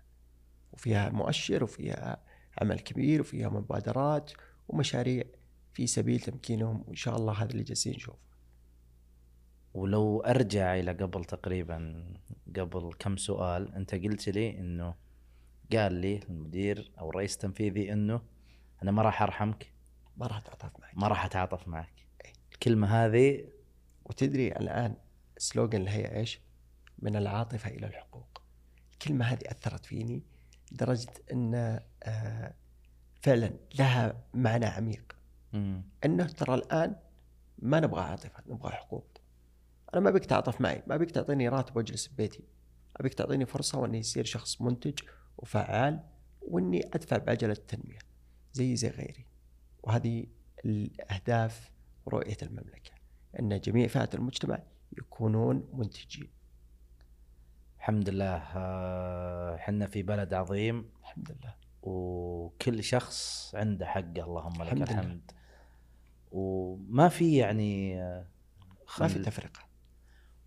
وفيها 0.73 1.11
مؤشر 1.11 1.65
وفيها 1.65 2.23
عمل 2.63 2.81
كبير 2.81 3.21
وفيها 3.21 3.49
مبادرات 3.49 4.33
ومشاريع 4.69 5.25
في 5.73 5.87
سبيل 5.87 6.21
تمكينهم 6.21 6.85
وإن 6.87 6.97
شاء 6.97 7.17
الله 7.17 7.33
هذا 7.33 7.51
اللي 7.51 7.63
جالسين 7.63 7.95
نشوفه. 7.95 8.29
ولو 9.75 10.21
أرجع 10.21 10.77
إلى 10.77 10.93
قبل 10.93 11.25
تقريبا 11.25 12.05
قبل 12.57 12.93
كم 12.99 13.17
سؤال 13.17 13.75
أنت 13.75 13.95
قلت 13.95 14.29
لي 14.29 14.59
إنه 14.59 14.95
قال 15.73 15.93
لي 15.93 16.21
المدير 16.29 16.93
أو 16.99 17.11
الرئيس 17.11 17.35
التنفيذي 17.35 17.93
إنه 17.93 18.23
أنا 18.83 18.91
ما 18.91 19.03
راح 19.03 19.23
أرحمك. 19.23 19.73
ما 20.17 20.27
راح 20.27 20.37
اتعاطف 20.37 20.81
معك. 20.81 20.97
ما 20.97 21.09
راح 21.09 21.25
أتعاطف 21.25 21.69
معك. 21.69 22.07
إيه. 22.25 22.33
الكلمة 22.53 22.87
هذه 22.87 23.45
وتدري 24.05 24.49
الآن 24.49 24.97
سلوغن 25.39 25.83
الهيئة 25.83 26.17
إيش؟ 26.17 26.41
من 26.99 27.17
العاطفة 27.17 27.71
إلى 27.71 27.87
الحقوق. 27.87 28.43
الكلمة 28.93 29.25
هذه 29.25 29.41
أثرت 29.47 29.87
فيني 29.87 30.23
لدرجة 30.73 31.13
أن 31.33 31.81
آه، 32.03 32.55
فعلا 33.21 33.51
لها 33.79 34.25
معنى 34.35 34.67
عميق. 34.67 35.17
أنه 36.05 36.27
ترى 36.27 36.55
الآن 36.55 36.97
ما 37.59 37.81
نبغى 37.81 38.01
عاطفة 38.01 38.43
نبغى 38.47 38.73
حقوق. 38.73 39.07
أنا 39.95 40.01
ما 40.01 40.11
بيك 40.11 40.25
تعاطف 40.25 40.61
معي 40.61 40.83
ما 40.87 40.97
بيك 40.97 41.11
تعطيني 41.11 41.49
راتب 41.49 41.77
واجلس 41.77 42.09
ببيتي. 42.09 42.45
ابيك 42.97 43.15
تعطيني 43.15 43.47
فرصة 43.47 43.79
وأني 43.79 43.99
يصير 43.99 44.25
شخص 44.25 44.61
منتج 44.61 44.99
وفعال 45.39 46.01
وأني 46.43 46.87
أدفع 46.95 47.17
بعجلة 47.17 47.53
التنميه 47.53 47.99
زي 48.53 48.77
زي 48.77 48.89
غيري. 48.89 49.27
وهذه 49.83 50.27
الأهداف 50.65 51.71
ورؤيه 52.07 52.37
المملكة 52.43 52.91
أن 53.41 53.61
جميع 53.61 53.87
فئات 53.87 54.15
المجتمع 54.15 54.63
يكونون 54.99 55.69
منتجين. 55.73 56.38
الحمد 57.89 58.09
لله 58.09 58.43
آه، 58.57 59.55
إحنا 59.55 59.87
في 59.87 60.03
بلد 60.03 60.35
عظيم. 60.35 60.91
الحمد 61.01 61.31
لله. 61.31 61.55
وكل 61.83 62.85
شخص 62.85 63.51
عنده 63.55 63.87
حقه 63.87 64.25
اللهم 64.25 64.63
لك 64.63 64.73
الحمد, 64.73 64.89
الحمد. 64.91 65.31
وما 66.33 67.09
في 67.09 67.37
يعني 67.37 68.03
آه، 68.03 68.27
خل... 68.87 69.05
ما 69.05 69.09
في 69.09 69.19
تفرقة. 69.19 69.61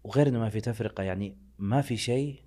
وغير 0.03 0.27
إنه 0.27 0.39
ما 0.39 0.49
في 0.49 0.61
تفرقة 0.61 1.03
يعني 1.03 1.37
ما 1.57 1.81
في 1.81 1.97
شيء 1.97 2.43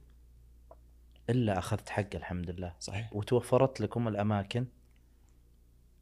إلا 1.30 1.58
أخذت 1.58 1.88
حقه 1.88 2.16
الحمد 2.16 2.50
لله. 2.50 2.74
صحيح. 2.80 3.12
وتوفرت 3.12 3.80
لكم 3.80 4.08
الأماكن 4.08 4.66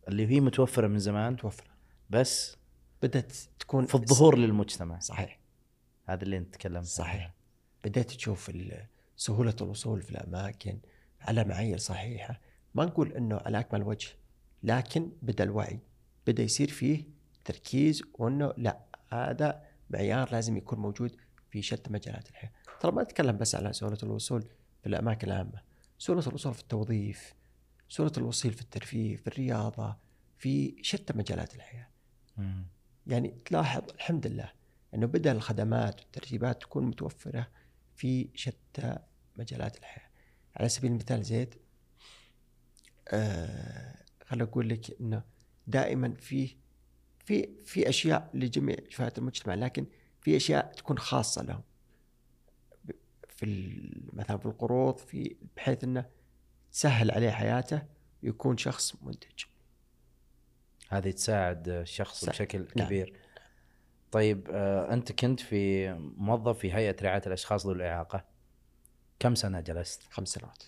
اللي 0.08 0.26
هي 0.26 0.40
متوفرة 0.40 0.86
من 0.86 0.98
زمان 0.98 1.32
متوفرة. 1.32 1.70
بس 2.10 2.56
بدأت 3.02 3.32
تكون 3.58 3.86
في 3.86 3.94
الظهور 3.94 4.38
للمجتمع. 4.38 4.98
صحيح. 4.98 5.40
هذا 6.04 6.22
اللي 6.22 6.36
انت 6.36 6.54
تكلمت 6.54 6.84
صحيح. 6.84 7.41
بديت 7.84 8.10
تشوف 8.10 8.52
سهولة 9.16 9.54
الوصول 9.60 10.02
في 10.02 10.10
الأماكن 10.10 10.78
على 11.20 11.44
معايير 11.44 11.78
صحيحة. 11.78 12.40
ما 12.74 12.84
نقول 12.84 13.12
أنه 13.12 13.36
على 13.36 13.60
أكمل 13.60 13.82
وجه 13.82 14.08
لكن 14.62 15.12
بدأ 15.22 15.44
الوعي 15.44 15.80
بدأ 16.26 16.42
يصير 16.42 16.70
فيه 16.70 17.04
تركيز 17.44 18.02
وأنه 18.14 18.52
لا 18.56 18.78
هذا 19.08 19.62
معيار 19.90 20.32
لازم 20.32 20.56
يكون 20.56 20.78
موجود 20.78 21.16
في 21.50 21.62
شتى 21.62 21.92
مجالات 21.92 22.28
الحياة. 22.30 22.52
ترى 22.80 22.92
ما 22.92 23.02
أتكلم 23.02 23.38
بس 23.38 23.54
على 23.54 23.72
سهولة 23.72 23.98
الوصول 24.02 24.42
في 24.80 24.88
الأماكن 24.88 25.26
العامة. 25.28 25.60
سهولة 25.98 26.26
الوصول 26.26 26.54
في 26.54 26.60
التوظيف 26.60 27.34
سهولة 27.88 28.12
الوصول 28.16 28.52
في 28.52 28.60
الترفيه 28.62 29.16
في 29.16 29.26
الرياضة 29.26 29.96
في 30.38 30.76
شتى 30.82 31.18
مجالات 31.18 31.54
الحياة. 31.54 31.88
يعني 33.06 33.34
تلاحظ 33.44 33.82
الحمد 33.94 34.26
لله 34.26 34.52
أنه 34.94 35.06
بدأ 35.06 35.32
الخدمات 35.32 36.00
والترتيبات 36.00 36.62
تكون 36.62 36.84
متوفرة. 36.84 37.48
في 37.96 38.28
شتى 38.34 38.98
مجالات 39.36 39.78
الحياة. 39.78 40.08
على 40.56 40.68
سبيل 40.68 40.90
المثال 40.90 41.22
زيد 41.22 41.54
آه 43.08 43.96
خليني 44.24 44.48
أقول 44.48 44.68
لك 44.68 45.00
أنه 45.00 45.22
دائما 45.66 46.14
في 46.14 46.56
في 47.24 47.48
في 47.64 47.88
أشياء 47.88 48.30
لجميع 48.34 48.76
فئات 48.90 49.18
المجتمع 49.18 49.54
لكن 49.54 49.86
في 50.20 50.36
أشياء 50.36 50.72
تكون 50.72 50.98
خاصة 50.98 51.42
لهم. 51.42 51.62
في 53.28 53.46
مثلا 54.12 54.36
في 54.36 54.46
القروض 54.46 54.98
في 54.98 55.36
بحيث 55.56 55.84
أنه 55.84 56.10
تسهل 56.72 57.10
عليه 57.10 57.30
حياته 57.30 57.82
يكون 58.22 58.56
شخص 58.56 59.02
منتج. 59.02 59.44
هذه 60.88 61.10
تساعد 61.10 61.68
الشخص 61.68 62.24
بشكل 62.24 62.58
نعم. 62.76 62.86
كبير. 62.86 63.21
طيب 64.12 64.48
آه 64.50 64.92
أنت 64.92 65.12
كنت 65.12 65.40
في 65.40 65.92
موظف 66.16 66.58
في 66.58 66.72
هيئة 66.72 66.96
رعاية 67.02 67.22
الأشخاص 67.26 67.66
ذوي 67.66 67.74
الإعاقة 67.74 68.24
كم 69.18 69.34
سنة 69.34 69.60
جلست؟ 69.60 70.02
خمس 70.10 70.28
سنوات 70.28 70.62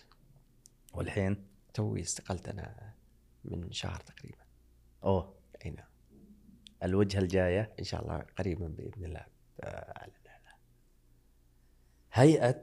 والحين؟ 0.93 1.47
توي 1.73 2.01
استقلت 2.01 2.49
أنا 2.49 2.93
من 3.43 3.71
شهر 3.71 3.99
تقريبا 3.99 4.43
أوه 5.03 5.35
أي 5.65 5.71
نعم 5.71 5.87
الوجهه 6.83 7.19
الجاية؟ 7.19 7.73
إن 7.79 7.83
شاء 7.83 8.01
الله 8.01 8.25
قريبا 8.37 8.67
بإذن 8.67 9.05
الله 9.05 9.25
اعلن 9.63 10.11
هيئة 12.13 12.61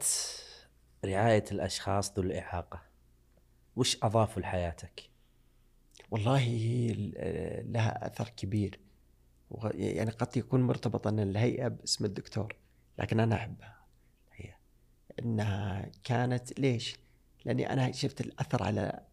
رعاية 1.05 1.45
الأشخاص 1.53 2.19
ذوي 2.19 2.27
الإعاقة 2.27 2.83
وش 3.77 3.97
أضافوا 4.03 4.43
لحياتك؟ 4.43 5.11
والله 6.11 6.49
لها 7.67 8.07
أثر 8.07 8.29
كبير 8.29 8.81
يعني 9.75 10.11
قد 10.11 10.37
يكون 10.37 10.63
مرتبط 10.63 11.07
إن 11.07 11.21
الهيئة 11.21 11.69
باسم 11.69 12.05
الدكتور 12.05 12.57
لكن 12.99 13.21
أنا 13.21 13.35
أحبها. 13.35 13.87
هي 14.33 14.55
إنها 15.19 15.91
كانت 16.05 16.61
ليش؟ 16.61 16.97
لأني 17.45 17.73
أنا 17.73 17.93
شفت 17.93 18.21
الأثر 18.21 18.63
على 18.63 19.07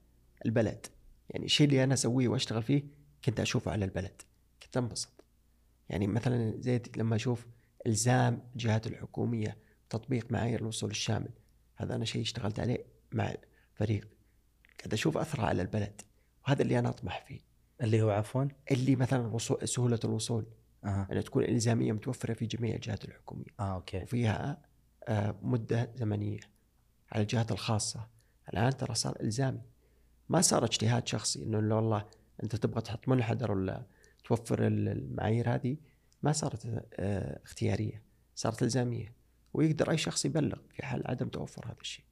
البلد. 0.46 0.88
يعني 1.30 1.46
الشيء 1.46 1.68
اللي 1.68 1.84
أنا 1.84 1.94
أسويه 1.94 2.28
وأشتغل 2.28 2.64
فيه 2.64 2.84
كنت 3.26 3.40
أشوفه 3.40 3.72
على 3.72 3.86
البلد. 3.86 4.22
كنت 4.64 4.78
أنبسط. 4.78 5.24
يعني 5.90 6.08
مثلا 6.08 6.62
زي 6.62 6.82
لما 6.98 7.16
أشوف 7.16 7.48
إلزام 7.88 8.50
الجهات 8.54 8.88
الحكومية 8.88 9.58
تطبيق 9.90 10.32
معايير 10.32 10.60
الوصول 10.62 10.90
الشامل. 10.90 11.32
هذا 11.76 11.96
أنا 11.96 12.06
شيء 12.06 12.22
اشتغلت 12.22 12.60
عليه 12.60 12.86
مع 13.12 13.34
فريق. 13.74 14.08
قاعد 14.80 14.94
أشوف 14.94 15.18
أثره 15.18 15.44
على 15.44 15.62
البلد 15.62 16.02
وهذا 16.48 16.62
اللي 16.62 16.80
أنا 16.80 16.90
أطمح 16.90 17.26
فيه. 17.28 17.49
اللي 17.82 18.02
هو 18.02 18.10
عفوا؟ 18.10 18.46
اللي 18.72 18.96
مثلا 18.96 19.28
الوصول 19.28 19.68
سهولة 19.68 20.00
الوصول. 20.04 20.46
أه. 20.86 21.08
أن 21.12 21.24
تكون 21.24 21.44
إلزامية 21.44 21.92
متوفرة 21.92 22.34
في 22.34 22.46
جميع 22.46 22.76
الجهات 22.76 23.06
الحكومية. 23.06 23.46
آه 23.60 23.76
أوكي. 23.76 24.04
وفيها 24.04 24.62
آه 25.08 25.36
مدة 25.42 25.92
زمنية 25.96 26.40
على 27.12 27.22
الجهات 27.22 27.52
الخاصة. 27.52 28.08
الآن 28.54 28.78
ترى 28.78 28.96
صار 28.96 29.18
إلزامي. 29.22 29.62
ما 30.30 30.42
صار 30.42 30.64
اجتهاد 30.64 31.08
شخصي 31.08 31.44
إنه 31.44 31.60
لو 31.60 31.76
والله 31.76 32.06
أنت 32.44 32.56
تبغى 32.56 32.82
تحط 32.82 33.08
منحدر 33.08 33.52
ولا 33.52 33.86
توفر 34.24 34.68
المعايير 34.68 35.56
هذه. 35.56 35.78
ما 36.24 36.32
صارت 36.32 36.66
آه 36.94 37.40
اختيارية. 37.46 38.04
صارت 38.36 38.64
إلزامية. 38.64 39.14
ويقدر 39.54 39.92
أي 39.92 39.98
شخص 39.98 40.26
يبلغ 40.26 40.58
في 40.70 40.86
حال 40.86 41.04
عدم 41.08 41.28
توفر 41.28 41.66
هذا 41.66 41.82
الشيء. 41.82 42.06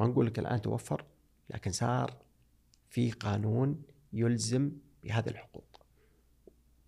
ما 0.00 0.06
نقول 0.06 0.26
لك 0.26 0.38
الآن 0.38 0.62
توفر 0.62 1.04
لكن 1.50 1.72
صار 1.72 2.16
في 2.90 3.10
قانون 3.10 3.82
يلزم 4.12 4.72
بهذه 5.04 5.28
الحقوق. 5.28 5.80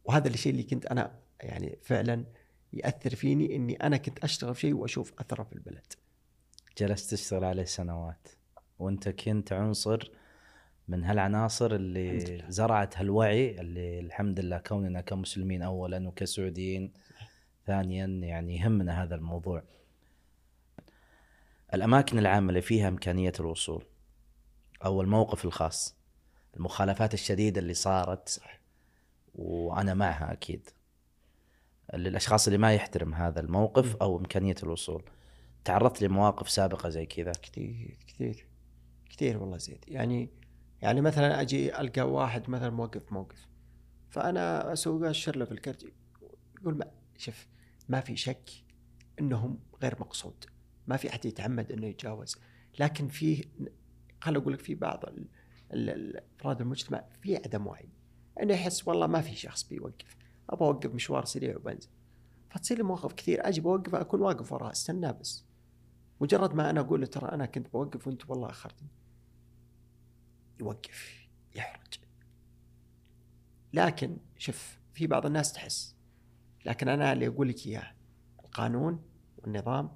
وهذا 0.04 0.28
الشيء 0.28 0.52
اللي 0.52 0.62
كنت 0.62 0.86
أنا 0.86 1.18
يعني 1.40 1.78
فعلا 1.82 2.24
يأثر 2.72 3.14
فيني 3.14 3.56
إني 3.56 3.74
أنا 3.74 3.96
كنت 3.96 4.24
أشتغل 4.24 4.54
في 4.54 4.60
شيء 4.60 4.74
وأشوف 4.74 5.12
أثره 5.20 5.42
في 5.42 5.52
البلد. 5.52 5.92
جلست 6.78 7.14
تشتغل 7.14 7.44
عليه 7.44 7.64
سنوات 7.64 8.28
وأنت 8.78 9.08
كنت 9.08 9.52
عنصر 9.52 10.10
من 10.88 11.04
هالعناصر 11.04 11.74
اللي 11.74 12.44
زرعت 12.48 12.98
هالوعي 12.98 13.60
اللي 13.60 14.00
الحمد 14.00 14.40
لله 14.40 14.58
كوننا 14.58 15.00
كمسلمين 15.00 15.62
اولا 15.62 16.08
وكسعوديين. 16.08 16.92
ثانيا 17.66 18.06
يعني 18.06 18.56
يهمنا 18.56 19.02
هذا 19.02 19.14
الموضوع. 19.14 19.62
الأماكن 21.74 22.18
العامة 22.18 22.48
اللي 22.48 22.62
فيها 22.62 22.88
إمكانية 22.88 23.32
الوصول 23.40 23.84
أو 24.84 25.02
الموقف 25.02 25.44
الخاص. 25.44 25.95
المخالفات 26.56 27.14
الشديدة 27.14 27.60
اللي 27.60 27.74
صارت 27.74 28.40
وأنا 29.34 29.94
معها 29.94 30.32
أكيد. 30.32 30.68
للأشخاص 31.94 32.46
اللي 32.46 32.58
ما 32.58 32.74
يحترم 32.74 33.14
هذا 33.14 33.40
الموقف 33.40 33.96
أو 33.96 34.18
إمكانية 34.18 34.54
الوصول. 34.62 35.04
تعرضت 35.64 36.02
لمواقف 36.02 36.50
سابقة 36.50 36.88
زي 36.88 37.06
كذا؟ 37.06 37.32
كثير 37.32 37.98
كثير 38.06 38.46
كثير 39.10 39.38
والله 39.38 39.56
زيد. 39.56 39.84
يعني 39.88 40.30
يعني 40.82 41.00
مثلا 41.00 41.40
أجي 41.40 41.80
ألقى 41.80 42.02
واحد 42.02 42.50
مثلا 42.50 42.70
موقف 42.70 43.12
موقف 43.12 43.48
فأنا 44.10 44.72
أسوق 44.72 45.08
أشر 45.08 45.36
له 45.36 45.44
في 45.44 45.52
الكرت 45.52 45.92
يقول 46.60 46.74
ما 46.78 46.90
شوف 47.18 47.46
ما 47.88 48.00
في 48.00 48.16
شك 48.16 48.50
إنهم 49.20 49.58
غير 49.82 49.96
مقصود. 50.00 50.44
ما 50.86 50.96
في 50.96 51.08
أحد 51.10 51.24
يتعمد 51.26 51.72
إنه 51.72 51.86
يتجاوز. 51.86 52.36
لكن 52.78 53.08
في 53.08 53.44
خل 54.20 54.36
أقول 54.36 54.52
لك 54.52 54.60
في 54.60 54.74
بعض 54.74 55.04
ال- 55.04 55.28
افراد 55.70 56.60
المجتمع 56.60 57.04
في 57.22 57.36
عدم 57.36 57.66
وعي. 57.66 57.88
انه 58.42 58.54
يحس 58.54 58.88
والله 58.88 59.06
ما 59.06 59.20
في 59.20 59.36
شخص 59.36 59.68
بيوقف. 59.68 60.16
ابى 60.50 60.64
أوقف 60.64 60.94
مشوار 60.94 61.24
سريع 61.24 61.56
وبنزل. 61.56 61.88
فتصير 62.50 62.76
لي 62.76 62.82
مواقف 62.82 63.12
كثير. 63.12 63.48
أجي 63.48 63.60
بوقف 63.60 63.94
أكون 63.94 64.20
واقف 64.20 64.52
وراه 64.52 64.70
استناه 64.70 65.10
بس. 65.10 65.44
مجرد 66.20 66.54
ما 66.54 66.70
أنا 66.70 66.80
أقول 66.80 67.00
له 67.00 67.06
ترى 67.06 67.28
أنا 67.28 67.46
كنت 67.46 67.72
بوقف 67.72 68.06
وأنت 68.06 68.30
والله 68.30 68.50
أخرتني. 68.50 68.88
يوقف 70.60 71.28
يحرج. 71.54 71.94
لكن 73.72 74.16
شوف 74.38 74.78
في 74.94 75.06
بعض 75.06 75.26
الناس 75.26 75.52
تحس. 75.52 75.96
لكن 76.64 76.88
أنا 76.88 77.12
اللي 77.12 77.26
أقول 77.26 77.48
لك 77.48 77.66
إياه 77.66 77.92
القانون 78.44 79.02
والنظام 79.38 79.90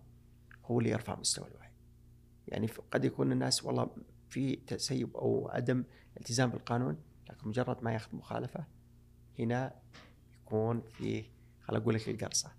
هو 0.64 0.78
اللي 0.78 0.90
يرفع 0.90 1.18
مستوى 1.18 1.48
الوعي. 1.48 1.70
يعني 2.48 2.66
قد 2.66 3.04
يكون 3.04 3.32
الناس 3.32 3.64
والله 3.64 3.90
في 4.30 4.56
تسيب 4.56 5.16
أو 5.16 5.48
عدم 5.48 5.84
التزام 6.16 6.50
بالقانون 6.50 6.98
لكن 7.30 7.48
مجرد 7.48 7.82
ما 7.82 7.92
ياخذ 7.92 8.16
مخالفة 8.16 8.64
هنا 9.38 9.74
يكون 10.34 10.80
فيه 10.80 11.24
خل 11.60 11.76
أقول 11.76 11.94
لك 11.94 12.08
القرصة. 12.08 12.52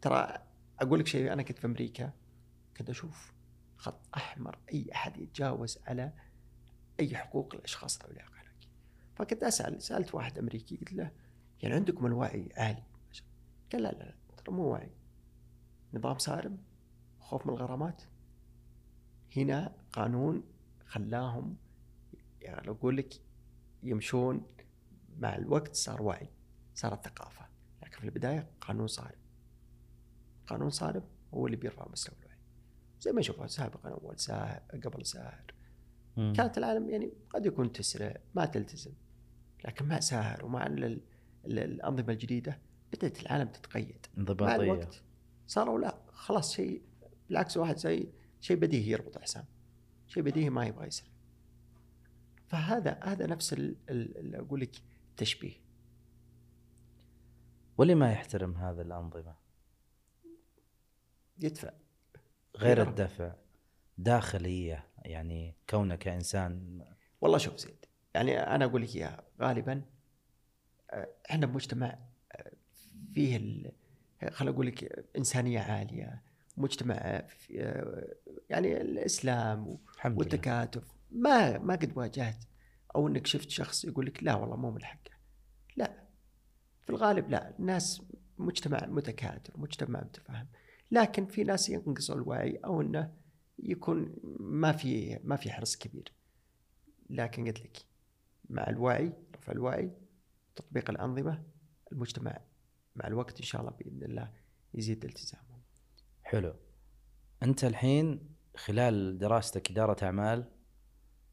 ترى 0.00 0.38
أقول 0.80 1.00
لك 1.00 1.06
شيء 1.06 1.32
أنا 1.32 1.42
كنت 1.42 1.58
في 1.58 1.66
أمريكا 1.66 2.12
كنت 2.76 2.90
أشوف 2.90 3.32
خط 3.76 4.00
أحمر 4.16 4.58
أي 4.72 4.86
أحد 4.94 5.16
يتجاوز 5.18 5.78
على 5.86 6.12
أي 7.00 7.16
حقوق 7.16 7.54
الأشخاص 7.54 8.02
ذوي 8.02 8.12
الاعاقه 8.12 8.38
فكنت 9.16 9.42
أسأل 9.42 9.82
سألت 9.82 10.14
واحد 10.14 10.38
أمريكي 10.38 10.76
قلت 10.76 10.92
له 10.92 11.10
يعني 11.62 11.74
عندكم 11.74 12.06
الوعي 12.06 12.48
عالي 12.56 12.82
قال 13.72 13.82
لا 13.82 13.92
لا 13.92 14.04
لا 14.04 14.14
ترى 14.36 14.54
مو 14.54 14.62
وعي. 14.62 14.90
نظام 15.94 16.18
صارم 16.18 16.58
خوف 17.20 17.46
من 17.46 17.52
الغرامات. 17.52 18.02
هنا 19.36 19.72
قانون 19.92 20.42
خلاهم 20.86 21.56
يعني 22.42 22.70
أقول 22.70 22.96
لك 22.96 23.14
يمشون 23.82 24.46
مع 25.18 25.36
الوقت 25.36 25.74
صار 25.74 26.02
وعي 26.02 26.28
صارت 26.74 27.04
ثقافة 27.08 27.46
لكن 27.82 27.98
في 27.98 28.04
البداية 28.04 28.50
قانون 28.60 28.86
صارم. 28.86 29.18
قانون 30.46 30.70
صارم 30.70 31.02
هو 31.34 31.46
اللي 31.46 31.56
بيرفع 31.56 31.88
مستوى 31.92 32.16
الوعي. 32.20 32.36
زي 33.00 33.12
ما 33.12 33.20
نشوفها 33.20 33.46
سابقا 33.46 33.90
أول 33.90 34.18
ساهر 34.18 34.62
قبل 34.84 35.06
ساهر. 35.06 35.54
مم. 36.16 36.32
كانت 36.36 36.58
العالم 36.58 36.90
يعني 36.90 37.12
قد 37.30 37.46
يكون 37.46 37.72
تسرع 37.72 38.16
ما 38.34 38.46
تلتزم 38.46 38.92
لكن 39.64 39.84
مع 39.88 40.00
ساهر 40.00 40.44
ومع 40.44 40.66
ال- 40.66 40.84
ال- 41.44 41.58
الأنظمة 41.58 42.12
الجديدة 42.12 42.58
بدأت 42.92 43.22
العالم 43.22 43.48
تتقيد. 43.48 44.06
مع 44.46 44.56
الوقت 44.72 45.02
صاروا 45.46 45.78
لا 45.80 45.98
خلاص 46.12 46.52
شيء 46.54 46.82
بالعكس 47.28 47.56
واحد 47.56 47.76
زي 47.76 48.08
شيء 48.40 48.56
بديهي 48.56 48.90
يربط 48.90 49.18
حسام 49.18 49.44
شيء 50.06 50.22
بديهي 50.22 50.50
ما 50.50 50.66
يبغى 50.66 50.86
يسرع 50.86 51.08
فهذا 52.48 53.00
هذا 53.02 53.26
نفس 53.26 53.52
ال- 53.52 53.76
ال- 53.90 54.18
ال- 54.18 54.34
أقول 54.34 54.60
لك 54.60 54.76
التشبيه. 55.10 55.54
واللي 57.78 57.94
ما 57.94 58.12
يحترم 58.12 58.56
هذه 58.56 58.80
الأنظمة؟ 58.80 59.34
يدفع. 61.38 61.70
غير 62.56 62.78
يضرب. 62.78 62.88
الدفع. 62.88 63.34
داخلية. 63.98 64.84
يعني 65.04 65.54
كونك 65.70 65.98
كانسان 65.98 66.84
والله 67.20 67.38
شوف 67.38 67.56
زيد 67.56 67.84
يعني 68.14 68.38
أنا 68.38 68.64
أقول 68.64 68.82
لك 68.82 68.96
إياها. 68.96 69.22
غالبا 69.40 69.82
آه، 70.90 71.08
إحنا 71.30 71.46
بمجتمع 71.46 71.98
آه، 72.32 72.52
فيه 73.14 73.62
خل 74.30 74.48
أقول 74.48 74.66
لك 74.66 75.06
إنسانية 75.16 75.60
عالية. 75.60 76.22
مجتمع 76.56 76.94
آه، 76.94 77.26
يعني 78.48 78.80
الإسلام 78.80 79.78
والتكاتف. 80.04 80.82
ما 81.10 81.58
ما 81.58 81.74
قد 81.74 81.92
واجهت. 81.96 82.44
أو 82.96 83.08
إنك 83.08 83.26
شفت 83.26 83.50
شخص 83.50 83.84
يقول 83.84 84.06
لك 84.06 84.22
لا 84.22 84.34
والله 84.34 84.56
مو 84.56 84.70
من 84.70 84.84
حقه 84.84 85.10
لا. 85.76 86.04
في 86.82 86.90
الغالب 86.90 87.30
لا. 87.30 87.58
الناس 87.58 88.02
مجتمع 88.38 88.86
متكاتف 88.86 89.56
مجتمع 89.56 90.00
متفاهم. 90.00 90.46
لكن 90.90 91.26
في 91.26 91.44
ناس 91.44 91.68
ينقصوا 91.68 92.14
الوعي 92.14 92.56
أو 92.56 92.80
إنه 92.80 93.14
يكون 93.58 94.14
ما 94.40 94.72
في 94.72 95.18
ما 95.24 95.36
في 95.36 95.52
حرص 95.52 95.76
كبير. 95.76 96.12
لكن 97.10 97.46
قلت 97.46 97.60
لك 97.60 97.84
مع 98.50 98.68
الوعي 98.68 99.12
رفع 99.36 99.52
الوعي 99.52 99.90
تطبيق 100.56 100.90
الأنظمة 100.90 101.42
المجتمع 101.92 102.40
مع 102.96 103.06
الوقت 103.06 103.38
إن 103.38 103.44
شاء 103.44 103.60
الله 103.60 103.72
بإذن 103.72 104.02
الله 104.02 104.32
يزيد 104.74 105.04
التزامه. 105.04 105.58
حلو. 106.24 106.54
أنت 107.42 107.64
الحين 107.64 108.37
خلال 108.58 109.18
دراستك 109.18 109.70
إدارة 109.70 110.04
أعمال 110.04 110.44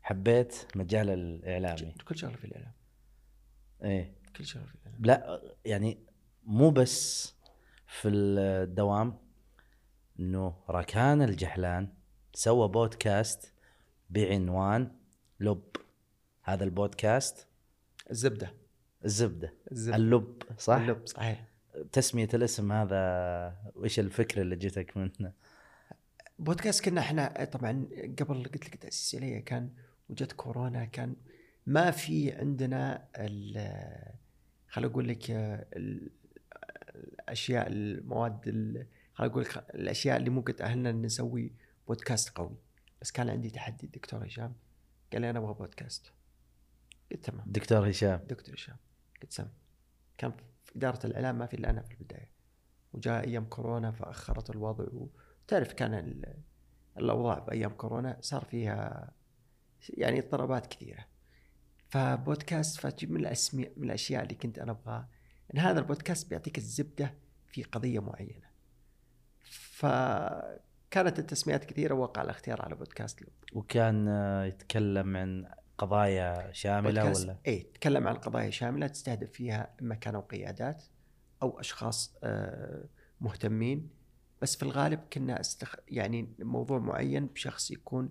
حبيت 0.02 0.56
مجال 0.76 1.10
الإعلامي. 1.10 1.96
كل 2.08 2.18
شغلة 2.18 2.36
في 2.36 2.46
الإعلام. 2.46 2.72
إيه. 3.84 4.14
كل 4.36 4.46
شغلة 4.46 4.66
في 4.66 4.76
الإعلام. 4.76 5.06
لا 5.06 5.42
يعني 5.66 5.98
مو 6.44 6.70
بس 6.70 7.34
في 7.88 8.08
الدوام 8.08 9.18
إنه 10.20 10.56
راكان 10.70 11.22
الجحلان 11.22 11.88
سوى 12.34 12.68
بودكاست 12.68 13.54
بعنوان 14.10 14.92
لب. 15.40 15.64
هذا 16.44 16.64
البودكاست 16.64 17.48
الزبدة. 18.12 18.54
الزبدة. 19.06 19.54
الزبدة. 19.72 19.96
اللب 19.96 20.44
صح؟ 20.58 20.76
اللب 20.76 21.08
صحيح. 21.08 21.46
تسمية 21.92 22.30
الاسم 22.34 22.72
هذا 22.72 23.56
وش 23.76 24.00
الفكرة 24.00 24.42
اللي 24.42 24.56
جتك 24.56 24.98
منه؟ 24.98 25.34
بودكاست 26.40 26.86
كنا 26.86 27.02
إحنا 27.02 27.44
طبعا 27.46 27.88
قبل 28.20 28.44
قلت 28.44 28.66
لك 28.66 28.76
تأسيس 28.76 29.16
كان 29.46 29.70
وجت 30.10 30.32
كورونا 30.32 30.86
كان 30.86 31.16
ما 31.68 31.92
في 31.92 32.32
عندنا 32.32 33.08
ال- 33.18 34.14
خل 34.68 34.86
أقول 34.86 35.08
لك 35.08 35.32
ال- 35.32 36.10
الأشياء 36.96 37.68
المواد 37.68 38.48
ال- 38.48 38.88
خل 39.14 39.26
أقول 39.26 39.44
لك 39.44 39.58
الأشياء 39.76 40.18
اللي 40.18 40.30
ممكن 40.30 40.56
تأهلنا 40.56 40.90
إن 40.90 41.02
نسوي 41.02 41.52
بودكاست 41.88 42.30
قوي. 42.30 42.58
بس 43.02 43.12
كان 43.12 43.30
عندي 43.30 43.50
تحدي 43.50 43.86
الدكتور 43.86 44.26
هشام 44.28 44.54
قال 45.14 45.22
لي 45.22 45.30
أنا 45.30 45.40
أبغى 45.40 45.54
بودكاست. 45.54 46.12
قلت 47.12 47.26
تمام. 47.26 47.46
دكتور 47.48 47.90
هشام. 47.90 48.20
دكتور 48.30 48.56
هشام. 48.56 48.76
قلت 49.22 49.34
سم. 49.34 49.48
كان 50.18 50.32
في 50.64 50.76
إدارة 50.76 51.06
الإعلام 51.06 51.38
ما 51.38 51.46
في 51.46 51.54
إلا 51.54 51.70
أنا 51.70 51.82
في 51.82 51.92
البداية. 51.92 52.30
وجاء 52.94 53.24
أيام 53.28 53.46
كورونا 53.46 53.92
فأخرت 53.92 54.50
الوضع 54.50 54.86
وتعرف 55.46 55.74
كان 55.74 55.94
ال- 55.94 56.38
الأوضاع 56.98 57.40
بأيام 57.40 57.72
كورونا 57.72 58.18
صار 58.22 58.46
فيها 58.46 59.12
يعني 59.90 60.20
اضطرابات 60.20 60.66
كثيرة. 60.68 61.06
فبودكاست 61.90 62.80
فتجيب 62.80 63.12
من 63.12 63.20
الأسماء 63.20 63.72
من 63.78 63.84
الأشياء 63.84 64.24
اللي 64.24 64.36
كنت 64.36 64.60
أنا 64.60 64.72
أبغاها 64.72 65.10
إن 65.54 65.60
هذا 65.60 65.80
البودكاست 65.80 66.30
بيعطيك 66.30 66.58
الزبدة 66.58 67.14
في 67.48 67.64
قضية 67.64 68.00
معينة. 68.00 68.46
فكانت 69.76 71.20
التسميات 71.20 71.66
كثيرة 71.66 71.94
ووقع 71.94 72.22
الاختيار 72.22 72.62
على 72.62 72.76
بودكاست 72.76 73.22
لب. 73.22 73.30
وكان 73.54 74.08
آه، 74.08 74.46
يتكلم 74.46 75.18
عن 75.18 75.46
قضايا 75.78 76.52
شاملة 76.52 77.06
ولا؟ 77.06 77.38
اي 77.48 77.60
تكلم 77.74 78.08
عن 78.08 78.16
قضايا 78.16 78.50
شاملة 78.50 78.88
تستهدف 78.88 79.32
فيها 79.32 79.76
اما 79.82 79.96
كانوا 79.96 80.22
قيادات 80.22 80.84
أو 81.42 81.60
أشخاص 81.60 82.16
آه، 82.24 82.86
مهتمين. 83.22 83.90
بس 84.46 84.56
في 84.56 84.64
الغالب 84.64 85.00
كنا 85.14 85.40
استخ... 85.40 85.76
يعني 85.88 86.30
موضوع 86.40 86.80
معين 86.80 87.26
بشخص 87.26 87.72
يكون 87.72 88.10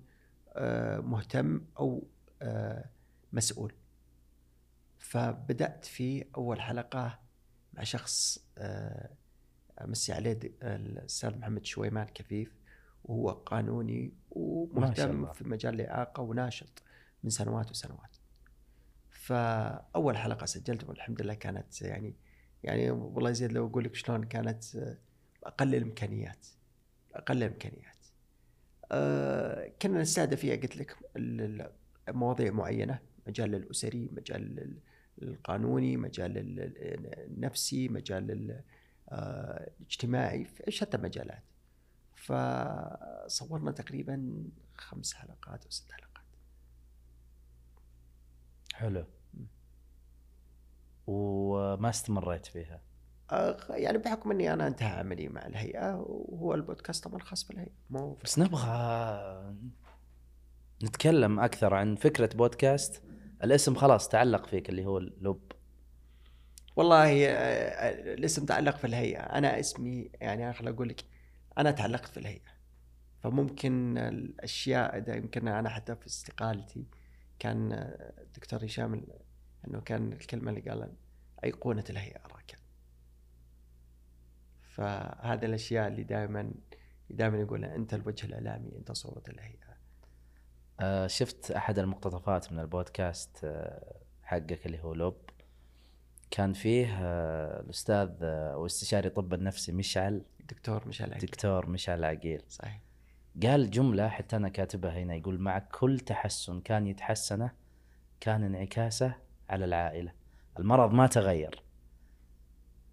آه، 0.48 0.98
مهتم 1.00 1.60
أو 1.78 2.06
آه، 2.42 2.84
مسؤول 3.32 3.72
فبدأت 4.98 5.84
في 5.84 6.24
أول 6.36 6.60
حلقة 6.60 7.20
مع 7.72 7.82
شخص 7.82 8.46
آه، 8.58 9.10
أمسي 9.80 10.12
عليه 10.12 10.38
الأستاذ 10.62 11.38
محمد 11.38 11.64
شويمان 11.64 12.06
كفيف 12.06 12.52
وهو 13.04 13.30
قانوني 13.30 14.12
ومهتم. 14.30 15.32
في 15.32 15.44
مجال 15.44 15.74
الإعاقة 15.74 16.20
وناشط 16.20 16.82
من 17.24 17.30
سنوات 17.30 17.70
وسنوات 17.70 18.16
فأول 19.10 20.16
حلقة 20.16 20.46
سجلتها 20.46 20.88
والحمد 20.88 21.22
لله 21.22 21.34
كانت 21.34 21.82
يعني 21.82 22.14
يعني 22.64 22.90
والله 22.90 23.30
يزيد 23.30 23.52
لو 23.52 23.66
أقول 23.66 23.84
لك 23.84 23.94
شلون 23.94 24.24
كانت 24.24 24.64
آه، 25.44 25.48
أقل 25.48 25.74
الإمكانيات 25.74 26.46
أقل 27.14 27.36
الإمكانيات. 27.36 27.94
آه 28.92 29.72
كنا 29.82 30.00
نستهدف 30.00 30.40
فيها 30.40 30.56
قلت 30.56 30.76
لك 30.76 30.96
مواضيع 32.08 32.52
معينة 32.52 32.98
مجال 33.26 33.54
الأسري 33.54 34.08
مجال 34.12 34.58
ال- 34.58 34.78
القانوني 35.22 35.96
مجال 35.96 36.38
ال- 36.38 36.60
ال- 36.60 37.18
النفسي 37.30 37.88
مجال 37.88 38.30
ال- 38.30 38.62
آه، 39.08 39.70
الاجتماعي 39.80 40.44
في 40.44 40.70
شتى 40.70 40.96
المجالات 40.96 41.42
فصورنا 42.16 43.70
تقريبا 43.72 44.44
خمس 44.76 45.14
حلقات 45.14 45.64
أو 45.64 45.70
ست 45.70 45.92
حلقات. 45.92 46.24
حلو. 48.74 49.04
وما 51.06 51.90
استمريت 51.90 52.46
فيها. 52.46 52.80
يعني 53.70 53.98
بحكم 53.98 54.30
إني 54.30 54.52
أنا 54.52 54.66
أنتهى 54.66 54.88
عملي 54.88 55.28
مع 55.28 55.46
الهيئة 55.46 55.94
وهو 56.08 56.54
البودكاست 56.54 57.04
طبعا 57.04 57.20
خاص 57.20 57.44
بالهيئة 57.48 57.72
مو 57.90 58.14
بس 58.24 58.38
نبغى 58.38 59.54
نتكلم 60.84 61.40
أكثر 61.40 61.74
عن 61.74 61.96
فكرة 61.96 62.36
بودكاست. 62.36 63.02
الاسم 63.44 63.74
خلاص 63.74 64.08
تعلق 64.08 64.46
فيك 64.46 64.68
اللي 64.68 64.84
هو 64.86 64.98
اللب 64.98 65.52
والله 66.76 67.26
آه، 67.26 68.14
الاسم 68.14 68.46
تعلق 68.46 68.76
في 68.76 68.86
الهيئة. 68.86 69.20
أنا 69.20 69.60
اسمي 69.60 70.10
يعني 70.20 70.44
أنا 70.44 70.52
خل 70.52 70.68
أقول 70.68 70.88
لك 70.88 71.04
أنا 71.58 71.70
تعلقت 71.70 72.06
في 72.06 72.16
الهيئة. 72.16 72.54
فممكن 73.22 73.98
الأشياء 73.98 74.98
ده 74.98 75.14
يمكن 75.14 75.48
أنا 75.48 75.68
حتى 75.68 75.96
في 75.96 76.06
استقالتي 76.06 76.84
كان 77.38 77.72
آه، 77.72 78.12
الدكتور 78.22 78.64
هشام 78.64 78.94
ال- 78.94 79.18
إنه 79.68 79.80
كان 79.80 80.12
الكلمة 80.12 80.50
اللي 80.50 80.60
قالها 80.70 80.92
أيقونة 81.44 81.84
الهيئة 81.90 82.20
راكان 82.32 82.58
فهذه 84.74 85.44
الأشياء 85.44 85.88
اللي 85.88 86.02
دائما 86.02 86.50
دائما 87.10 87.38
يقولها 87.38 87.76
أنت 87.76 87.94
الوجه 87.94 88.26
الإعلامي 88.26 88.76
أنت 88.76 88.92
صوره 88.92 89.22
الهيئة. 89.28 89.74
آه، 90.80 91.06
شفت 91.06 91.50
أحد 91.50 91.78
المقتطفات 91.78 92.52
من 92.52 92.58
البودكاست 92.58 93.44
آه، 93.44 93.94
حقك 94.22 94.66
اللي 94.66 94.82
هو 94.82 94.94
لب 94.94 95.16
كان 96.30 96.52
فيه 96.52 96.98
آه، 97.00 97.60
الأستاذ 97.60 98.10
آه، 98.22 98.56
واستشاري 98.56 99.10
طب 99.10 99.34
النفسي 99.34 99.72
مشعل 99.72 100.24
الدكتور 100.40 100.88
مشعل 100.88 101.10
عقيل. 101.10 101.26
دكتور 101.26 101.66
مشعل 101.66 102.04
عقيل. 102.04 102.42
صحيح. 102.48 102.80
قال 103.42 103.70
جملة 103.70 104.08
حتى 104.08 104.36
أنا 104.36 104.48
كاتبها 104.48 104.92
هنا 104.92 105.14
يقول 105.14 105.38
مع 105.38 105.58
كل 105.58 106.00
تحسن 106.00 106.60
كان 106.60 106.86
يتحسنه 106.86 107.50
كان 108.20 108.42
انعكاسه 108.44 109.14
على 109.48 109.64
العائلة. 109.64 110.12
المرض 110.58 110.92
ما 110.92 111.06
تغير. 111.06 111.62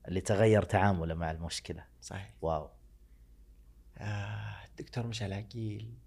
اللي 0.08 0.22
تغير 0.22 0.64
تعامله 0.64 1.14
مع 1.14 1.32
المشكلة. 1.32 1.86
صحيح. 2.02 2.34
واو. 2.41 2.70
آه 3.97 4.66
الدكتور 4.70 5.08
مشعل 5.08 5.34
عقيل. 5.34 5.97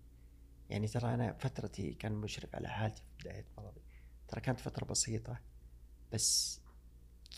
يعني 0.70 0.86
ترى 0.86 1.14
أنا 1.14 1.32
فترتي 1.32 1.94
كان 1.94 2.12
مشرف 2.12 2.54
على 2.54 2.68
حالتي 2.68 3.02
في 3.02 3.08
بداية 3.20 3.46
مرضي. 3.58 3.82
ترى 4.28 4.40
كانت 4.40 4.60
فترة 4.60 4.84
بسيطة 4.84 5.40
بس 6.12 6.60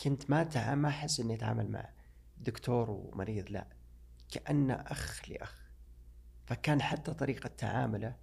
كنت 0.05 0.31
ما 0.31 0.45
تع... 0.45 0.75
ما 0.75 0.89
أحس 0.89 1.21
إني 1.21 1.35
أتعامل 1.35 1.71
مع 1.71 1.91
دكتور 2.39 2.91
ومريض 2.91 3.51
لا. 3.51 3.67
كأنه 4.31 4.75
أخ 4.75 5.29
لأخ. 5.29 5.71
فكان 6.47 6.83
حتى 6.83 7.15
طريقة 7.15 7.49
تعامله 7.49 8.17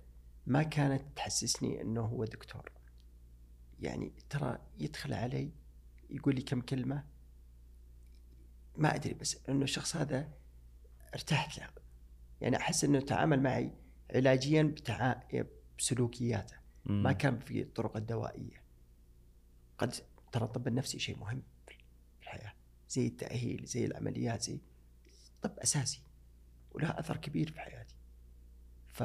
ما 0.45 0.63
كانت 0.63 1.03
تحسسني 1.15 1.81
إنه 1.81 2.01
هو 2.01 2.25
دكتور. 2.25 2.71
يعني 3.79 4.13
ترى 4.29 4.57
يدخل 4.79 5.13
علي 5.13 5.51
يقول 6.09 6.35
لي 6.35 6.41
كم 6.41 6.61
كلمة 6.61 7.03
ما 8.75 8.95
أدري 8.95 9.13
بس 9.13 9.37
إنه 9.49 9.63
الشخص 9.63 9.95
هذا 9.95 10.33
ارتحت 11.13 11.59
له. 11.59 11.69
يعني 12.41 12.57
أحس 12.57 12.83
إنه 12.83 12.99
تعامل 12.99 13.41
معي 13.41 13.71
علاجيا 14.15 14.63
بتع... 14.63 15.23
بسلوكياته. 15.77 16.55
ما 16.85 17.11
كان 17.11 17.39
في 17.39 17.61
الطرق 17.61 17.97
الدوائية. 17.97 18.63
قد 19.77 19.93
ترى 20.31 20.43
الطب 20.43 20.67
النفسي 20.67 20.99
شيء 20.99 21.17
مهم 21.17 21.43
في 21.67 21.75
الحياة. 22.21 22.53
زي 22.89 23.07
التأهيل 23.07 23.65
زي 23.65 23.85
العمليات 23.85 24.41
زي 24.41 24.59
طب 25.41 25.59
أساسي. 25.59 26.01
وله 26.71 26.99
أثر 26.99 27.17
كبير 27.17 27.51
في 27.51 27.59
حياتي. 27.59 27.95
ف 28.87 29.03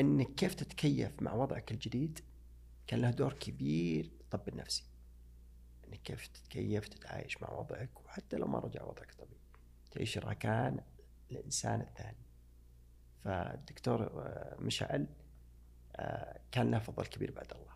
إنك 0.00 0.34
كيف 0.34 0.54
تتكيف 0.54 1.22
مع 1.22 1.32
وضعك 1.32 1.72
الجديد 1.72 2.20
كان 2.86 3.00
له 3.00 3.10
دور 3.10 3.32
كبير 3.32 4.10
الطب 4.20 4.48
النفسي. 4.48 4.84
إنك 5.92 6.02
كيف 6.02 6.26
تتكيف 6.26 6.88
تتعايش 6.88 7.42
مع 7.42 7.50
وضعك 7.52 8.00
وحتى 8.00 8.36
لو 8.36 8.46
ما 8.46 8.58
رجع 8.58 8.82
وضعك 8.82 9.10
الطبيعي 9.10 9.40
تعيش 9.90 10.18
ركان 10.18 10.80
الانسان 11.30 11.80
الثاني. 11.80 12.16
فالدكتور 13.24 14.02
آه، 14.02 14.56
مشعل 14.58 15.06
آه، 15.96 16.40
كان 16.52 16.70
له 16.70 16.78
فضل 16.78 17.06
كبير 17.06 17.32
بعد 17.32 17.52
الله. 17.52 17.72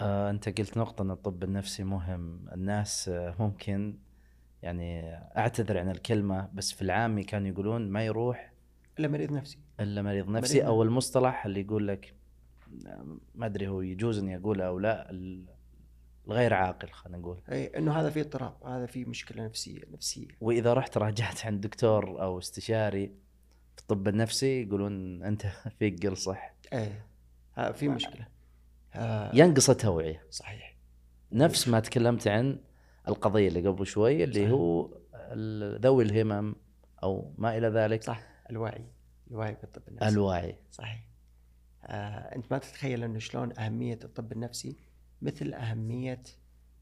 آه 0.00 0.30
أنت 0.30 0.60
قلت 0.60 0.78
نقطة 0.78 1.02
أن 1.02 1.10
الطب 1.10 1.44
النفسي 1.44 1.84
مهم. 1.84 2.48
الناس 2.52 3.08
آه 3.08 3.34
ممكن 3.38 3.98
يعني 4.62 5.14
أعتذر 5.14 5.78
عن 5.78 5.90
الكلمة 5.90 6.50
بس 6.54 6.72
في 6.72 6.82
العامي 6.82 7.24
كانوا 7.24 7.48
يقولون 7.48 7.88
ما 7.88 8.04
يروح 8.06 8.52
إلا 8.98 9.08
مريض 9.08 9.32
نفسي. 9.32 9.58
إلا 9.80 10.02
مريض 10.02 10.28
نفسي 10.28 10.58
مريض 10.58 10.68
أو 10.68 10.82
المصطلح 10.82 11.46
اللي 11.46 11.60
يقول 11.60 11.88
لك 11.88 12.14
ما 13.34 13.46
أدري 13.46 13.68
هو 13.68 13.80
يجوز 13.80 14.18
أني 14.18 14.36
أقوله 14.36 14.64
أو 14.64 14.78
لا 14.78 15.10
الغير 16.30 16.54
عاقل 16.54 16.88
خلينا 16.88 17.18
نقول. 17.18 17.40
إي 17.52 17.66
إنه 17.66 18.00
هذا 18.00 18.10
فيه 18.10 18.20
اضطراب 18.20 18.64
هذا 18.66 18.86
فيه 18.86 19.04
مشكلة 19.04 19.44
نفسية 19.44 19.80
نفسية. 19.92 20.28
وإذا 20.40 20.72
رحت 20.74 20.98
راجعت 20.98 21.46
عند 21.46 21.60
دكتور 21.60 22.22
أو 22.22 22.38
استشاري 22.38 23.06
في 23.76 23.82
الطب 23.82 24.08
النفسي 24.08 24.62
يقولون 24.62 25.22
أنت 25.22 25.46
فيك 25.78 26.06
قلصح 26.06 26.54
إيه 26.72 27.06
ها 27.56 27.72
في 27.72 27.88
مشكلة. 27.88 28.26
آه 28.94 29.30
ينقص 29.36 29.70
التوعية. 29.70 30.22
صحيح. 30.30 30.76
نفس 31.32 31.68
ما 31.68 31.80
تكلمت 31.80 32.28
عن 32.28 32.58
القضية 33.08 33.48
اللي 33.48 33.68
قبل 33.68 33.86
شوي 33.86 34.24
اللي 34.24 34.34
صحيح. 34.34 34.50
هو 34.50 34.90
ال- 35.14 35.80
ذوي 35.80 36.04
الهمم 36.04 36.54
أو 37.02 37.34
ما 37.38 37.58
إلى 37.58 37.66
ذلك. 37.68 38.02
صح 38.02 38.22
الوعي 38.50 38.84
الوعي 39.30 39.54
بالطب 39.54 39.82
النفسي. 39.88 40.08
الوعي. 40.08 40.56
صحيح. 40.72 41.04
آه 41.84 42.36
أنت 42.36 42.52
ما 42.52 42.58
تتخيل 42.58 43.04
إنه 43.04 43.18
شلون 43.18 43.58
أهمية 43.58 43.98
الطب 44.04 44.32
النفسي 44.32 44.76
مثل 45.22 45.54
أهمية 45.54 46.22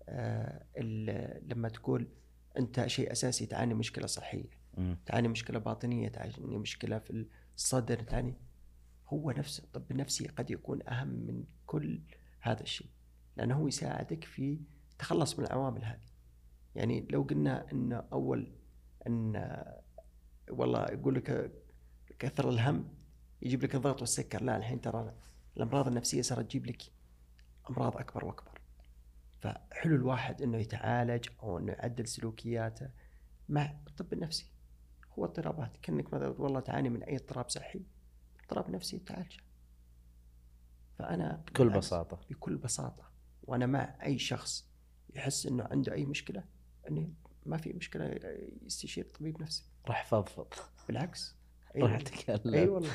آه 0.08 0.64
لما 1.42 1.68
تقول 1.68 2.08
أنت 2.58 2.86
شيء 2.86 3.12
أساسي 3.12 3.46
تعاني 3.46 3.74
مشكلة 3.74 4.06
صحية. 4.06 4.50
تعاني 5.06 5.28
مشكلة 5.28 5.58
باطنية 5.58 6.08
تعاني 6.08 6.58
مشكلة 6.58 6.98
في 6.98 7.26
الصدر 7.56 8.02
تعاني 8.02 8.34
هو 9.08 9.30
نفسه 9.30 9.64
الطب 9.64 9.90
النفسي 9.90 10.26
قد 10.28 10.50
يكون 10.50 10.88
أهم 10.88 11.08
من 11.08 11.44
كل 11.66 12.00
هذا 12.40 12.62
الشيء 12.62 12.88
لأنه 13.36 13.54
هو 13.56 13.68
يساعدك 13.68 14.24
في 14.24 14.60
التخلص 14.92 15.38
من 15.38 15.44
العوامل 15.44 15.84
هذه 15.84 16.08
يعني 16.74 17.06
لو 17.10 17.22
قلنا 17.22 17.72
ان 17.72 17.92
أول 17.92 18.52
إن 19.06 19.54
والله 20.50 20.84
يقول 20.84 21.14
لك 21.14 21.52
كثر 22.18 22.48
الهم 22.48 22.88
يجيب 23.42 23.62
لك 23.62 23.74
الضغط 23.74 24.00
والسكر 24.00 24.42
لا 24.42 24.56
الحين 24.56 24.80
ترى 24.80 25.14
الأمراض 25.56 25.88
النفسية 25.88 26.22
صارت 26.22 26.46
تجيب 26.46 26.66
لك 26.66 26.82
أمراض 27.70 27.96
أكبر 27.96 28.24
وأكبر. 28.24 28.60
فحلو 29.40 29.94
الواحد 29.94 30.42
إنه 30.42 30.58
يتعالج 30.58 31.28
أو 31.42 31.58
إنه 31.58 31.72
يعدل 31.72 32.06
سلوكياته 32.06 32.90
مع 33.48 33.74
الطب 33.86 34.12
النفسي. 34.12 34.52
هو 35.18 35.24
اضطرابات. 35.24 35.76
كأنك 35.82 36.14
مثلا 36.14 36.28
والله 36.28 36.60
تعاني 36.60 36.88
من 36.88 37.02
أي 37.02 37.16
اضطراب 37.16 37.50
صحي. 37.50 37.82
اضطراب 38.42 38.70
نفسي 38.70 38.98
تعالجه 38.98 39.42
فأنا 40.98 41.44
بكل 41.46 41.68
بساطة. 41.68 42.20
بكل 42.30 42.56
بساطة. 42.56 43.10
وأنا 43.42 43.66
مع 43.66 43.96
أي 44.02 44.18
شخص 44.18 44.68
يحس 45.14 45.46
إنه 45.46 45.64
عنده 45.70 45.92
أي 45.92 46.06
مشكلة 46.06 46.44
إنه 46.88 47.12
ما 47.46 47.56
في 47.56 47.72
مشكلة 47.72 48.20
يستشير 48.62 49.04
طبيب 49.04 49.42
نفسي. 49.42 49.64
راح 49.88 50.06
فضفض. 50.06 50.48
بالعكس. 50.88 51.36
راح 51.76 51.82
والله. 51.82 51.96
اتكلم 51.96 52.54
أي 52.54 52.68
والله. 52.68 52.90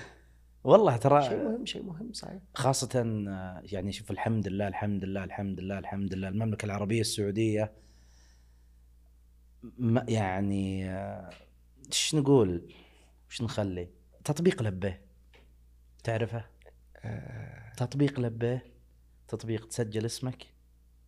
والله 0.64 0.92
شيء 0.92 1.02
ترى 1.02 1.44
مهم 1.44 1.66
شيء 1.66 1.84
مهم 1.84 2.14
صحيح. 2.14 2.42
خاصة 2.56 3.02
آه، 3.28 3.62
يعني 3.64 3.92
شوف 3.92 4.12
الحمد 4.12 4.48
لله 4.48 4.68
الحمد 4.68 5.04
لله 5.06 5.24
الحمد 5.24 5.60
لله 5.60 5.80
الحمد 5.80 6.14
لله. 6.14 6.28
المملكة 6.28 6.66
العربية 6.66 7.02
السعودية 7.02 7.74
ما 9.78 10.06
يعني 10.10 10.90
آه، 10.90 11.30
إيش 11.88 12.16
نقول؟ 12.16 12.74
وش 13.30 13.42
نخلي؟ 13.42 13.90
تطبيق 14.24 14.64
لبيه 14.64 15.02
تعرفه؟ 16.04 16.46
آه. 16.98 17.74
تطبيق 17.78 18.20
لبيه 18.20 18.66
تطبيق 19.28 19.68
تسجل 19.68 20.06
اسمك 20.06 20.46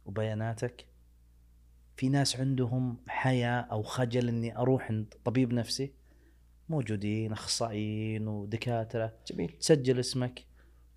وبياناتك. 0.05 0.85
في 1.97 2.09
ناس 2.09 2.39
عندهم 2.39 2.97
حياة 3.07 3.61
أو 3.61 3.83
خجل 3.83 4.27
إني 4.27 4.57
أروح 4.57 4.91
عند 4.91 5.13
طبيب 5.25 5.53
نفسي. 5.53 5.93
موجودين 6.69 7.31
أخصائيين 7.31 8.27
ودكاترة. 8.27 9.13
جميل. 9.27 9.49
تسجل 9.59 9.99
اسمك 9.99 10.43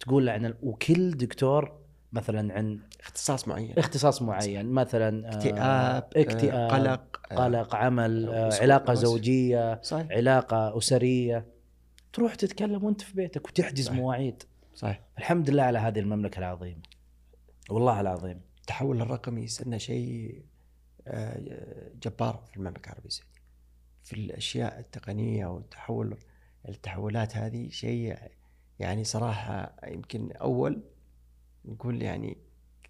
تقول 0.00 0.26
له 0.26 0.32
عن 0.32 0.46
ال... 0.46 0.56
وكل 0.62 1.10
دكتور 1.10 1.78
مثلا 2.12 2.54
عن 2.54 2.80
اختصاص 3.00 3.48
معين. 3.48 3.78
اختصاص 3.78 4.22
معين 4.22 4.66
مثلا 4.66 5.26
آه، 5.28 5.36
اكتئاب 5.36 6.08
اكتئاب 6.16 6.54
آه، 6.54 6.68
قلق 6.68 7.20
آه، 7.32 7.34
قلق 7.44 7.74
عمل. 7.74 8.28
وس- 8.28 8.98
زوجية 8.98 9.82
صحيح. 9.82 10.06
علاقة 10.10 10.78
أسرية. 10.78 11.46
تروح 12.12 12.34
تتكلم 12.34 12.84
وأنت 12.84 13.00
في 13.00 13.14
بيتك 13.14 13.48
وتحجز 13.48 13.86
صحيح. 13.86 13.98
مواعيد. 13.98 14.42
صحيح. 14.74 15.00
الحمد 15.18 15.50
لله 15.50 15.62
على 15.62 15.78
هذه 15.78 15.98
المملكة 15.98 16.38
العظيمة. 16.38 16.82
والله 17.70 18.00
العظيم. 18.00 18.40
التحول 18.60 19.00
الرقمي 19.02 19.46
صرنا 19.46 19.78
شيء 19.78 20.42
جبار 22.02 22.42
في 22.50 22.56
المملكة 22.56 22.86
العربية 22.88 23.06
السعودية. 23.06 23.37
في 24.04 24.12
الأشياء 24.12 24.78
التقنية 24.80 25.46
والتحول 25.46 26.18
التحولات 26.68 27.36
هذه 27.36 27.68
شيء 27.68 28.18
يعني 28.78 29.04
صراحة 29.04 29.76
يمكن 29.86 30.32
أول 30.32 30.82
نقول 31.64 32.02
يعني 32.02 32.38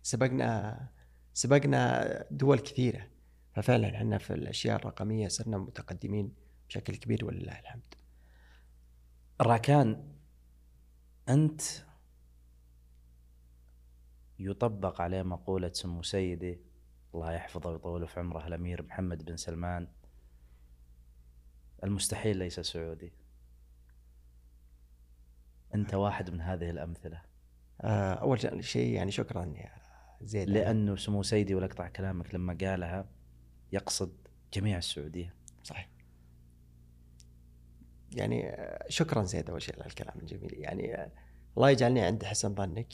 سبقنا 0.02 0.88
سبقنا 1.34 2.24
دول 2.30 2.58
كثيرة. 2.58 3.08
ففعلا 3.54 3.96
إحنا 3.96 4.18
في 4.18 4.34
الأشياء 4.34 4.76
الرقمية 4.76 5.28
صرنا 5.28 5.58
متقدمين 5.58 6.32
بشكل 6.68 6.96
كبير 6.96 7.24
ولله 7.24 7.58
الحمد. 7.58 7.94
راكان 9.40 10.12
أنت 11.28 11.62
يطبق 14.38 15.00
عليه 15.00 15.22
مقولة 15.22 15.72
سمو 15.72 16.02
سيدي 16.02 16.60
الله 17.14 17.32
يحفظه 17.32 17.70
ويطوله 17.70 18.06
في 18.06 18.20
عمره 18.20 18.46
الأمير 18.46 18.82
محمد 18.82 19.24
بن 19.24 19.36
سلمان 19.36 19.88
المستحيل 21.84 22.36
ليس 22.36 22.60
سعودي. 22.60 23.12
أنت 25.74 25.94
واحد 25.94 26.30
من 26.30 26.40
هذه 26.40 26.70
الأمثلة. 26.70 27.22
آه، 27.80 28.12
أول 28.12 28.64
شيء 28.64 28.94
يعني 28.94 29.10
شكرا 29.10 29.44
يا 29.44 29.72
زيد. 30.20 30.50
لأنه 30.50 30.96
سمو 30.96 31.22
سيدي 31.22 31.54
ولقطع 31.54 31.88
كلامك 31.88 32.34
لما 32.34 32.56
قالها 32.60 33.08
يقصد 33.72 34.12
جميع 34.54 34.78
السعودية. 34.78 35.34
صحيح. 35.64 35.88
يعني 38.12 38.48
آه، 38.48 38.86
شكرا 38.88 39.22
زيد 39.22 39.50
أول 39.50 39.62
شيء 39.62 39.74
على 39.74 39.86
الكلام 39.86 40.18
الجميل. 40.18 40.54
يعني 40.54 40.94
آه، 40.94 41.12
الله 41.56 41.70
يجعلني 41.70 42.00
عند 42.00 42.24
حسن 42.24 42.54
ظنك. 42.54 42.92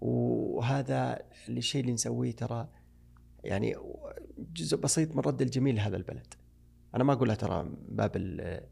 وهذا 0.00 1.22
الشيء 1.48 1.80
اللي 1.80 1.92
نسويه 1.92 2.32
ترى 2.32 2.68
يعني 3.44 3.76
جزء 4.38 4.76
بسيط 4.76 5.14
من 5.16 5.20
رد 5.20 5.42
الجميل 5.42 5.76
لهذا 5.76 5.96
البلد. 5.96 6.34
أنا 6.96 7.04
ما 7.04 7.12
أقولها 7.12 7.34
ترى 7.34 7.70
باب 7.88 8.16
ال- 8.16 8.66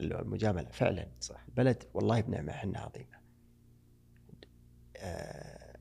المجاملة 0.00 0.68
فعلا. 0.70 1.08
صح. 1.20 1.44
البلد 1.48 1.82
والله 1.94 2.20
بنعمة 2.20 2.52
إحنا 2.52 2.78
عظيمة. 2.78 3.18
آه، 4.96 5.76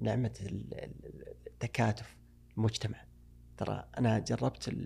نعمة 0.00 0.34
ال- 0.40 0.74
ال- 0.74 1.34
التكاتف 1.46 2.16
المجتمع. 2.56 3.04
ترى 3.56 3.88
أنا 3.98 4.18
جربت 4.18 4.76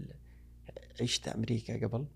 عشت 1.01 1.29
أمريكا 1.29 1.87
قبل 1.87 2.07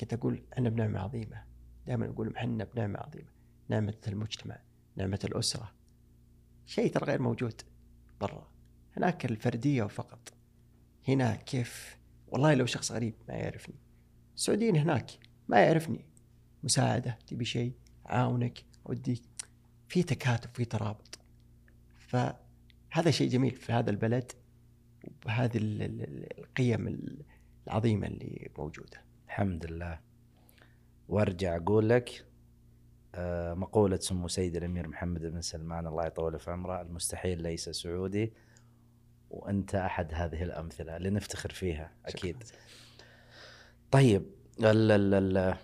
كنت 0.00 0.12
أقول 0.14 0.42
إحنا 0.52 0.68
بنعمة 0.70 0.98
عظيمة. 1.00 1.44
دائما 1.86 2.06
أقول 2.06 2.36
إحنا 2.36 2.64
بنعمة 2.64 2.98
عظيمة. 2.98 3.30
نعمة 3.68 3.98
المجتمع 4.08 4.58
نعمة 4.96 5.18
الأسرة. 5.24 5.72
شيء 6.66 6.92
ترى 6.92 7.06
غير 7.06 7.22
موجود 7.22 7.62
برا. 8.20 8.50
هناك 8.96 9.24
الفردية 9.24 9.84
فقط. 9.84 10.32
هنا 11.08 11.34
كيف 11.36 11.99
والله 12.30 12.54
لو 12.54 12.66
شخص 12.66 12.92
غريب 12.92 13.14
ما 13.28 13.34
يعرفني. 13.34 13.74
السعوديين 14.36 14.76
هناك 14.76 15.10
ما 15.48 15.60
يعرفني. 15.60 16.04
مساعدة 16.62 17.18
تبي 17.26 17.44
شيء؟ 17.44 17.72
اعاونك 18.10 18.64
أوديك. 18.86 19.22
في 19.88 20.02
تكاتف 20.02 20.50
في 20.52 20.64
ترابط. 20.64 21.18
فهذا 21.98 23.10
شيء 23.10 23.28
جميل 23.30 23.54
في 23.54 23.72
هذا 23.72 23.90
البلد 23.90 24.32
وبهذه 25.04 25.56
ال- 25.56 25.82
ال- 25.82 26.02
ال- 26.02 26.38
القيم 26.38 26.98
العظيمة 27.66 28.06
اللي 28.06 28.50
موجودة. 28.58 29.02
الحمد 29.26 29.66
لله. 29.66 30.00
وأرجع 31.08 31.56
أقول 31.56 31.88
لك 31.88 32.24
آه، 33.14 33.54
مقولة 33.54 33.96
سمو 33.96 34.28
سيد 34.28 34.56
الأمير 34.56 34.88
محمد 34.88 35.20
بن 35.26 35.40
سلمان 35.40 35.86
الله 35.86 36.06
يطول 36.06 36.38
في 36.40 36.50
عمره 36.50 36.80
المستحيل 36.82 37.42
ليس 37.42 37.68
سعودي. 37.68 38.32
وأنت 39.30 39.74
أحد 39.74 40.14
هذه 40.14 40.42
الأمثلة 40.42 40.96
اللي 40.96 41.10
نفتخر 41.10 41.50
فيها 41.50 41.92
أكيد 42.06 42.42
شكراً. 42.42 42.58
طيب 43.90 44.22
ال 44.60 44.90
ال 44.90 45.14
ال 45.14 45.56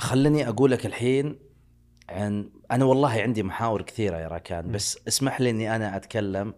خلني 0.00 0.48
أقول 0.48 0.70
لك 0.70 0.86
الحين 0.86 1.38
عن 2.08 2.50
أنا 2.70 2.84
والله 2.84 3.22
عندي 3.22 3.42
محاور 3.42 3.82
كثيرة 3.82 4.16
يا 4.16 4.28
راكان. 4.28 4.72
بس 4.72 4.98
اسمح 5.08 5.40
لي 5.40 5.50
إني 5.50 5.76
أنا 5.76 5.96
أتكلم 5.96 6.54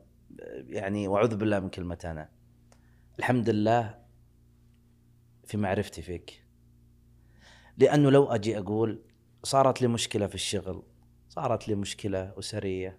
يعني 0.68 1.08
وأعوذ 1.08 1.36
بالله 1.36 1.60
من 1.60 1.68
كلمة 1.68 1.98
أنا 2.04 2.28
الحمد 3.18 3.50
لله 3.50 4.04
في 5.44 5.56
معرفتي 5.56 6.02
فيك 6.02 6.44
لأنه 7.78 8.10
لو 8.10 8.24
أجي 8.26 8.58
أقول 8.58 9.02
صارت 9.42 9.82
لي 9.82 9.88
مشكلة 9.88 10.26
في 10.26 10.34
الشغل 10.34 10.82
صارت 11.28 11.68
لي 11.68 11.74
مشكلة 11.74 12.34
أسرية 12.38 12.98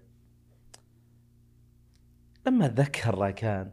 لما 2.48 2.66
اتذكر 2.66 3.16
راكان 3.16 3.72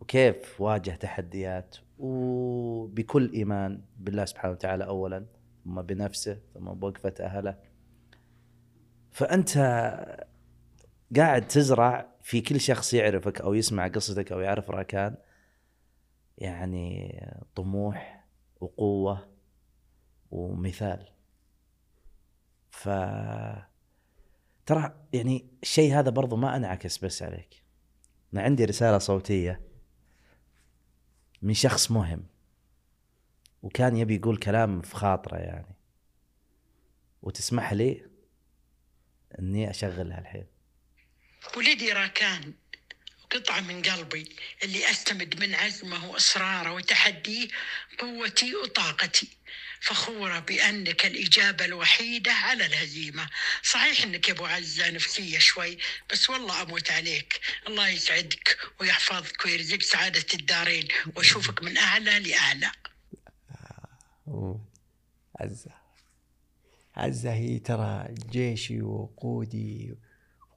وكيف 0.00 0.60
واجه 0.60 0.90
تحديات 0.90 1.76
وبكل 1.98 3.32
إيمان 3.32 3.82
بالله 3.98 4.24
سبحانه 4.24 4.52
وتعالى 4.52 4.84
اولا 4.84 5.26
ثم 5.64 5.82
بنفسه 5.82 6.40
ثم 6.54 6.64
بوقفة 6.64 7.14
أهله. 7.20 7.58
فأنت 9.10 9.58
قاعد 11.16 11.46
تزرع 11.48 12.06
في 12.22 12.40
كل 12.40 12.60
شخص 12.60 12.94
يعرفك 12.94 13.40
أو 13.40 13.54
يسمع 13.54 13.88
قصتك 13.88 14.32
أو 14.32 14.40
يعرف 14.40 14.70
راكان 14.70 15.16
يعني 16.38 17.16
طموح 17.54 18.24
وقوة 18.60 19.28
ومثال. 20.30 21.08
ف 22.70 22.88
ترى 24.66 25.06
يعني 25.12 25.46
الشيء 25.62 25.98
هذا 25.98 26.10
برضو 26.10 26.36
ما 26.36 26.56
أنعكس 26.56 26.98
بس 26.98 27.22
عليك. 27.22 27.62
أنا 28.34 28.42
عندي 28.42 28.64
رسالة 28.64 28.98
صوتية 28.98 29.60
من 31.42 31.54
شخص 31.54 31.90
مهم 31.90 32.26
وكان 33.62 33.96
يبي 33.96 34.14
يقول 34.16 34.36
كلام 34.36 34.82
في 34.82 34.96
خاطره 34.96 35.36
يعني. 35.36 35.76
وتسمح 37.22 37.72
لي 37.72 38.06
إني 39.38 39.70
أشغلها 39.70 40.18
الحين. 40.18 40.46
ولدي 41.56 41.92
راكان. 41.92 42.54
قطعة 43.34 43.60
من 43.60 43.82
قلبي 43.82 44.36
اللي 44.62 44.90
أستمد 44.90 45.40
من 45.40 45.54
عزمه 45.54 46.10
وإصراره 46.10 46.72
وتحديه 46.72 47.48
قوتي 47.98 48.54
وطاقتي. 48.54 49.28
فخورة 49.80 50.38
بأنك 50.38 51.06
الإجابة 51.06 51.64
الوحيدة 51.64 52.32
على 52.32 52.66
الهزيمة. 52.66 53.28
صحيح 53.62 54.02
أنك 54.02 54.28
يا 54.28 54.34
أبو 54.34 54.44
عزة 54.46 54.90
نفسية 54.90 55.38
شوي 55.38 55.78
بس 56.12 56.30
والله 56.30 56.62
أموت 56.62 56.90
عليك. 56.90 57.40
الله 57.68 57.88
يسعدك 57.88 58.58
ويحفظك 58.80 59.44
ويرزقك 59.44 59.82
سعادة 59.82 60.26
الدارين 60.34 60.88
وأشوفك 61.16 61.62
من 61.62 61.76
أعلى 61.78 62.18
لأعلى. 62.18 62.72
أوه. 64.28 64.64
عزة. 65.40 65.70
عزة 66.96 67.32
هي 67.32 67.58
ترى 67.58 68.14
جيشي 68.30 68.82
وقودي 68.82 69.94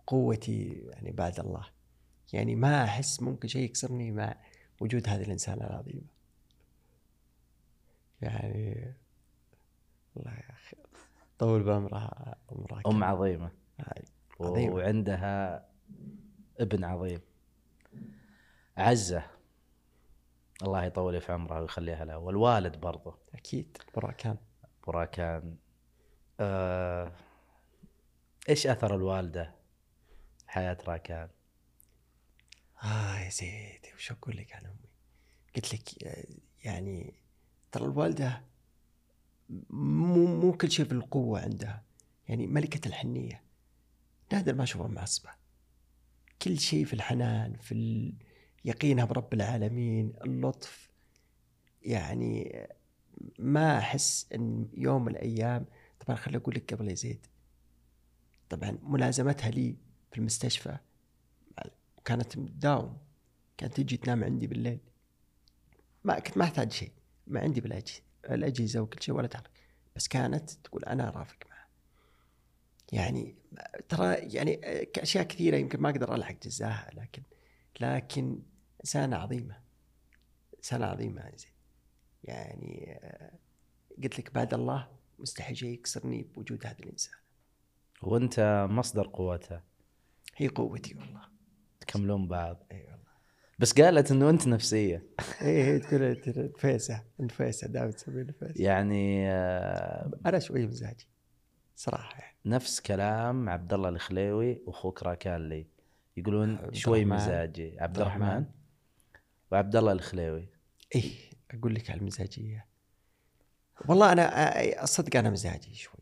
وقوتي 0.07 0.83
يعني 0.91 1.11
بعد 1.11 1.39
الله. 1.39 1.74
يعني 2.33 2.55
ما 2.55 2.83
أحس 2.83 3.21
ممكن 3.21 3.47
شيء 3.47 3.63
يكسرني 3.63 4.11
مع 4.11 4.35
وجود 4.81 5.09
هذه 5.09 5.21
الإنسانة 5.21 5.67
العظيمة. 5.67 6.07
يعني 8.21 8.93
الله 10.17 10.31
يا 10.31 10.49
أخي 10.49 10.77
طول 11.39 11.63
بعمرها 11.63 12.35
عمرها 12.51 12.81
أم. 12.87 13.03
عظيمة. 13.03 13.51
هاي. 13.79 14.03
عظيمة. 14.41 14.75
وعندها 14.75 15.65
ابن 16.59 16.83
عظيم. 16.83 17.19
عزة. 18.77 19.23
الله 20.63 20.83
يطول 20.83 21.21
في 21.21 21.31
عمرها 21.31 21.59
ويخليها 21.59 22.05
له 22.05 22.17
والوالد 22.17 22.79
برضه 22.79 23.17
أكيد 23.33 23.77
براكان. 23.95 24.37
براكان. 24.87 25.55
آه 26.39 27.11
إيش 28.49 28.67
أثر 28.67 28.95
الوالدة؟ 28.95 29.55
حياة 30.47 30.77
راكان. 30.87 31.29
آه 32.83 33.19
يا 33.19 33.29
سيدي 33.29 33.93
وش 33.95 34.11
أقول 34.11 34.37
لك 34.37 34.55
عن 34.55 34.65
أمي؟ 34.65 34.89
قلت 35.55 35.73
لك 35.73 36.03
آه، 36.03 36.25
يعني 36.63 37.13
ترى 37.71 37.85
الوالدة 37.85 38.43
مو 39.69 40.25
مو 40.41 40.53
كل 40.53 40.71
شيء 40.71 40.85
في 40.85 40.91
القوة 40.91 41.41
عندها. 41.41 41.83
يعني 42.27 42.47
ملكة 42.47 42.87
الحنية. 42.87 43.43
نادر 44.33 44.55
ما 44.55 44.63
أشوفها 44.63 44.87
معصبة 44.87 45.29
كل 46.41 46.59
شيء 46.59 46.85
في 46.85 46.93
الحنان 46.93 47.53
في 47.53 48.13
يقينها 48.65 49.05
برب 49.05 49.33
العالمين 49.33 50.13
اللطف. 50.25 50.89
يعني 51.81 52.67
ما 53.39 53.77
أحس 53.77 54.27
أن 54.33 54.69
يوم 54.73 55.05
من 55.05 55.11
الأيام 55.11 55.65
طبعا 55.99 56.15
خليني 56.17 56.37
أقول 56.37 56.55
لك 56.55 56.73
قبل 56.73 56.89
يا 56.89 56.95
زيد 56.95 57.25
طبعا 58.49 58.77
ملازمتها 58.83 59.49
لي 59.51 59.77
في 60.11 60.17
المستشفى. 60.17 60.77
كانت 62.05 62.37
داوم 62.37 62.97
كانت 63.57 63.73
تجي 63.73 63.97
تنام 63.97 64.23
عندي 64.23 64.47
بالليل. 64.47 64.79
ما 66.03 66.19
كنت 66.19 66.37
ما 66.37 66.43
أحتاج 66.43 66.71
شيء 66.71 66.91
ما 67.27 67.39
عندي 67.39 67.61
بالأجهزة 67.61 68.01
الاجهزه 68.29 68.81
وكل 68.81 69.03
شيء 69.03 69.15
ولا 69.15 69.27
تحرك 69.27 69.49
بس 69.95 70.07
كانت 70.07 70.49
تقول 70.49 70.85
أنا 70.85 71.07
أرافق 71.09 71.37
معه. 71.49 71.67
يعني 72.91 73.35
ترى 73.89 74.13
يعني 74.13 74.59
أشياء 74.97 75.23
كثيرة 75.23 75.57
يمكن 75.57 75.79
ما 75.79 75.89
أقدر 75.89 76.15
ألحق 76.15 76.35
جزاها 76.43 76.89
لكن 76.93 77.23
لكن 77.79 78.39
إنسانة 78.81 79.15
عظيمة 79.15 79.61
إنسانة 80.57 80.85
عظيمة 80.85 81.31
زين. 81.35 81.51
يعني 82.23 82.99
قلت 84.03 84.19
لك 84.19 84.33
بعد 84.33 84.53
الله 84.53 84.91
مستحيل 85.19 85.57
شيء 85.57 85.69
يكسرني 85.69 86.23
بوجود 86.23 86.65
هذا 86.65 86.79
الإنسان. 86.79 87.15
وانت 88.01 88.67
مصدر 88.69 89.07
قوتها 89.07 89.63
هي 90.35 90.47
قوتي 90.47 90.95
والله. 90.95 91.34
تكملون 91.87 92.27
بعض. 92.27 92.63
إي 92.71 92.77
والله. 92.83 93.05
بس 93.59 93.81
قالت 93.81 94.11
إنه 94.11 94.29
أنت 94.29 94.47
نفسية. 94.47 95.03
إي 95.41 95.63
هي 95.63 95.79
تقول 95.79 96.21
نفيسه 96.55 97.03
نفيسه 97.19 97.67
دائما 97.67 97.91
تسمي 97.91 98.23
نفيسه 98.23 98.63
يعني 98.63 99.31
آه، 99.31 100.11
أنا 100.25 100.39
شوي 100.39 100.65
مزاجي 100.67 101.07
صراحة 101.75 102.19
يعني. 102.19 102.35
نفس 102.45 102.81
كلام 102.81 103.49
عبد 103.49 103.73
الله 103.73 103.89
الخليوي 103.89 104.61
وأخوك 104.65 105.03
راكان 105.03 105.49
لي. 105.49 105.67
يقولون 106.17 106.73
شوي. 106.73 107.05
مزاجي 107.05 107.79
عبد 107.79 107.99
الرحمن. 107.99 108.45
وعبد 109.51 109.75
الله 109.75 109.91
الخليوي. 109.91 110.49
إيه 110.95 111.11
أقول 111.51 111.75
لك 111.75 111.89
على 111.89 111.99
المزاجيه 111.99 112.65
والله 113.87 114.11
أنا 114.11 114.51
أ- 114.51 114.83
اصدق 114.83 115.15
أنا 115.17 115.29
مزاجي 115.29 115.75
شوي. 115.75 115.94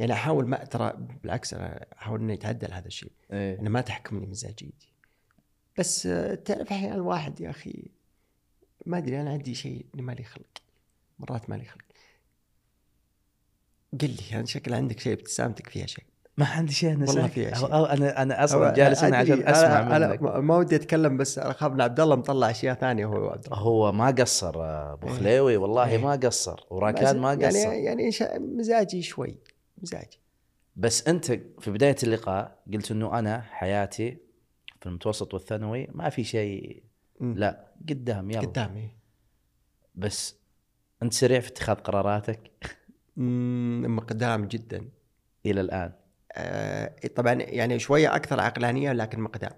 يعني 0.00 0.10
يعني 0.10 0.12
أحاول 0.22 0.48
ما 0.48 0.64
ترى 0.64 0.92
بالعكس 1.22 1.54
أنا 1.54 1.86
أحاول 1.98 2.20
اني 2.20 2.34
اتعدل 2.34 2.72
هذا 2.72 2.86
الشيء. 2.86 3.12
إيه. 3.32 3.60
أنا 3.60 3.68
ما 3.68 3.80
تحكمني 3.80 4.26
مزاجيتي 4.26 4.92
بس 5.78 6.02
تعرف 6.44 6.72
أحيانا 6.72 6.94
الواحد 6.94 7.40
يا 7.40 7.50
أخي 7.50 7.90
ما 8.86 8.98
أدري 8.98 9.20
أنا 9.20 9.30
عندي 9.30 9.54
شيء 9.54 9.86
إني 9.94 10.02
مالي 10.02 10.24
خلق 10.24 10.46
مرات 11.18 11.50
مالي 11.50 11.64
خلق. 11.64 11.84
قل 14.00 14.08
لي 14.10 14.36
أنا 14.38 14.46
شكل 14.46 14.74
عندك 14.74 15.00
شيء 15.00 15.12
ابتسامتك 15.12 15.68
فيها 15.68 15.86
شيء؟ 15.86 16.04
ما 16.38 16.46
عندي 16.46 16.72
شيء 16.72 16.92
أنا 16.92 17.06
والله. 17.08 17.26
فيها 17.26 17.54
شيء. 17.54 17.68
أو- 17.68 17.72
أنا 17.74 18.22
أنا 18.22 18.44
أصلا 18.44 18.72
جالس 18.74 19.04
هنا 19.04 19.16
عشان 19.16 19.48
أسمع 19.48 19.96
أنا 19.96 20.08
منك. 20.08 20.20
أنا 20.20 20.40
ما 20.40 20.56
ودي 20.56 20.76
أتكلم 20.76 21.16
بس 21.16 21.38
أنا 21.38 21.50
أخاف 21.50 21.72
إن 21.72 21.80
عبد 21.80 22.00
الله 22.00 22.16
مطلع 22.16 22.50
أشياء 22.50 22.74
ثانية 22.74 23.06
هو 23.06 23.28
عبد 23.30 23.44
الله. 23.44 23.58
هو 23.58 23.92
ما 23.92 24.10
قصر 24.10 24.54
أبو 24.92 25.06
إيه. 25.08 25.12
خليوي 25.14 25.56
والله 25.56 25.88
إيه. 25.88 25.98
ما 25.98 26.12
قصر. 26.12 26.66
وراكان 26.70 27.18
ما 27.18 27.32
يعني 27.32 27.46
قصر. 27.46 27.72
يعني 27.72 28.12
شا- 28.12 28.38
مزاجي 28.38 29.02
شوي. 29.02 29.38
مزاجي 29.82 30.20
بس 30.76 31.08
أنت 31.08 31.24
في 31.60 31.70
بداية 31.70 31.96
اللقاء 32.02 32.62
قلت 32.72 32.90
إنه 32.90 33.18
أنا 33.18 33.40
حياتي 33.40 34.18
في 34.80 34.86
المتوسط 34.86 35.34
والثانوي 35.34 35.88
ما 35.92 36.08
في 36.08 36.24
شيء. 36.24 36.82
لا 37.20 37.66
قدام 37.88 38.30
يلا. 38.30 38.40
قدامي 38.40 38.90
بس 39.94 40.36
أنت 41.02 41.12
سريع 41.12 41.40
في 41.40 41.48
اتخاذ 41.48 41.76
قراراتك؟ 41.76 42.50
مقدام 43.16 44.44
جدا. 44.44 44.88
إلى 45.46 45.60
الآن. 45.60 45.92
آه 46.32 46.94
طبعا 47.16 47.32
يعني 47.32 47.78
شوية 47.78 48.16
أكثر 48.16 48.40
عقلانية 48.40 48.92
لكن 48.92 49.20
مقدام. 49.20 49.52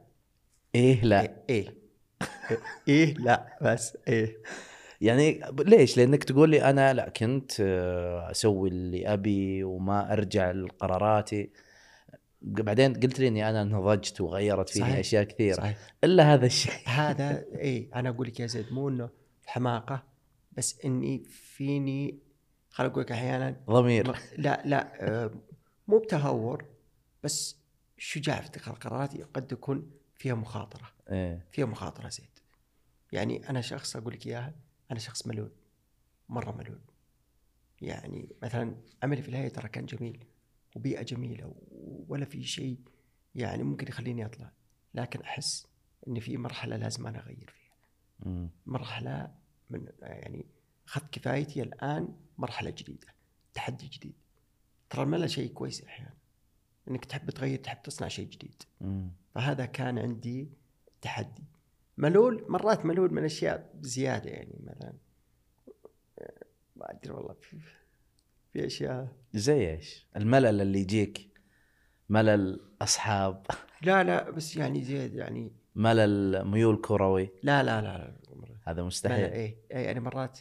إيه 0.74 1.04
لا. 1.04 1.20
إيه 1.20 1.36
إيه, 1.50 1.74
إيه 2.88 3.14
لا 3.14 3.58
بس 3.62 3.98
إيه. 4.08 4.42
يعني 5.02 5.40
ليش؟ 5.58 5.96
لأنك 5.96 6.24
تقول 6.24 6.50
لي 6.50 6.70
أنا 6.70 6.92
لا 6.92 7.08
كنت 7.08 7.52
آه، 7.60 8.30
أسوي 8.30 8.68
اللي 8.68 9.12
أبي 9.12 9.64
وما 9.64 10.12
أرجع 10.12 10.50
لقراراتي. 10.50 11.50
بعدين 12.42 12.94
قلت 12.94 13.20
لي 13.20 13.28
إني 13.28 13.50
أنا 13.50 13.64
نضجت 13.64 14.20
وغيرت 14.20 14.68
فيني 14.68 14.84
صحيح. 14.84 14.98
أشياء 14.98 15.24
كثيرة. 15.24 15.56
صحيح. 15.56 15.78
إلا 16.04 16.34
هذا 16.34 16.46
الشيء. 16.46 16.72
هذا 16.86 17.44
إيه 17.54 17.88
أنا 17.94 18.08
أقول 18.08 18.26
لك 18.26 18.40
يا 18.40 18.46
زيد 18.46 18.72
مو 18.72 18.88
إنه 18.88 19.10
حماقة 19.46 20.02
بس 20.52 20.80
إني 20.84 21.24
فيني 21.24 22.18
خل 22.70 22.84
أقول 22.84 23.02
لك 23.02 23.12
أحيانا 23.12 23.56
ضمير. 23.70 24.16
لا 24.38 24.62
لا 24.64 25.08
آه، 25.08 25.30
مو 25.88 25.98
بتهور 25.98 26.64
بس 27.22 27.56
شجاع 27.98 28.40
في 28.40 28.46
اتخاذ 28.46 28.74
قرارات 28.74 29.10
قد 29.34 29.52
يكون 29.52 29.90
فيها 30.14 30.34
مخاطرة. 30.34 30.90
إيه. 31.10 31.46
فيها 31.50 31.66
مخاطرة 31.66 32.08
زيد. 32.08 32.38
يعني 33.12 33.50
أنا 33.50 33.60
شخص 33.60 33.96
أقول 33.96 34.12
لك 34.12 34.26
إياها 34.26 34.52
أنا 34.92 35.00
شخص 35.00 35.26
ملول 35.26 35.52
مرة 36.28 36.52
ملول. 36.52 36.80
يعني 37.80 38.28
مثلا 38.42 38.76
عملي 39.02 39.22
في 39.22 39.28
الهيئة 39.28 39.48
ترى 39.48 39.68
كان 39.68 39.86
جميل 39.86 40.24
وبيئة 40.76 41.02
جميلة 41.02 41.54
ولا 42.08 42.24
في 42.24 42.42
شيء 42.42 42.80
يعني 43.34 43.62
ممكن 43.62 43.88
يخليني 43.88 44.26
أطلع. 44.26 44.52
لكن 44.94 45.20
أحس 45.20 45.66
إن 46.08 46.20
في 46.20 46.36
مرحلة 46.36 46.76
لازم 46.76 47.06
أنا 47.06 47.18
أغير 47.18 47.50
فيها. 47.50 47.72
مرحلة 48.66 49.34
من 49.70 49.88
يعني 50.00 50.46
أخذت 50.88 51.10
كفايتي 51.12 51.62
الآن 51.62 52.16
مرحلة 52.38 52.70
جديدة 52.70 53.08
تحدي 53.54 53.86
جديد. 53.86 54.14
ترى 54.90 55.02
الملل 55.02 55.30
شيء 55.30 55.52
كويس 55.52 55.84
أحيانا 55.84 56.14
إنك 56.88 57.04
تحب 57.04 57.30
تغير 57.30 57.58
تحب 57.58 57.82
تصنع 57.82 58.08
شيء 58.08 58.28
جديد. 58.28 58.62
فهذا 59.34 59.66
كان 59.66 59.98
عندي 59.98 60.48
تحدي. 61.00 61.44
ملول 61.96 62.44
مرات 62.48 62.84
ملول 62.86 63.14
من 63.14 63.24
أشياء 63.24 63.70
بزيادة 63.74 64.30
يعني 64.30 64.60
مثلا. 64.62 64.92
ما 66.76 66.90
أدري 66.90 67.12
والله 67.12 67.34
في, 67.40 67.58
في 68.52 68.66
أشياء. 68.66 69.08
زي 69.34 69.70
إيش؟ 69.70 70.06
الملل 70.16 70.60
اللي 70.60 70.80
يجيك؟ 70.80 71.30
ملل 72.08 72.60
أصحاب؟ 72.82 73.46
لا 73.82 74.04
لا 74.04 74.30
بس 74.30 74.56
يعني 74.56 74.84
زياد 74.84 75.14
يعني. 75.14 75.52
ملل 75.74 76.44
ميول 76.44 76.80
كروي؟ 76.80 77.30
لا 77.42 77.62
لا 77.62 77.80
لا, 77.80 77.98
لا. 77.98 78.16
هذا 78.66 78.82
مستحيل. 78.82 79.20
لا 79.20 79.32
إيه 79.32 79.56
إيه، 79.70 79.78
يعني 79.86 80.00
مرات 80.00 80.38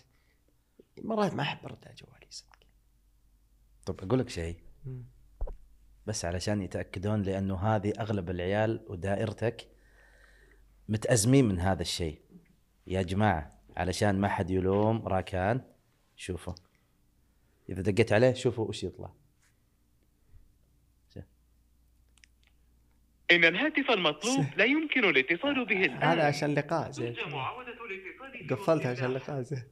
مرات 1.01 1.33
ما 1.33 1.41
أحب 1.41 1.65
أرد 1.65 1.85
على 1.85 1.95
جوالي 1.95 2.27
صدق. 2.29 2.57
طب 3.85 4.01
أقول 4.03 4.19
لك 4.19 4.29
شيء. 4.29 4.57
بس 6.07 6.25
علشان 6.25 6.61
يتأكدون 6.61 7.21
لأنه 7.21 7.55
هذه 7.55 7.93
أغلب 7.99 8.29
العيال 8.29 8.85
ودائرتك 8.87 9.70
متأزمين 10.91 11.45
من 11.45 11.59
هذا 11.59 11.81
الشيء. 11.81 12.19
يا 12.87 13.01
جماعة 13.01 13.51
علشان 13.77 14.21
ما 14.21 14.27
حد 14.27 14.49
يلوم 14.49 15.07
راكان 15.07 15.61
شوفوا. 16.15 16.53
إذا 17.69 17.81
دقيت 17.81 18.13
عليه 18.13 18.33
شوفوا 18.33 18.65
وش 18.67 18.83
يطلع. 18.83 19.13
إن 23.31 23.45
الهاتف 23.45 23.91
المطلوب 23.91 24.45
لا 24.57 24.65
يمكن 24.65 25.05
الاتصال 25.05 25.65
به 25.65 25.85
الآن. 25.85 26.03
هذا 26.03 26.27
عشان 26.27 26.53
لقاء 26.53 26.91
زين. 26.91 27.15
قفلتها 28.49 28.75
وقت 28.75 28.85
عشان. 28.85 29.13
لقاء 29.13 29.41
زين. 29.41 29.63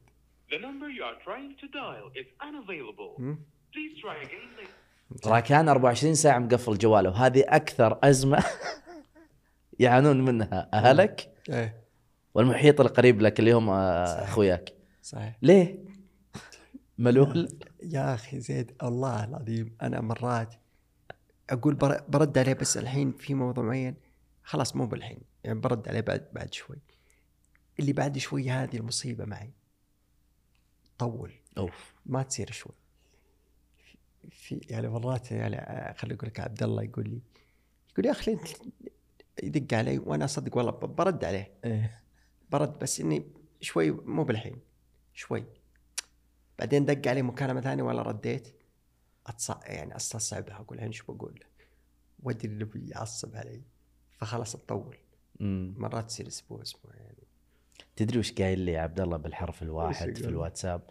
The 0.50 0.58
number 0.58 0.88
you 0.88 1.04
are 1.04 1.18
trying 1.24 1.54
to 1.60 1.66
dial 1.66 2.10
is 2.20 2.26
unavailable. 2.40 3.20
مم. 3.20 3.38
Please 3.72 4.00
try 4.02 4.26
again 4.26 4.60
later. 4.60 5.28
راكان 5.28 5.68
24 5.68 6.14
ساعة 6.14 6.38
مقفل 6.38 6.78
جواله. 6.78 7.10
وهذه 7.10 7.44
أكثر 7.48 7.98
أزمة. 8.02 8.44
يعانون 9.80 10.24
منها 10.24 10.68
أهلك 10.74 11.32
إيه. 11.48 11.84
والمحيط 12.34 12.80
القريب 12.80 13.20
لك 13.20 13.40
اللي 13.40 13.52
هم 13.52 13.70
آه،. 13.70 14.24
أخوياك. 14.24 14.72
صحيح. 15.02 15.36
ليه؟ 15.42 15.78
ملول. 16.98 17.58
يا 17.82 18.14
أخي 18.14 18.40
زيد 18.40 18.72
الله 18.82 19.24
العظيم 19.24 19.76
أنا 19.82 20.00
مرات 20.00 20.54
أقول 21.50 21.74
بر- 21.74 22.04
برد 22.08 22.38
عليه 22.38 22.52
بس 22.52 22.76
الحين 22.76 23.12
في 23.12 23.34
موضوع 23.34 23.64
معين. 23.64 23.94
خلاص 24.42 24.76
مو 24.76 24.86
بالحين 24.86 25.20
يعني 25.44 25.60
برد 25.60 25.88
عليه 25.88 26.00
بعد 26.00 26.28
بعد 26.32 26.54
شوي. 26.54 26.76
اللي 27.80 27.92
بعد 27.92 28.18
شوي 28.18 28.50
هذه 28.50 28.76
المصيبة 28.76 29.24
معي. 29.24 29.50
طول. 30.98 31.32
أوف. 31.58 31.94
ما 32.06 32.22
تصير 32.22 32.50
شوي. 32.50 32.74
في 34.30 34.60
يعني 34.68 34.88
مرات 34.88 35.32
يعني 35.32 35.56
آه، 35.56 35.92
خليني 35.92 36.16
أقول 36.16 36.28
لك 36.28 36.40
عبد 36.40 36.62
الله 36.62 36.82
يقول 36.82 37.08
لي 37.08 37.20
يقول 37.92 38.06
يا 38.06 38.10
أخي 38.10 38.32
أنت 38.32 38.48
يدق 39.42 39.78
علي 39.78 39.98
وأنا 39.98 40.24
أصدق 40.24 40.56
والله 40.56 40.72
برد 40.72 41.24
عليه. 41.24 41.52
إيه. 41.64 42.02
برد 42.50 42.78
بس 42.78 43.00
إني 43.00 43.26
شوي 43.60 43.90
مو 43.90 44.24
بالحين 44.24 44.56
شوي. 45.14 45.44
بعدين 46.58 46.84
دق 46.84 47.08
علي 47.08 47.22
مكالمه 47.22 47.60
ثانية 47.60 47.82
ولا 47.82 48.02
رديت. 48.02 48.48
أتص... 49.26 49.50
يعني 49.50 49.96
أستصعبها 49.96 50.56
أقول 50.56 50.78
الحين 50.78 50.92
شو 50.92 51.12
بقول؟ 51.12 51.40
له 51.40 51.46
وادري 52.22 52.52
انه 52.52 52.64
بيعصب 52.64 53.36
علي. 53.36 53.62
فخلاص 54.18 54.52
تطول 54.52 54.96
مم. 55.40 55.74
مرات 55.76 56.06
تصير 56.06 56.26
أسبوع 56.26 56.62
أسبوع 56.62 56.94
يعني 56.94 57.16
تدري 57.96 58.18
وش 58.18 58.32
قايل 58.32 58.58
لي 58.58 58.76
عبد 58.76 59.00
الله 59.00 59.16
بالحرف 59.16 59.62
الواحد 59.62 60.18
في؟ 60.18 60.24
الواتساب؟ 60.24 60.82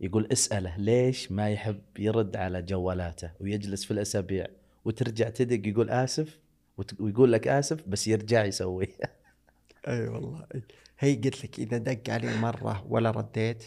يقول 0.00 0.28
اسأله 0.32 0.76
ليش 0.76 1.32
ما 1.32 1.50
يحب 1.50 1.82
يرد 1.98 2.36
على 2.36 2.62
جوالاته 2.62 3.30
ويجلس 3.40 3.84
في 3.84 3.90
الأسابيع 3.90 4.46
وترجع 4.84 5.28
تدق 5.28 5.68
يقول 5.68 5.90
آسف؟ 5.90 6.38
ويقول 7.00 7.32
لك 7.32 7.48
آسف 7.48 7.88
بس 7.88 8.08
يرجع 8.08 8.44
يسوي. 8.44 8.88
أي 9.88 10.08
والله. 10.08 10.46
أي. 10.54 10.62
هي 10.98 11.14
قلت 11.14 11.44
لك 11.44 11.58
إذا 11.58 11.78
دق 11.78 12.10
علي 12.10 12.36
مرة 12.36 12.86
ولا 12.88 13.10
رديت 13.10 13.64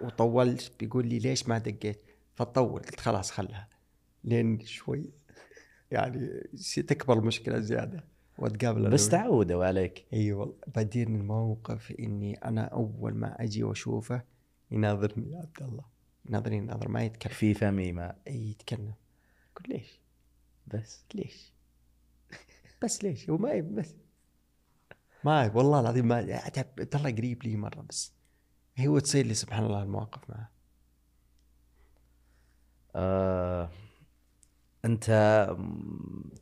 وطولت 0.00 0.72
بيقول 0.80 1.06
لي 1.06 1.18
ليش 1.18 1.48
ما 1.48 1.58
دقيت؟ 1.58 2.00
فتطول 2.34 2.82
قلت 2.82 3.00
خلاص 3.00 3.30
خلها. 3.30 3.68
لين 4.24 4.60
شوي 4.66 5.10
يعني 5.90 6.42
تكبر 6.74 7.18
المشكلة 7.18 7.58
زيادة 7.60 8.04
واتقابل 8.38 8.90
بس. 8.90 9.08
تعودوا 9.08 9.64
عليك. 9.64 10.04
أي 10.12 10.32
والله. 10.32 10.54
بعدين 10.74 11.16
الموقف 11.16 11.92
إني 11.98 12.34
أنا 12.34 12.64
أول 12.64 13.14
ما 13.14 13.42
أجي 13.42 13.62
وأشوفه 13.62 14.22
يناظرني 14.70 15.32
يا 15.32 15.38
عبد 15.38 15.62
الله. 15.68 15.84
يناظرني 16.28 16.56
يناظر 16.56 16.88
ما 16.88 17.04
يتكلم. 17.04 17.32
في 17.32 17.54
فمي 17.54 17.92
ما. 17.92 18.16
أي 18.26 18.50
يتكلم. 18.50 18.94
قل 19.56 19.64
ليش؟ 19.68 20.00
بس. 20.66 21.04
ليش؟ 21.14 21.52
بس 22.82 23.04
ليش؟ 23.04 23.30
هو 23.30 23.36
ما 23.38 23.50
يب- 23.52 23.74
بس. 23.74 23.94
ما 25.24 25.52
والله 25.54 25.80
العظيم 25.80 26.08
ما 26.08 26.38
أتعب- 26.40 26.88
ترى 26.90 27.12
قريب 27.12 27.42
لي 27.44 27.56
مرة 27.56 27.80
بس. 27.82 28.12
هو 28.80 28.98
تصير 28.98 29.26
لي 29.26 29.34
سبحان 29.34 29.64
الله 29.64 29.82
المواقف 29.82 30.30
معه. 30.30 30.50
آه 32.96 33.70
أنت 34.84 35.06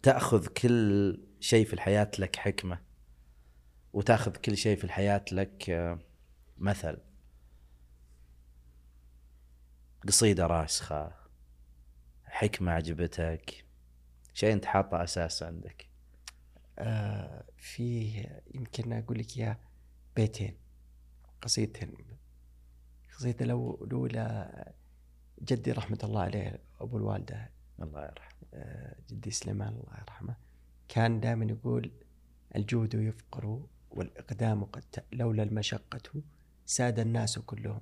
تأخذ 0.02 0.46
كل 0.46 1.18
شيء 1.40 1.66
في 1.66 1.72
الحياة 1.72 2.10
لك 2.18 2.36
حكمة 2.36 2.80
وتأخذ 3.92 4.32
كل 4.36 4.56
شيء 4.56 4.76
في 4.76 4.84
الحياة 4.84 5.24
لك 5.32 5.70
آه، 5.70 5.98
مثل. 6.58 6.98
قصيدة 10.08 10.46
راسخة 10.46 11.12
حكمة 12.24 12.72
عجبتك 12.72 13.64
شيء 14.34 14.52
أنت 14.52 14.64
حاطه 14.64 15.04
أساس 15.04 15.42
عندك. 15.42 15.87
فيه 17.56 18.42
يمكن 18.54 18.92
أقول 18.92 19.18
لك 19.18 19.36
إياه 19.38 19.58
بيتين 20.16 20.56
قصيدتين 21.42 21.94
قصيدة 23.16 23.46
الأو- 23.46 23.82
الأولى 23.82 24.52
جدي 25.42 25.72
رحمة 25.72 25.98
الله 26.04 26.20
عليه 26.22 26.60
أبو 26.80 26.96
الوالدة 26.96 27.50
الله 27.82 28.04
يرحمه. 28.04 28.38
آه، 28.54 28.96
جدي 29.10 29.30
سليمان 29.30 29.68
الله 29.68 29.98
يرحمه 30.00 30.36
كان 30.88 31.20
دائما 31.20 31.44
يقول 31.44 31.92
الجود 32.56 32.94
يفقر 32.94 33.66
والإقدام 33.90 34.64
قد 34.64 34.84
لولا 35.12 35.42
المشقة 35.42 36.22
ساد 36.66 36.98
الناس 36.98 37.38
كلهم. 37.38 37.80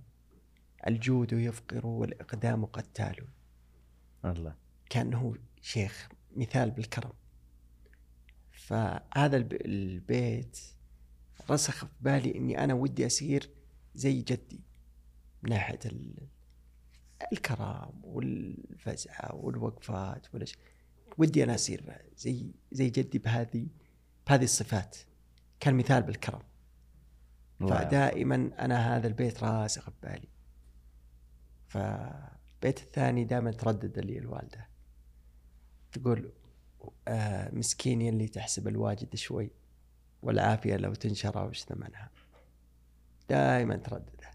الجود 0.86 1.32
يفقر 1.32 1.86
والإقدام 1.86 2.64
قتال 2.64 3.27
الله. 4.24 4.55
كان 4.90 5.14
هو 5.14 5.36
شيخ 5.60 6.09
مثال 6.36 6.70
بالكرم. 6.70 7.12
فهذا 8.66 9.36
الب- 9.36 9.52
البيت 9.64 10.59
رسخ 11.51 11.84
في 11.84 11.93
بالي 12.01 12.34
إني 12.34 12.64
أنا 12.64 12.74
ودي 12.74 13.06
اصير 13.06 13.51
زي 13.94 14.20
جدي 14.22 14.60
من 15.43 15.51
ناحية 15.51 15.78
ال- 15.86 16.28
الكرم 17.32 18.01
والفزعة 18.05 19.34
والوقفات 19.34 20.34
والأش... 20.34 20.56
ودي 21.18 21.44
أنا 21.44 21.55
اصير 21.55 22.02
زي 22.16 22.51
زي 22.72 22.90
جدي 22.90 23.18
بهذه 23.18 23.66
بهذه 24.26 24.44
الصفات 24.44 24.97
كان 25.60 25.74
مثال 25.74 26.02
بالكرم. 26.02 26.43
فدائما 27.60 28.51
أنا 28.59 28.97
هذا 28.97 29.06
البيت 29.06 29.43
راسخ 29.44 29.90
ببالي 29.90 30.28
فالبيت 31.68 32.78
الثاني 32.80 33.24
دائما 33.24 33.51
تردد 33.51 33.98
لي 33.98 34.18
الوالدة. 34.18 34.68
تقول 35.93 36.32
مسكين 37.53 38.03
اللي 38.03 38.29
تحسب 38.29 38.69
الواجد 38.69 39.15
شوي 39.15 39.51
والعافية 40.23 40.77
لو 40.77 40.95
تنشر 40.95 41.47
وش 41.47 41.65
ثمنها 41.65 42.11
دائما 43.29 43.77
تردده. 43.77 44.31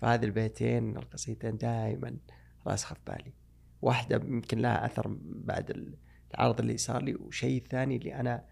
فهذه 0.00 0.24
البيتين 0.24 0.96
القصيدتين 0.96 1.56
دائما 1.56 2.16
راسخه 2.66 2.94
في 2.94 3.00
بالي. 3.06 3.32
واحدة 3.82 4.16
يمكن 4.16 4.58
لها 4.58 4.86
أثر 4.86 5.16
بعد 5.22 5.94
العرض 6.34 6.60
اللي 6.60 6.76
صار 6.76 7.02
لي 7.02 7.14
وشيء 7.14 7.66
ثاني 7.70 7.96
اللي 7.96 8.14
أنا 8.14 8.44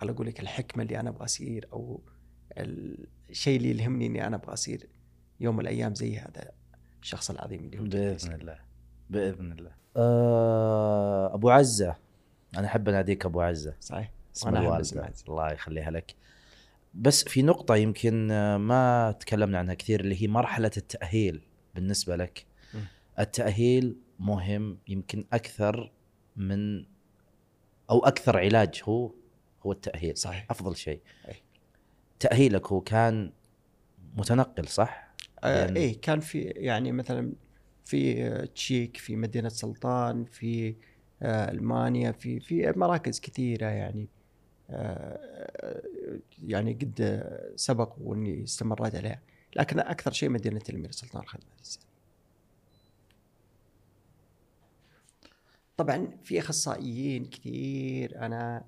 على 0.00 0.10
أقول 0.10 0.26
لك 0.26 0.40
الحكمة 0.40 0.82
اللي 0.82 1.00
أنا 1.00 1.10
أبغى 1.10 1.24
أصير 1.24 1.68
أو 1.72 2.02
الشيء 3.30 3.56
اللي 3.56 3.70
يلهمني 3.70 4.06
إني 4.06 4.26
أنا 4.26 4.36
أبغى 4.36 4.52
أصير 4.52 4.88
يوم 5.40 5.54
من 5.56 5.60
الأيام 5.60 5.94
زي 5.94 6.18
هذا 6.18 6.52
الشخص 7.02 7.30
العظيم 7.30 7.64
اللي 7.64 7.78
هو 7.78 8.18
سليمان. 8.18 8.40
الله. 8.40 8.58
بإذن 9.10 9.52
الله. 9.52 9.72
آه 9.96 11.34
أبو 11.34 11.50
عزة. 11.50 11.96
أنا 12.56 12.66
أحب 12.66 12.88
اناديك 12.88 13.26
أبو 13.26 13.40
عزة 13.40 13.74
صحيح 13.80 14.10
اسم 14.36 14.56
الوالده. 14.56 15.12
الله 15.28 15.52
يخليها 15.52 15.90
لك 15.90 16.14
بس 16.94 17.24
في 17.24 17.42
نقطة 17.42 17.76
يمكن 17.76 18.30
آه، 18.30 18.56
ما 18.56 19.12
تكلمنا 19.20 19.58
عنها 19.58 19.74
كثير 19.74 20.00
اللي 20.00 20.22
هي 20.22 20.28
مرحلة 20.28 20.70
التأهيل 20.76 21.42
بالنسبة 21.74 22.16
لك 22.16 22.46
م. 22.74 22.78
التأهيل 23.18 23.96
مهم 24.18 24.78
يمكن 24.88 25.24
أكثر 25.32 25.92
من 26.36 26.84
أو 27.90 27.98
أكثر 28.04 28.38
علاج 28.38 28.82
هو 28.84 29.10
هو 29.66 29.72
التأهيل 29.72 30.16
صحيح 30.16 30.46
أفضل 30.50 30.76
شيء 30.76 31.00
أي. 31.28 31.34
تأهيلك 32.20 32.66
هو 32.72 32.80
كان 32.80 33.32
متنقل 34.16 34.68
صح؟ 34.68 35.14
آه 35.44 35.64
يعني- 35.64 35.78
إيه 35.80 36.00
كان 36.00 36.20
في 36.20 36.38
يعني 36.40 36.92
مثلا 36.92 37.32
في 37.84 38.28
تشيك 38.54 38.96
في 38.96 39.16
مدينة 39.16 39.48
سلطان 39.48 40.24
في 40.24 40.74
ألمانيا 41.22 42.12
في 42.12 42.40
في 42.40 42.72
مراكز 42.76 43.20
كثيرة 43.20 43.66
يعني 43.66 44.08
آه 44.70 45.82
يعني 46.44 46.72
قد 46.72 47.00
آه، 47.00 47.56
سبق 47.56 47.94
واني 48.00 48.44
استمريت 48.44 48.94
عليها. 48.94 49.20
لكن 49.56 49.78
أكثر 49.78 50.12
شيء 50.12 50.28
مدينة 50.30 50.62
الامير 50.68 50.90
سلطان 50.90 51.22
الإنسانية. 51.22 51.86
طبعا 55.76 56.08
في 56.24 56.38
أخصائيين 56.38 57.24
كثير 57.24 58.26
أنا 58.26 58.64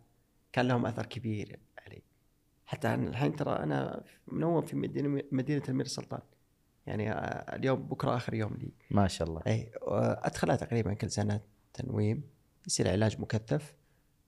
كان 0.53 0.69
لهم 0.69 0.87
أثر 0.87 1.07
كبير 1.07 1.59
علي. 1.87 2.03
حتى 2.67 2.95
الحين 2.95 3.37
ترى 3.37 3.57
أنا 3.57 4.05
منوم 4.29 4.63
في 4.63 4.77
مدينة 4.77 5.23
مدينة 5.33 5.63
الامير 5.65 5.87
سلطان. 5.87 6.21
يعني 6.87 7.13
آه، 7.13 7.57
اليوم 7.57 7.83
بكرة 7.83 8.17
آخر 8.17 8.35
يوم 8.35 8.55
لي. 8.55 8.73
ما 8.91 9.09
شاء 9.09 9.29
الله. 9.29 9.43
اي 9.47 9.73
آه، 9.83 10.21
أدخلها 10.25 10.57
تقريبا 10.57 10.95
كل 10.95 11.11
سنة 11.11 11.41
تنويم. 11.75 12.38
يصير 12.67 12.91
علاج 12.91 13.21
مكثف 13.21 13.75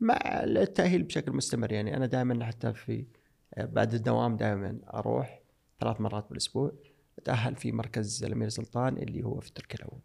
مع 0.00 0.18
التأهيل 0.44 1.02
بشكل 1.02 1.32
مستمر. 1.32 1.72
يعني 1.72 1.96
أنا 1.96 2.06
دائما 2.06 2.44
حتى 2.44 2.72
في 2.72 3.06
آه، 3.54 3.64
بعد 3.64 3.94
الدوام 3.94 4.36
دائما 4.36 4.78
أروح 4.94 5.42
ثلاث 5.80 6.00
مرات 6.00 6.28
بالأسبوع 6.28 6.72
أتأهل 7.18 7.56
في 7.56 7.72
مركز 7.72 8.24
الأمير 8.24 8.48
سلطان 8.48 8.96
اللي 8.96 9.22
هو 9.22 9.40
في 9.40 9.48
التركي 9.48 9.76
الأول. 9.76 10.00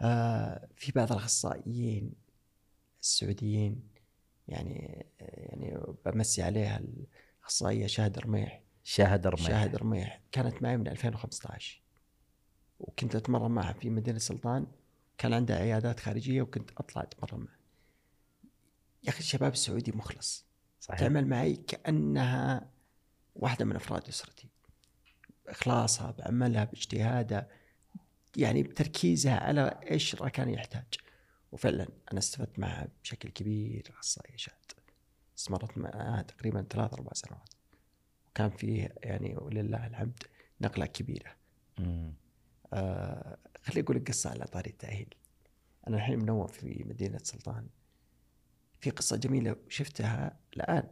آه 0.00 0.68
في 0.76 0.92
بعض 0.92 1.12
الأخصائيين 1.12 2.12
السعوديين 3.02 3.82
يعني 4.48 5.06
يعني 5.20 5.78
بمسي 6.06 6.42
عليها 6.42 6.80
الأخصائية 7.40 7.86
شاهد 7.86 8.18
رميح. 8.18 8.62
شاهد 8.84 9.26
رميح. 9.26 9.46
شاهد 9.48 9.76
رميح. 9.76 10.20
كانت 10.32 10.62
معي 10.62 10.76
من 10.76 10.88
2015 10.88 11.82
وكنت 12.80 13.16
أتمرن 13.16 13.50
معها 13.50 13.72
في 13.72 13.90
مدينة 13.90 14.18
سلطان 14.18 14.66
كان 15.20 15.32
عندها 15.32 15.56
عيادات 15.56 16.00
خارجية 16.00 16.42
وكنت 16.42 16.70
أطلع 16.78 17.02
أتمرن 17.02 17.40
معها 17.44 17.58
يا 19.02 19.08
أخي 19.08 19.18
الشباب 19.18 19.52
السعودي 19.52 19.92
مخلص. 19.92 20.46
صحيح. 20.80 21.00
تعمل 21.00 21.26
معي 21.26 21.56
كأنها 21.56 22.70
واحدة 23.34 23.64
من 23.64 23.76
أفراد 23.76 24.08
أسرتي. 24.08 24.48
بإخلاصها 25.46 26.10
بعملها 26.10 26.64
باجتهادها. 26.64 27.48
يعني 28.36 28.62
بتركيزها 28.62 29.36
على 29.36 29.80
إيش 29.90 30.16
كان 30.16 30.48
يحتاج. 30.48 30.94
وفعلا 31.52 31.88
أنا 32.12 32.18
استفدت 32.18 32.58
معها 32.58 32.88
بشكل 33.02 33.28
كبير 33.28 33.90
أخصائية 33.90 34.36
شهد 34.36 34.72
استمرت 35.38 35.78
معها 35.78 36.22
تقريبا 36.22 36.66
ثلاث 36.70 36.92
أربع 36.92 37.12
سنوات. 37.14 37.54
وكان 38.30 38.50
فيه 38.50 38.94
يعني 39.02 39.36
ولله 39.36 39.86
الحمد 39.86 40.22
نقلة 40.60 40.86
كبيرة. 40.86 41.36
آه 42.72 43.38
خليني 43.62 43.84
أقول 43.84 43.96
لك 43.96 44.08
قصة 44.08 44.30
على 44.30 44.44
طاري 44.44 44.70
التأهيل. 44.70 45.14
أنا 45.88 45.96
الحين 45.96 46.18
منوم 46.18 46.46
في 46.46 46.84
مدينة 46.88 47.18
سلطان. 47.22 47.66
في 48.80 48.90
قصة 48.90 49.16
جميلة 49.16 49.56
شفتها 49.68 50.38
الآن. 50.56 50.88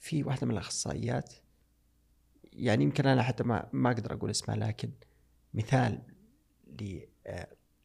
في 0.00 0.22
واحدة 0.22 0.46
من 0.46 0.52
الأخصائيات 0.52 1.34
يعني 2.52 2.84
يمكن 2.84 3.06
أنا 3.06 3.22
حتى 3.22 3.44
ما 3.44 3.68
ما 3.72 3.90
أقدر 3.90 4.12
أقول 4.12 4.30
اسمها 4.30 4.56
لكن 4.56 4.90
مثال 5.54 6.02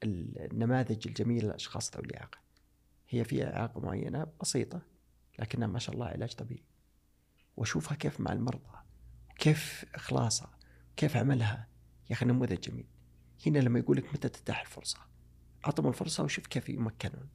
للنماذج 0.04 1.08
الجميلة 1.08 1.48
للاشخاص 1.48 1.96
ذوي 1.96 2.06
الإعاقة. 2.06 2.38
هي 3.10 3.24
فيها 3.24 3.58
إعاقة 3.58 3.80
معينة 3.80 4.28
بسيطة 4.42 4.82
لكنها 5.40 5.68
ما 5.68 5.80
شاء 5.80 5.96
الله 5.96 6.06
علاج 6.06 6.34
طبيعي. 6.34 6.64
وأشوفها 7.58 7.98
كيف 7.98 8.20
مع 8.20 8.34
المرضى 8.34 8.78
كيف 9.38 9.86
إخلاصها 9.96 10.58
كيف 10.96 11.18
عملها. 11.18 11.68
يا 12.10 12.16
أخي 12.16 12.26
نموذج 12.26 12.60
جميل. 12.60 12.88
هنا 13.48 13.60
لما 13.60 13.80
يقول 13.80 13.98
لك 13.98 14.14
متى 14.14 14.30
تتاح 14.30 14.62
الفرصة. 14.62 14.98
اعطهم 15.66 15.88
الفرصة 15.88 16.24
وشوف 16.24 16.48
كيف 16.48 16.70
يمكنون. 16.70 17.30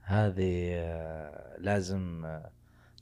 هذه 0.00 0.70
آه، 0.74 1.56
لازم 1.58 2.24
آه، 2.24 2.50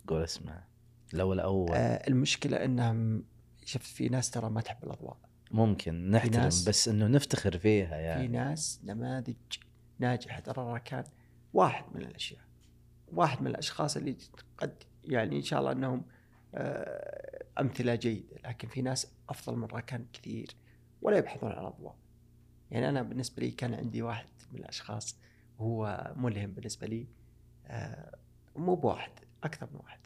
قول 0.07 0.23
اسمها. 0.23 0.67
الأول 1.15 1.41
أول. 1.41 1.71
آه 1.73 2.09
المشكلة 2.09 2.65
إنهم 2.65 3.25
شفت 3.65 3.87
في 3.87 4.09
ناس 4.09 4.31
ترى 4.31 4.51
ما 4.51 4.61
تحب 4.61 4.85
الأضواء. 4.85 5.17
ممكن 5.51 6.11
نحترم 6.11 6.43
ناس- 6.43 6.69
بس 6.69 6.89
إنه 6.89 7.07
نفتخر 7.07 7.59
فيها 7.59 7.87
في 7.97 8.03
يعني 8.03 8.29
ناس 8.29 8.81
نماذج 8.85 9.35
ناجحة. 9.99 10.41
ترى 10.41 10.81
كان 10.81 11.05
واحد 11.53 11.85
من 11.95 12.01
الأشياء 12.03 12.41
واحد 13.13 13.41
من 13.43 13.47
الأشخاص 13.47 13.97
اللي 13.97 14.17
قد 14.59 14.83
يعني 15.05 15.37
إن 15.37 15.43
شاء 15.43 15.61
الله 15.61 15.73
إنهم 15.73 16.03
آه، 16.55 17.45
أمثلة 17.61 17.95
جيدة. 17.95 18.37
لكن 18.45 18.69
في 18.69 18.83
ناس 18.83 19.07
أفضل 19.29 19.57
من 19.57 19.65
راكان 19.65 20.07
كثير. 20.13 20.55
ولا 21.03 21.19
يبحثون 21.19 21.53
عن 21.53 21.65
اضواء 21.65 21.97
يعني 22.71 22.89
أنا 22.89 23.03
بالنسبة 23.03 23.43
لي 23.43 23.51
كان 23.51 23.75
عندي 23.75 24.03
واحد 24.03 24.27
من 24.53 24.59
الأشخاص 24.59 25.17
هو 25.59 26.13
ملهم 26.17 26.51
بالنسبة 26.53 26.87
لي 26.87 27.07
آه، 27.67 28.19
مو 28.57 28.75
بواحد 28.75 29.13
أكثر 29.45 29.69
من 29.73 29.81
واحد. 29.81 30.01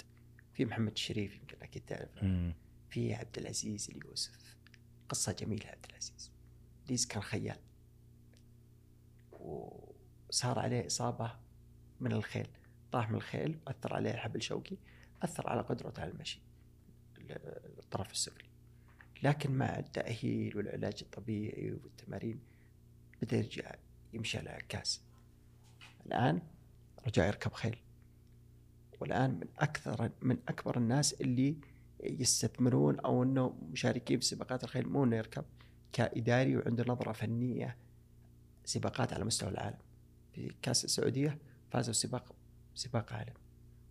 في 0.52 0.64
محمد 0.64 0.92
الشريف 0.92 1.36
يمكن 1.36 1.56
أكيد 1.62 1.82
تعرف 1.86 2.22
مم. 2.22 2.54
في 2.90 3.14
عبد 3.14 3.38
العزيز 3.38 3.90
اليوسف. 3.90 4.56
قصة 5.08 5.32
جميلة 5.32 5.66
عبد 5.66 5.86
العزيز. 5.90 6.30
ليز 6.88 7.06
كان 7.06 7.22
خيال. 7.22 7.56
وصار 9.32 10.58
عليه 10.58 10.86
إصابة 10.86 11.36
من 12.00 12.12
الخيل. 12.12 12.48
طاح 12.92 13.10
من 13.10 13.16
الخيل 13.16 13.58
واثر 13.66 13.94
عليه 13.94 14.10
الحبل 14.10 14.36
الشوكي 14.36 14.78
أثر 15.22 15.48
على 15.50 15.60
قدرته 15.60 16.02
على 16.02 16.10
المشي. 16.10 16.40
ال- 17.18 17.78
الطرف 17.78 18.12
السفلي. 18.12 18.43
لكن 19.24 19.52
مع 19.52 19.78
التأهيل 19.78 20.56
والعلاج 20.56 20.94
الطبيعي 21.02 21.72
والتمارين 21.72 22.40
بدا 23.22 23.36
يرجع 23.36 23.74
يمشي 24.12 24.38
على 24.38 24.50
عكاز. 24.50 25.02
الآن 26.06 26.42
رجع 27.06 27.26
يركب 27.26 27.52
خيل. 27.52 27.76
والآن 29.00 29.30
من 29.30 29.46
أكثر 29.58 30.10
من 30.22 30.38
أكبر 30.48 30.78
الناس 30.78 31.12
اللي 31.12 31.56
يستثمرون 32.00 33.00
أو 33.00 33.22
إنه 33.22 33.54
مشاركين 33.72 34.20
في 34.20 34.24
سباقات 34.24 34.64
الخيل 34.64 34.88
مو 34.88 35.04
إنه 35.04 35.16
يركب 35.16 35.44
كإداري 35.92 36.56
وعنده 36.56 36.84
نظرة 36.88 37.12
فنية 37.12 37.76
سباقات 38.64 39.12
على 39.12 39.24
مستوى 39.24 39.50
العالم. 39.50 39.78
في 40.32 40.52
كأس 40.62 40.84
السعودية 40.84 41.38
فازوا 41.70 41.92
سباق 41.94 42.34
سباق 42.74 43.12
عالم. 43.12 43.34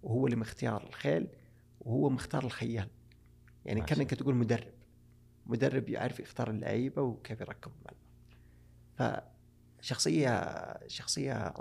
وهو 0.04 0.26
اللي 0.26 0.36
مختار 0.38 0.88
الخيل 0.88 1.28
وهو 1.82 2.10
مختار 2.10 2.46
الخيال. 2.46 2.88
يعني 3.66 3.82
كأنك 3.82 4.10
تقول 4.10 4.36
مدرب. 4.36 4.83
مدرب 5.46 5.90
يعرف 5.90 6.20
يختار 6.20 6.50
اللعيبة 6.50 7.02
وكيف 7.02 7.42
يركب 7.42 7.72
الملعب. 7.72 9.24
فشخصية 9.82 10.44
شخصية 10.88 11.54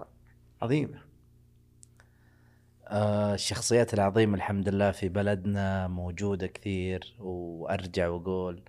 عظيمة. 0.63 1.03
آه، 2.89 3.35
الشخصيات 3.35 3.95
العظيمة 3.95 4.35
الحمد 4.35 4.69
لله 4.69 4.91
في 4.91 5.09
بلدنا 5.09 5.89
موجودة 5.89 6.47
كثير 6.47 7.17
وأرجع 7.19 8.09
وأقول 8.09 8.63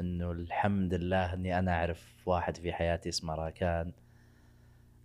إنه 0.00 0.32
الحمد 0.32 0.94
لله 0.94 1.34
إني 1.34 1.58
أنا 1.58 1.72
أعرف 1.72 2.22
واحد 2.26 2.56
في 2.56 2.72
حياتي 2.72 3.08
اسمه 3.08 3.34
راكان. 3.34 3.92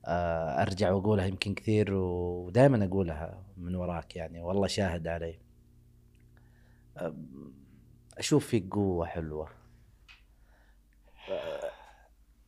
آه، 0.05 0.61
أرجع 0.61 0.91
وأقولها 0.91 1.25
يمكن 1.25 1.53
كثير 1.53 1.93
ودائما 1.93 2.85
أقولها 2.85 3.43
من 3.57 3.75
وراك 3.75 4.15
يعني 4.15 4.41
والله 4.41 4.67
شاهد 4.67 5.07
علي. 5.07 5.39
أشوف 8.17 8.47
فيك 8.47 8.73
قوة 8.73 9.05
حلوة. 9.05 9.49
آه، 11.29 11.71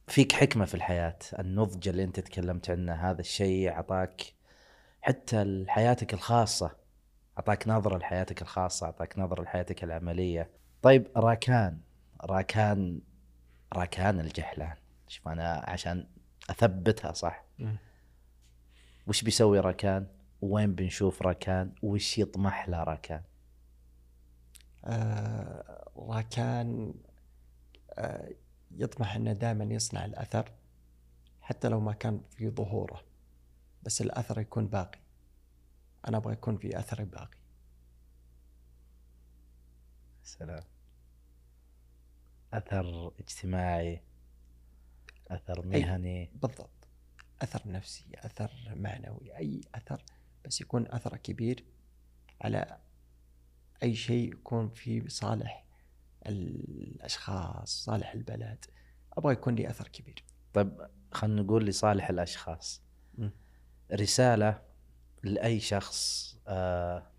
فيك 0.08 0.32
حكمة 0.32 0.66
في 0.66 0.74
الحياة. 0.74 1.20
النضج 1.40 1.88
اللي 1.88 2.04
أنت 2.04 2.20
تكلمت 2.20 2.70
عنه 2.70 2.94
هذا 2.94 3.22
الشيء 3.22 3.70
أعطاك 3.70 4.22
حتى 5.02 5.66
حياتك 5.68 6.14
الخاصة. 6.14 6.76
أعطاك 7.38 7.68
نظرة 7.68 7.98
لحياتك 7.98 8.42
الخاصة 8.42 8.86
أعطاك 8.86 9.20
نظرة 9.20 9.42
لحياتك 9.42 9.84
العملية. 9.84 10.50
طيب 10.82 11.08
راكان. 11.18 11.80
راكان 12.24 13.02
راكان 13.74 14.20
الجحلان 14.20 14.76
شوف 15.08 15.28
أنا 15.28 15.64
عشان 15.68 16.08
أثبتها 16.50 17.14
صح. 17.14 17.46
وش 19.08 19.22
بيسوي 19.24 19.60
راكان؟ 19.60 20.08
وين 20.42 20.76
بنشوف 20.76 21.22
راكان؟ 21.22 21.72
وش 21.82 22.18
يطمح 22.18 22.70
له 22.70 22.84
راكان؟ 22.84 23.22
راكان 25.98 26.94
آه 27.94 28.32
يطمح 28.72 29.16
إنه 29.16 29.34
دائما 29.34 29.74
يصنع 29.74 30.06
الأثر 30.06 30.52
حتى 31.42 31.70
لو 31.70 31.80
ما 31.80 31.94
كان 31.94 32.22
في 32.38 32.50
ظهوره 32.50 33.04
بس 33.84 34.02
الأثر 34.02 34.40
يكون 34.40 34.68
باقي. 34.68 35.00
أنا 36.08 36.18
أبغى 36.18 36.34
يكون 36.34 36.58
في 36.58 36.80
أثر 36.80 37.04
باقي. 37.04 37.38
سلام. 40.24 40.64
أثر 42.54 43.12
اجتماعي 43.20 44.02
أثر 45.28 45.66
مهني. 45.66 46.30
بالضبط. 46.34 46.70
أثر 47.42 47.62
نفسي 47.72 48.06
أثر 48.16 48.52
معنوي 48.76 49.38
أي 49.38 49.62
أثر 49.76 50.04
بس 50.46 50.62
يكون 50.62 50.88
أثره 50.88 51.18
كبير 51.18 51.66
على 52.42 52.78
أي 53.84 53.96
شيء 53.96 54.34
يكون 54.34 54.70
في 54.70 55.10
صالح 55.10 55.66
الأشخاص 56.28 57.84
صالح 57.84 58.14
البلد 58.14 58.66
أبغى 59.14 59.34
يكون 59.34 59.56
لي 59.56 59.70
أثر 59.70 59.88
كبير. 59.88 60.24
طيب 60.54 60.88
خلينا 61.12 61.42
نقول 61.42 61.66
لصالح 61.66 62.10
الأشخاص. 62.10 62.82
مم. 63.18 63.32
رسالة 63.94 64.62
لأي 65.24 65.60
شخص 65.60 66.36
آه، 66.48 67.12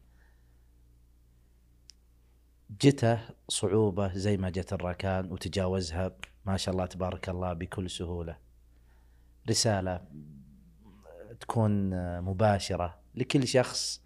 جته 2.81 3.21
صعوبة 3.49 4.15
زي 4.15 4.37
ما 4.37 4.51
جت 4.51 4.73
الراكان 4.73 5.33
وتجاوزها 5.33 6.17
ما 6.45 6.57
شاء 6.57 6.75
الله 6.75 6.87
تبارك 6.87 7.29
الله 7.29 7.53
بكل 7.53 7.91
سهولة. 7.91 8.39
رسالة 9.51 10.07
تكون 11.41 11.93
آه، 11.93 12.21
مباشرة 12.21 12.99
لكل 13.15 13.49
شخص 13.49 14.06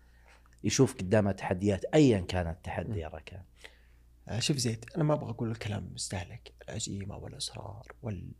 يشوف 0.64 0.94
قدامه 0.94 1.32
تحديات 1.32 1.84
ايا 1.84 2.20
كانت 2.20 2.56
التحدي 2.56 2.98
يا 2.98 3.08
راكان 3.08 3.42
آه، 4.28 4.38
شوف 4.38 4.56
زيد 4.56 4.84
أنا 4.96 5.04
ما 5.04 5.14
أبغى 5.14 5.30
أقول 5.30 5.50
الكلام 5.50 5.90
مستهلك 5.94 6.54
العزيمة 6.68 7.16
والإصرار 7.16 7.92
وال... 8.02 8.32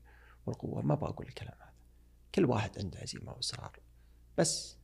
والقوة 0.46 0.82
ما 0.82 0.94
أبغى 0.94 1.10
أقول 1.10 1.26
الكلام 1.26 1.54
هذا. 1.60 1.72
كل 2.34 2.44
واحد 2.44 2.78
عنده 2.78 2.98
عزيمة 2.98 3.32
وإصرار 3.32 3.78
بس 4.38 4.78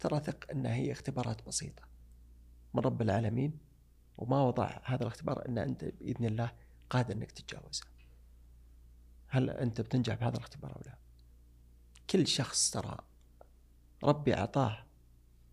ترى 0.00 0.20
ثق 0.20 0.50
إنها 0.50 0.74
هي 0.74 0.92
اختبارات 0.92 1.46
بسيطة 1.46 1.82
من 2.74 2.80
رب 2.80 3.02
العالمين 3.02 3.58
وما 4.18 4.42
وضع 4.42 4.80
هذا 4.84 5.02
الاختبار 5.02 5.48
إن 5.48 5.58
أنت 5.58 5.84
بإذن 5.84 6.24
الله 6.24 6.52
قادر 6.90 7.14
إنك 7.14 7.32
تتجاوزه. 7.32 7.84
هل 9.28 9.50
أنت 9.50 9.80
بتنجح 9.80 10.14
بهذا 10.14 10.36
الاختبار 10.36 10.76
أو 10.76 10.80
لا؟ 10.86 10.98
كل 12.10 12.26
شخص 12.26 12.70
ترى 12.70 12.98
ربي 14.04 14.34
أعطاه 14.34 14.83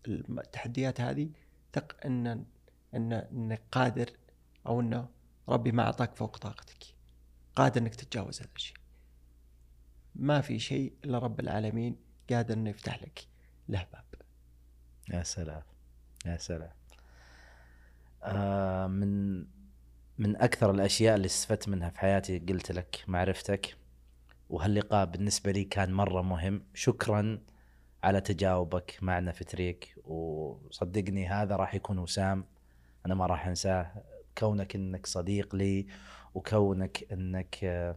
التحديات 0.08 1.00
هذه 1.00 1.30
ثق 1.72 1.96
ان 2.06 2.44
ان 2.94 3.12
انك 3.12 3.62
قادر 3.72 4.10
أو 4.66 4.80
انه 4.80 5.08
ربي 5.48 5.72
ما 5.72 5.82
أعطاك 5.82 6.14
فوق 6.16 6.38
طاقتك. 6.38 6.84
قادر 7.56 7.80
إنك 7.80 7.94
تتجاوز 7.94 8.40
هذا 8.40 8.48
الشيء. 8.56 8.76
ما 10.14 10.40
في 10.40 10.58
شيء 10.58 10.92
إلا 11.04 11.18
رب 11.18 11.40
العالمين 11.40 11.96
قادر 12.30 12.54
إنه 12.54 12.70
يفتح 12.70 13.02
لك 13.02 13.26
له 13.68 13.86
باب. 13.92 14.04
يا 15.10 15.22
سلام. 15.22 15.62
يا 16.26 16.36
سلام. 16.36 16.72
آه 18.22 18.86
من 18.86 19.38
من 20.18 20.36
أكثر 20.36 20.70
الأشياء 20.70 21.16
اللي 21.16 21.26
استفدت 21.26 21.68
منها 21.68 21.90
في 21.90 21.98
حياتي 21.98 22.38
قلت 22.38 22.72
لك 22.72 23.04
معرفتك 23.08 23.76
وهاللقاء 24.50 25.06
بالنسبة 25.06 25.52
لي 25.52 25.64
كان 25.64 25.92
مرة 25.92 26.22
مهم. 26.22 26.64
شكرا 26.74 27.38
على 28.02 28.20
تجاوبك 28.20 28.98
معنا 29.02 29.32
في 29.32 29.44
تريك. 29.44 29.94
وصدقني 30.04 31.28
هذا 31.28 31.56
راح 31.56 31.74
يكون 31.74 31.98
وسام. 31.98 32.44
أنا 33.06 33.14
ما 33.14 33.26
راح 33.26 33.46
أنساه. 33.46 33.92
كونك 34.38 34.74
إنك 34.74 35.06
صديق 35.06 35.54
لي 35.54 35.86
وكونك 36.34 37.12
إنك 37.12 37.58
آه، 37.64 37.96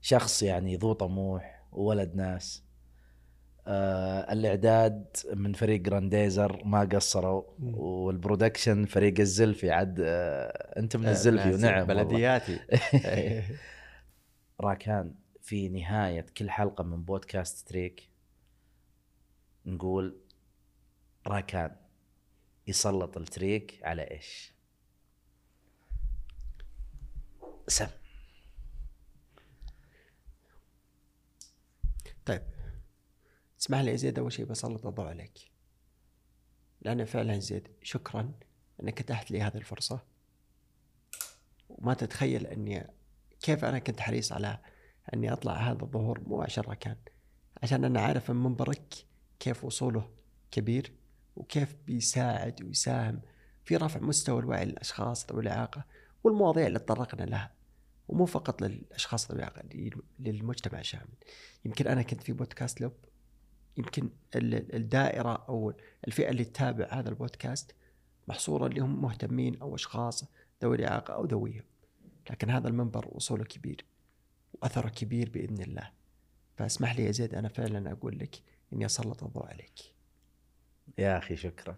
شخص 0.00 0.42
يعني 0.42 0.76
ذو 0.76 0.92
طموح 0.92 1.62
وولد 1.72 2.14
ناس. 2.14 2.64
آه 3.66 4.32
الإعداد 4.32 5.16
من 5.34 5.52
فريق 5.52 5.80
جرانديزر 5.80 6.62
ما 6.64 6.80
قصروا. 6.80 7.42
وال 7.58 7.79
production 7.79 8.84
فريق 8.84 9.20
الزلفي 9.20 9.70
عد 9.70 10.00
آه 10.00 10.78
أنت 10.78 10.96
من 10.96 11.08
الزلفي 11.08 11.54
ونعم. 11.54 11.86
بلدياتي. 11.86 12.60
راكان 14.60 15.14
في 15.42 15.68
نهاية 15.68 16.26
كل 16.36 16.50
حلقة 16.50 16.84
من 16.84 17.02
بودكاست 17.02 17.68
تريك. 17.68 18.09
نقول 19.70 20.20
راكان 21.26 21.76
يسلط 22.66 23.16
التريك 23.16 23.80
على 23.84 24.02
إيش؟ 24.02 24.52
سم. 27.68 27.88
طيب. 32.24 32.42
اسمح 33.60 33.78
لي 33.80 33.96
زيد 33.96 34.18
أول 34.18 34.32
شيء 34.32 34.44
بسلط 34.44 34.86
الضوء 34.86 35.06
عليك. 35.06 35.50
لأن 36.80 37.04
فعلا 37.04 37.38
زيد 37.38 37.68
شكرا 37.82 38.32
إنك 38.82 39.00
اتحت 39.00 39.30
لي 39.30 39.42
هذه 39.42 39.56
الفرصة. 39.56 40.00
وما 41.68 41.94
تتخيل 41.94 42.46
إني 42.46 42.86
كيف 43.40 43.64
أنا 43.64 43.78
كنت 43.78 44.00
حريص 44.00 44.32
على 44.32 44.58
إني 45.14 45.32
أطلع 45.32 45.70
هذا 45.70 45.82
الظهور 45.82 46.20
مو 46.20 46.42
عشان 46.42 46.64
راكان 46.64 46.96
عشان 47.62 47.84
أنا 47.84 48.00
عارف 48.00 48.30
من 48.30 48.42
منبرك 48.42 49.09
كيف 49.40 49.64
وصوله 49.64 50.08
كبير 50.50 50.92
وكيف 51.36 51.76
بيساعد 51.86 52.62
ويساهم 52.62 53.20
في 53.64 53.76
رفع 53.76 54.00
مستوى 54.00 54.40
الوعي 54.40 54.64
للأشخاص 54.64 55.26
ذوي 55.32 55.42
الإعاقة 55.42 55.84
والمواضيع 56.24 56.66
اللي 56.66 56.78
تطرقنا 56.78 57.24
لها. 57.24 57.52
ومو 58.08 58.26
فقط 58.26 58.62
للأشخاص 58.62 59.30
ذوي 59.30 59.38
العقل 59.40 59.90
للمجتمع 60.18 60.82
شامل. 60.82 61.14
يمكن 61.64 61.86
أنا 61.86 62.02
كنت 62.02 62.22
في 62.22 62.32
بودكاست 62.32 62.80
لوب 62.80 62.92
يمكن 63.76 64.10
ال- 64.36 64.74
الدائرة 64.74 65.44
أو 65.48 65.72
الفئة 66.06 66.30
اللي 66.30 66.44
تتابع 66.44 66.88
هذا 66.90 67.08
البودكاست 67.08 67.74
محصورة 68.28 68.66
اللي 68.66 68.80
هم 68.80 69.02
مهتمين 69.02 69.60
أو 69.62 69.74
أشخاص 69.74 70.24
ذوي 70.62 70.76
الإعاقة 70.76 71.14
أو 71.14 71.24
ذويهم. 71.24 71.64
لكن 72.30 72.50
هذا 72.50 72.68
المنبر 72.68 73.08
وصوله 73.12 73.44
كبير 73.44 73.84
وأثره 74.52 74.88
كبير 74.88 75.30
بإذن 75.30 75.62
الله. 75.62 75.90
فاسمح 76.56 76.96
لي 76.96 77.04
يا 77.04 77.10
زيد 77.10 77.34
أنا 77.34 77.48
فعلا 77.48 77.92
أقول 77.92 78.18
لك 78.18 78.42
إني 78.72 78.86
أسلط 78.86 79.24
الضوء 79.24 79.46
عليك. 79.46 79.78
يا 80.98 81.18
أخي 81.18 81.36
شكرا. 81.36 81.76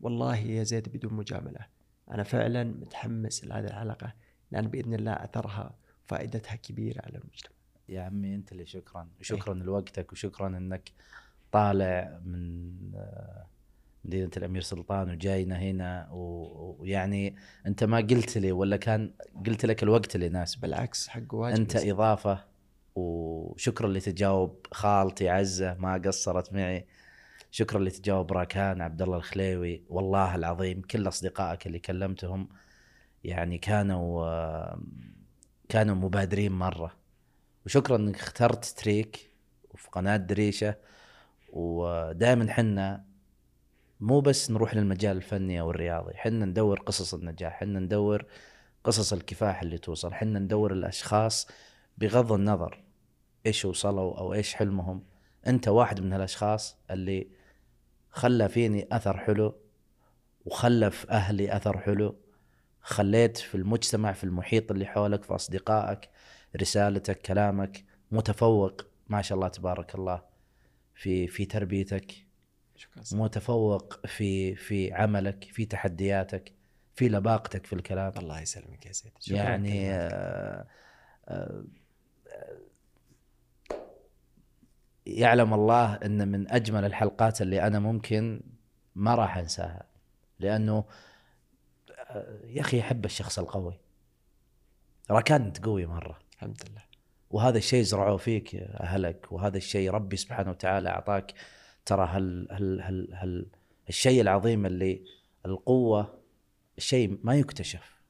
والله 0.00 0.36
يا 0.36 0.62
زيد 0.62 0.88
بدون 0.88 1.14
مجاملة 1.14 1.66
أنا 2.10 2.22
فعلا 2.22 2.64
متحمس 2.64 3.44
لهذه 3.44 3.64
الحلقة 3.66 4.12
لأن 4.50 4.68
بإذن 4.68 4.94
الله 4.94 5.12
أثرها 5.12 5.74
فائدتها 6.04 6.56
كبيرة 6.56 7.02
على 7.04 7.18
المجتمع. 7.18 7.56
يا 7.88 8.02
عمي 8.02 8.34
أنت 8.34 8.52
اللي 8.52 8.66
شكرا. 8.66 9.08
وشكرا 9.20 9.54
لوقتك 9.54 10.12
وشكرا 10.12 10.48
إنك 10.48 10.92
طالع 11.52 12.20
من 12.24 12.72
آه، 12.94 13.46
مدينة 14.04 14.30
الأمير 14.36 14.62
سلطان 14.62 15.10
وجاينا 15.10 15.58
هنا 15.58 16.08
ويعني 16.12 17.36
أنت 17.66 17.84
ما 17.84 17.96
قلت 17.96 18.38
لي 18.38 18.52
ولا 18.52 18.76
كان 18.76 19.14
قلت 19.46 19.66
لك 19.66 19.82
الوقت 19.82 20.14
اللي 20.14 20.26
يناسبك. 20.26 20.62
بالعكس 20.62 21.08
حق 21.08 21.34
واجب 21.34 21.56
أنت 21.56 21.76
إضافة. 21.76 22.51
وشكرا 22.94 23.86
اللي 23.86 24.00
تجاوب 24.00 24.66
خالتي 24.72 25.28
عزة 25.28 25.74
ما 25.74 26.02
قصرت 26.06 26.52
معي. 26.52 26.86
شكرا 27.50 27.78
اللي 27.78 27.90
تجاوب 27.90 28.32
راكان 28.32 28.80
عبد 28.80 29.02
الله 29.02 29.16
الخليوي. 29.16 29.84
والله 29.88 30.34
العظيم 30.34 30.82
كل 30.82 31.08
أصدقائك 31.08 31.66
اللي 31.66 31.78
كلمتهم 31.78 32.48
يعني 33.24 33.58
كانوا 33.58 34.76
كانوا 35.68 35.94
مبادرين 35.94 36.52
مرة. 36.52 36.96
وشكرا 37.66 37.96
إنك 37.96 38.16
اخترت 38.16 38.64
تريك 38.64 39.30
وفي 39.70 39.88
قناة 39.90 40.16
دريشة. 40.16 40.74
ودائما 41.52 42.52
حنا 42.52 43.04
مو 44.00 44.20
بس 44.20 44.50
نروح 44.50 44.74
للمجال 44.74 45.16
الفني 45.16 45.60
أو 45.60 45.70
الرياضي 45.70 46.14
حنا 46.14 46.44
ندور 46.44 46.80
قصص 46.80 47.14
النجاح 47.14 47.52
حنا 47.52 47.80
ندور 47.80 48.26
قصص 48.84 49.12
الكفاح 49.12 49.62
اللي 49.62 49.78
توصل 49.78 50.14
حنا 50.14 50.38
ندور 50.38 50.72
الأشخاص 50.72 51.48
بغض 51.98 52.32
النظر 52.32 52.81
إيش 53.46 53.64
وصلوا 53.64 54.18
أو 54.18 54.34
إيش 54.34 54.54
حلمهم. 54.54 55.04
أنت 55.46 55.68
واحد 55.68 56.00
من 56.00 56.12
هالأشخاص 56.12 56.76
اللي 56.90 57.28
خلى 58.10 58.48
فيني 58.48 58.88
أثر 58.92 59.16
حلو 59.16 59.54
وخلى 60.44 60.90
في 60.90 61.10
أهلي 61.10 61.56
أثر 61.56 61.78
حلو. 61.78 62.16
خليت 62.80 63.36
في 63.36 63.54
المجتمع 63.54 64.12
في 64.12 64.24
المحيط 64.24 64.70
اللي 64.70 64.86
حولك 64.86 65.24
في 65.24 65.34
أصدقائك 65.34 66.10
رسالتك 66.56 67.20
كلامك 67.20 67.84
متفوق. 68.10 68.80
ما 69.08 69.22
شاء 69.22 69.36
الله 69.36 69.48
تبارك 69.48 69.94
الله 69.94 70.22
في 70.94 71.26
في 71.26 71.44
تربيتك. 71.44 72.12
شكرا. 72.76 73.02
متفوق 73.12 74.06
في 74.06 74.54
في 74.54 74.92
عملك 74.92 75.44
في 75.44 75.64
تحدياتك 75.64 76.52
في 76.94 77.08
لباقتك 77.08 77.66
في 77.66 77.72
الكلام. 77.72 78.12
الله 78.18 78.40
يسلمك 78.40 78.86
يا 78.86 78.92
زيد 78.92 79.12
شكراً 79.20 79.36
يعني. 79.36 79.92
آه، 79.92 80.66
آه، 81.28 81.64
يعلم 85.06 85.54
الله 85.54 85.94
إن 85.94 86.28
من 86.28 86.50
أجمل 86.50 86.84
الحلقات 86.84 87.42
اللي 87.42 87.66
أنا 87.66 87.78
ممكن 87.78 88.40
ما 88.94 89.14
راح 89.14 89.36
أنساها. 89.36 89.86
لأنه 90.38 90.84
آه، 91.90 92.40
يا 92.44 92.60
أخي 92.60 92.80
احب 92.80 93.04
الشخص 93.04 93.38
القوي. 93.38 93.78
راكان 95.10 95.42
انت 95.42 95.64
قوي 95.64 95.86
مرة. 95.86 96.18
الحمد 96.34 96.62
لله. 96.68 96.82
وهذا 97.30 97.58
الشيء 97.58 97.82
زرعوه 97.82 98.16
فيك 98.16 98.54
أهلك 98.54 99.32
وهذا 99.32 99.56
الشيء 99.56 99.90
ربي 99.90 100.16
سبحانه 100.16 100.50
وتعالى 100.50 100.88
أعطاك. 100.88 101.34
ترى 101.86 102.06
هال 102.06 102.48
هال 102.50 102.80
هال 102.80 103.14
هال 103.14 103.46
الشيء 103.88 104.20
العظيم 104.20 104.66
اللي 104.66 105.04
القوة 105.46 106.18
شيء 106.78 107.18
ما 107.22 107.34
يكتشف. 107.34 108.02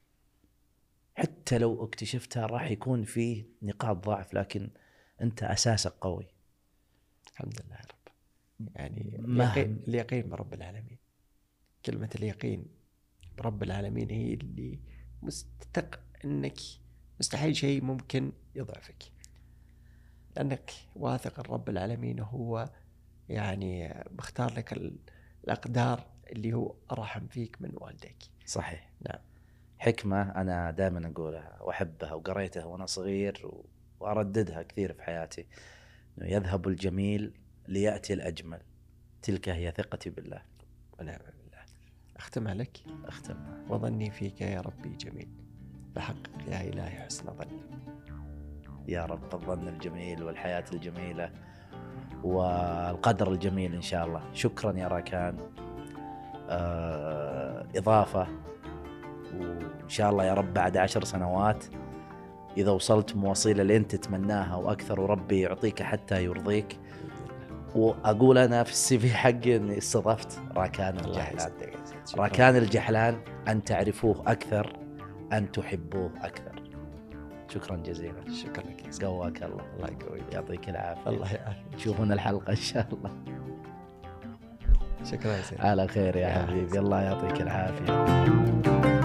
حتى 1.15 1.57
لو 1.57 1.85
اكتشفتها 1.85 2.45
راح 2.45 2.71
يكون 2.71 3.03
فيه 3.03 3.45
نقاط 3.61 4.05
ضعف 4.05 4.33
لكن 4.33 4.69
أنت 5.21 5.43
أساسك 5.43 5.93
قوي. 6.01 6.32
الحمد 7.33 7.61
لله 7.61 7.75
يا 7.75 7.81
رب. 7.81 8.13
يعني 8.75 9.15
اليقين, 9.19 9.83
اليقين 9.87 10.29
برب 10.29 10.53
العالمين. 10.53 10.97
كلمة 11.85 12.09
اليقين 12.15 12.65
برب 13.37 13.63
العالمين 13.63 14.09
هي 14.09 14.33
اللي 14.33 14.79
مستق 15.21 15.99
إنك 16.25 16.57
مستحيل 17.19 17.55
شيء 17.55 17.83
ممكن 17.83 18.31
يضعفك. 18.55 19.03
لأنك 20.35 20.71
واثق 20.95 21.39
إن 21.39 21.53
رب 21.53 21.69
العالمين 21.69 22.19
هو 22.19 22.69
يعني 23.29 24.03
مختار 24.11 24.53
لك 24.53 24.73
ال- 24.73 24.99
الأقدار 25.43 26.07
اللي 26.31 26.53
هو 26.53 26.75
أرحم 26.91 27.27
فيك 27.27 27.61
من 27.61 27.71
والديك. 27.73 28.17
صحيح. 28.45 28.91
نعم. 29.01 29.21
حكمة 29.77 30.21
أنا 30.41 30.71
دائما 30.71 31.07
أقولها 31.07 31.61
وأحبها 31.61 32.13
وقريتها 32.13 32.65
وأنا 32.65 32.85
صغير 32.85 33.41
و- 33.47 33.65
وأرددها 33.99 34.63
كثير 34.63 34.93
في 34.93 35.03
حياتي. 35.03 35.47
يذهب 36.21 36.67
الجميل 36.67 37.33
ليأتي 37.67 38.13
الأجمل. 38.13 38.59
تلك 39.21 39.49
هي 39.49 39.71
ثقتي 39.71 40.09
بالله. 40.09 40.41
ونعم 40.99 41.17
بالله. 41.17 41.63
أختم 42.17 42.47
عليك 42.47 42.77
أختم. 43.05 43.35
وظني 43.69 44.11
فيك 44.11 44.41
يا 44.41 44.61
ربي 44.61 44.89
جميل. 44.89 45.29
فحقق 45.95 46.31
يا 46.47 46.61
إلهي 46.61 46.89
حسن 46.89 47.25
ظني 47.25 47.61
يا 48.87 49.05
رب 49.05 49.33
الظن 49.33 49.67
الجميل 49.67 50.23
والحياة 50.23 50.65
الجميلة 50.73 51.31
والقدر 52.23 53.31
الجميل 53.31 53.73
إن 53.73 53.81
شاء 53.81 54.05
الله. 54.05 54.33
شكرا 54.33 54.77
يا 54.77 54.87
راكان. 54.87 55.37
آه 56.49 57.67
إضافة. 57.75 58.27
وإن 59.33 59.89
شاء 59.89 60.09
الله 60.09 60.25
يا 60.25 60.33
رب 60.33 60.53
بعد 60.53 60.77
عشر 60.77 61.03
سنوات 61.03 61.65
إذا 62.57 62.71
وصلت 62.71 63.15
مواصيل 63.15 63.61
اللي 63.61 63.77
أنت 63.77 63.95
تتمناها 63.95 64.55
وأكثر 64.55 64.99
وربي 64.99 65.41
يعطيك 65.41 65.83
حتى 65.83 66.23
يرضيك. 66.23 66.79
وأقول 67.75 68.37
أنا 68.37 68.63
في 68.63 68.71
السي 68.71 68.99
في 68.99 69.09
حقي 69.13 69.55
إني 69.55 69.77
استضفت 69.77 70.39
راكان 70.55 70.97
الجحلان. 70.97 71.51
راكان 72.17 72.55
الجحلان 72.55 73.17
أن 73.47 73.63
تعرفوه 73.63 74.23
أكثر 74.27 74.79
أن 75.33 75.51
تحبوه 75.51 76.11
أكثر. 76.21 76.63
شكرا 77.49 77.77
جزيلا. 77.77 78.33
شكرا 78.43 78.63
لك. 78.63 79.03
قواك 79.03 79.43
الله. 79.43 79.65
الله 79.75 79.87
يقويك. 79.87 80.33
يعطيك 80.33 80.69
العافية. 80.69 81.09
الله 81.09 81.33
يعافيك. 81.33 81.75
تشوفون 81.77 82.11
الحلقة 82.11 82.51
إن 82.51 82.55
شاء 82.55 82.87
الله. 82.93 83.11
شكرا 85.03 85.41
زيد 85.41 85.61
على 85.61 85.87
خير 85.87 86.15
يا 86.15 86.21
يا 86.21 86.45
حبيبي. 86.47 86.79
الله 86.79 87.01
يعطيك 87.01 87.41
العافية. 87.41 89.02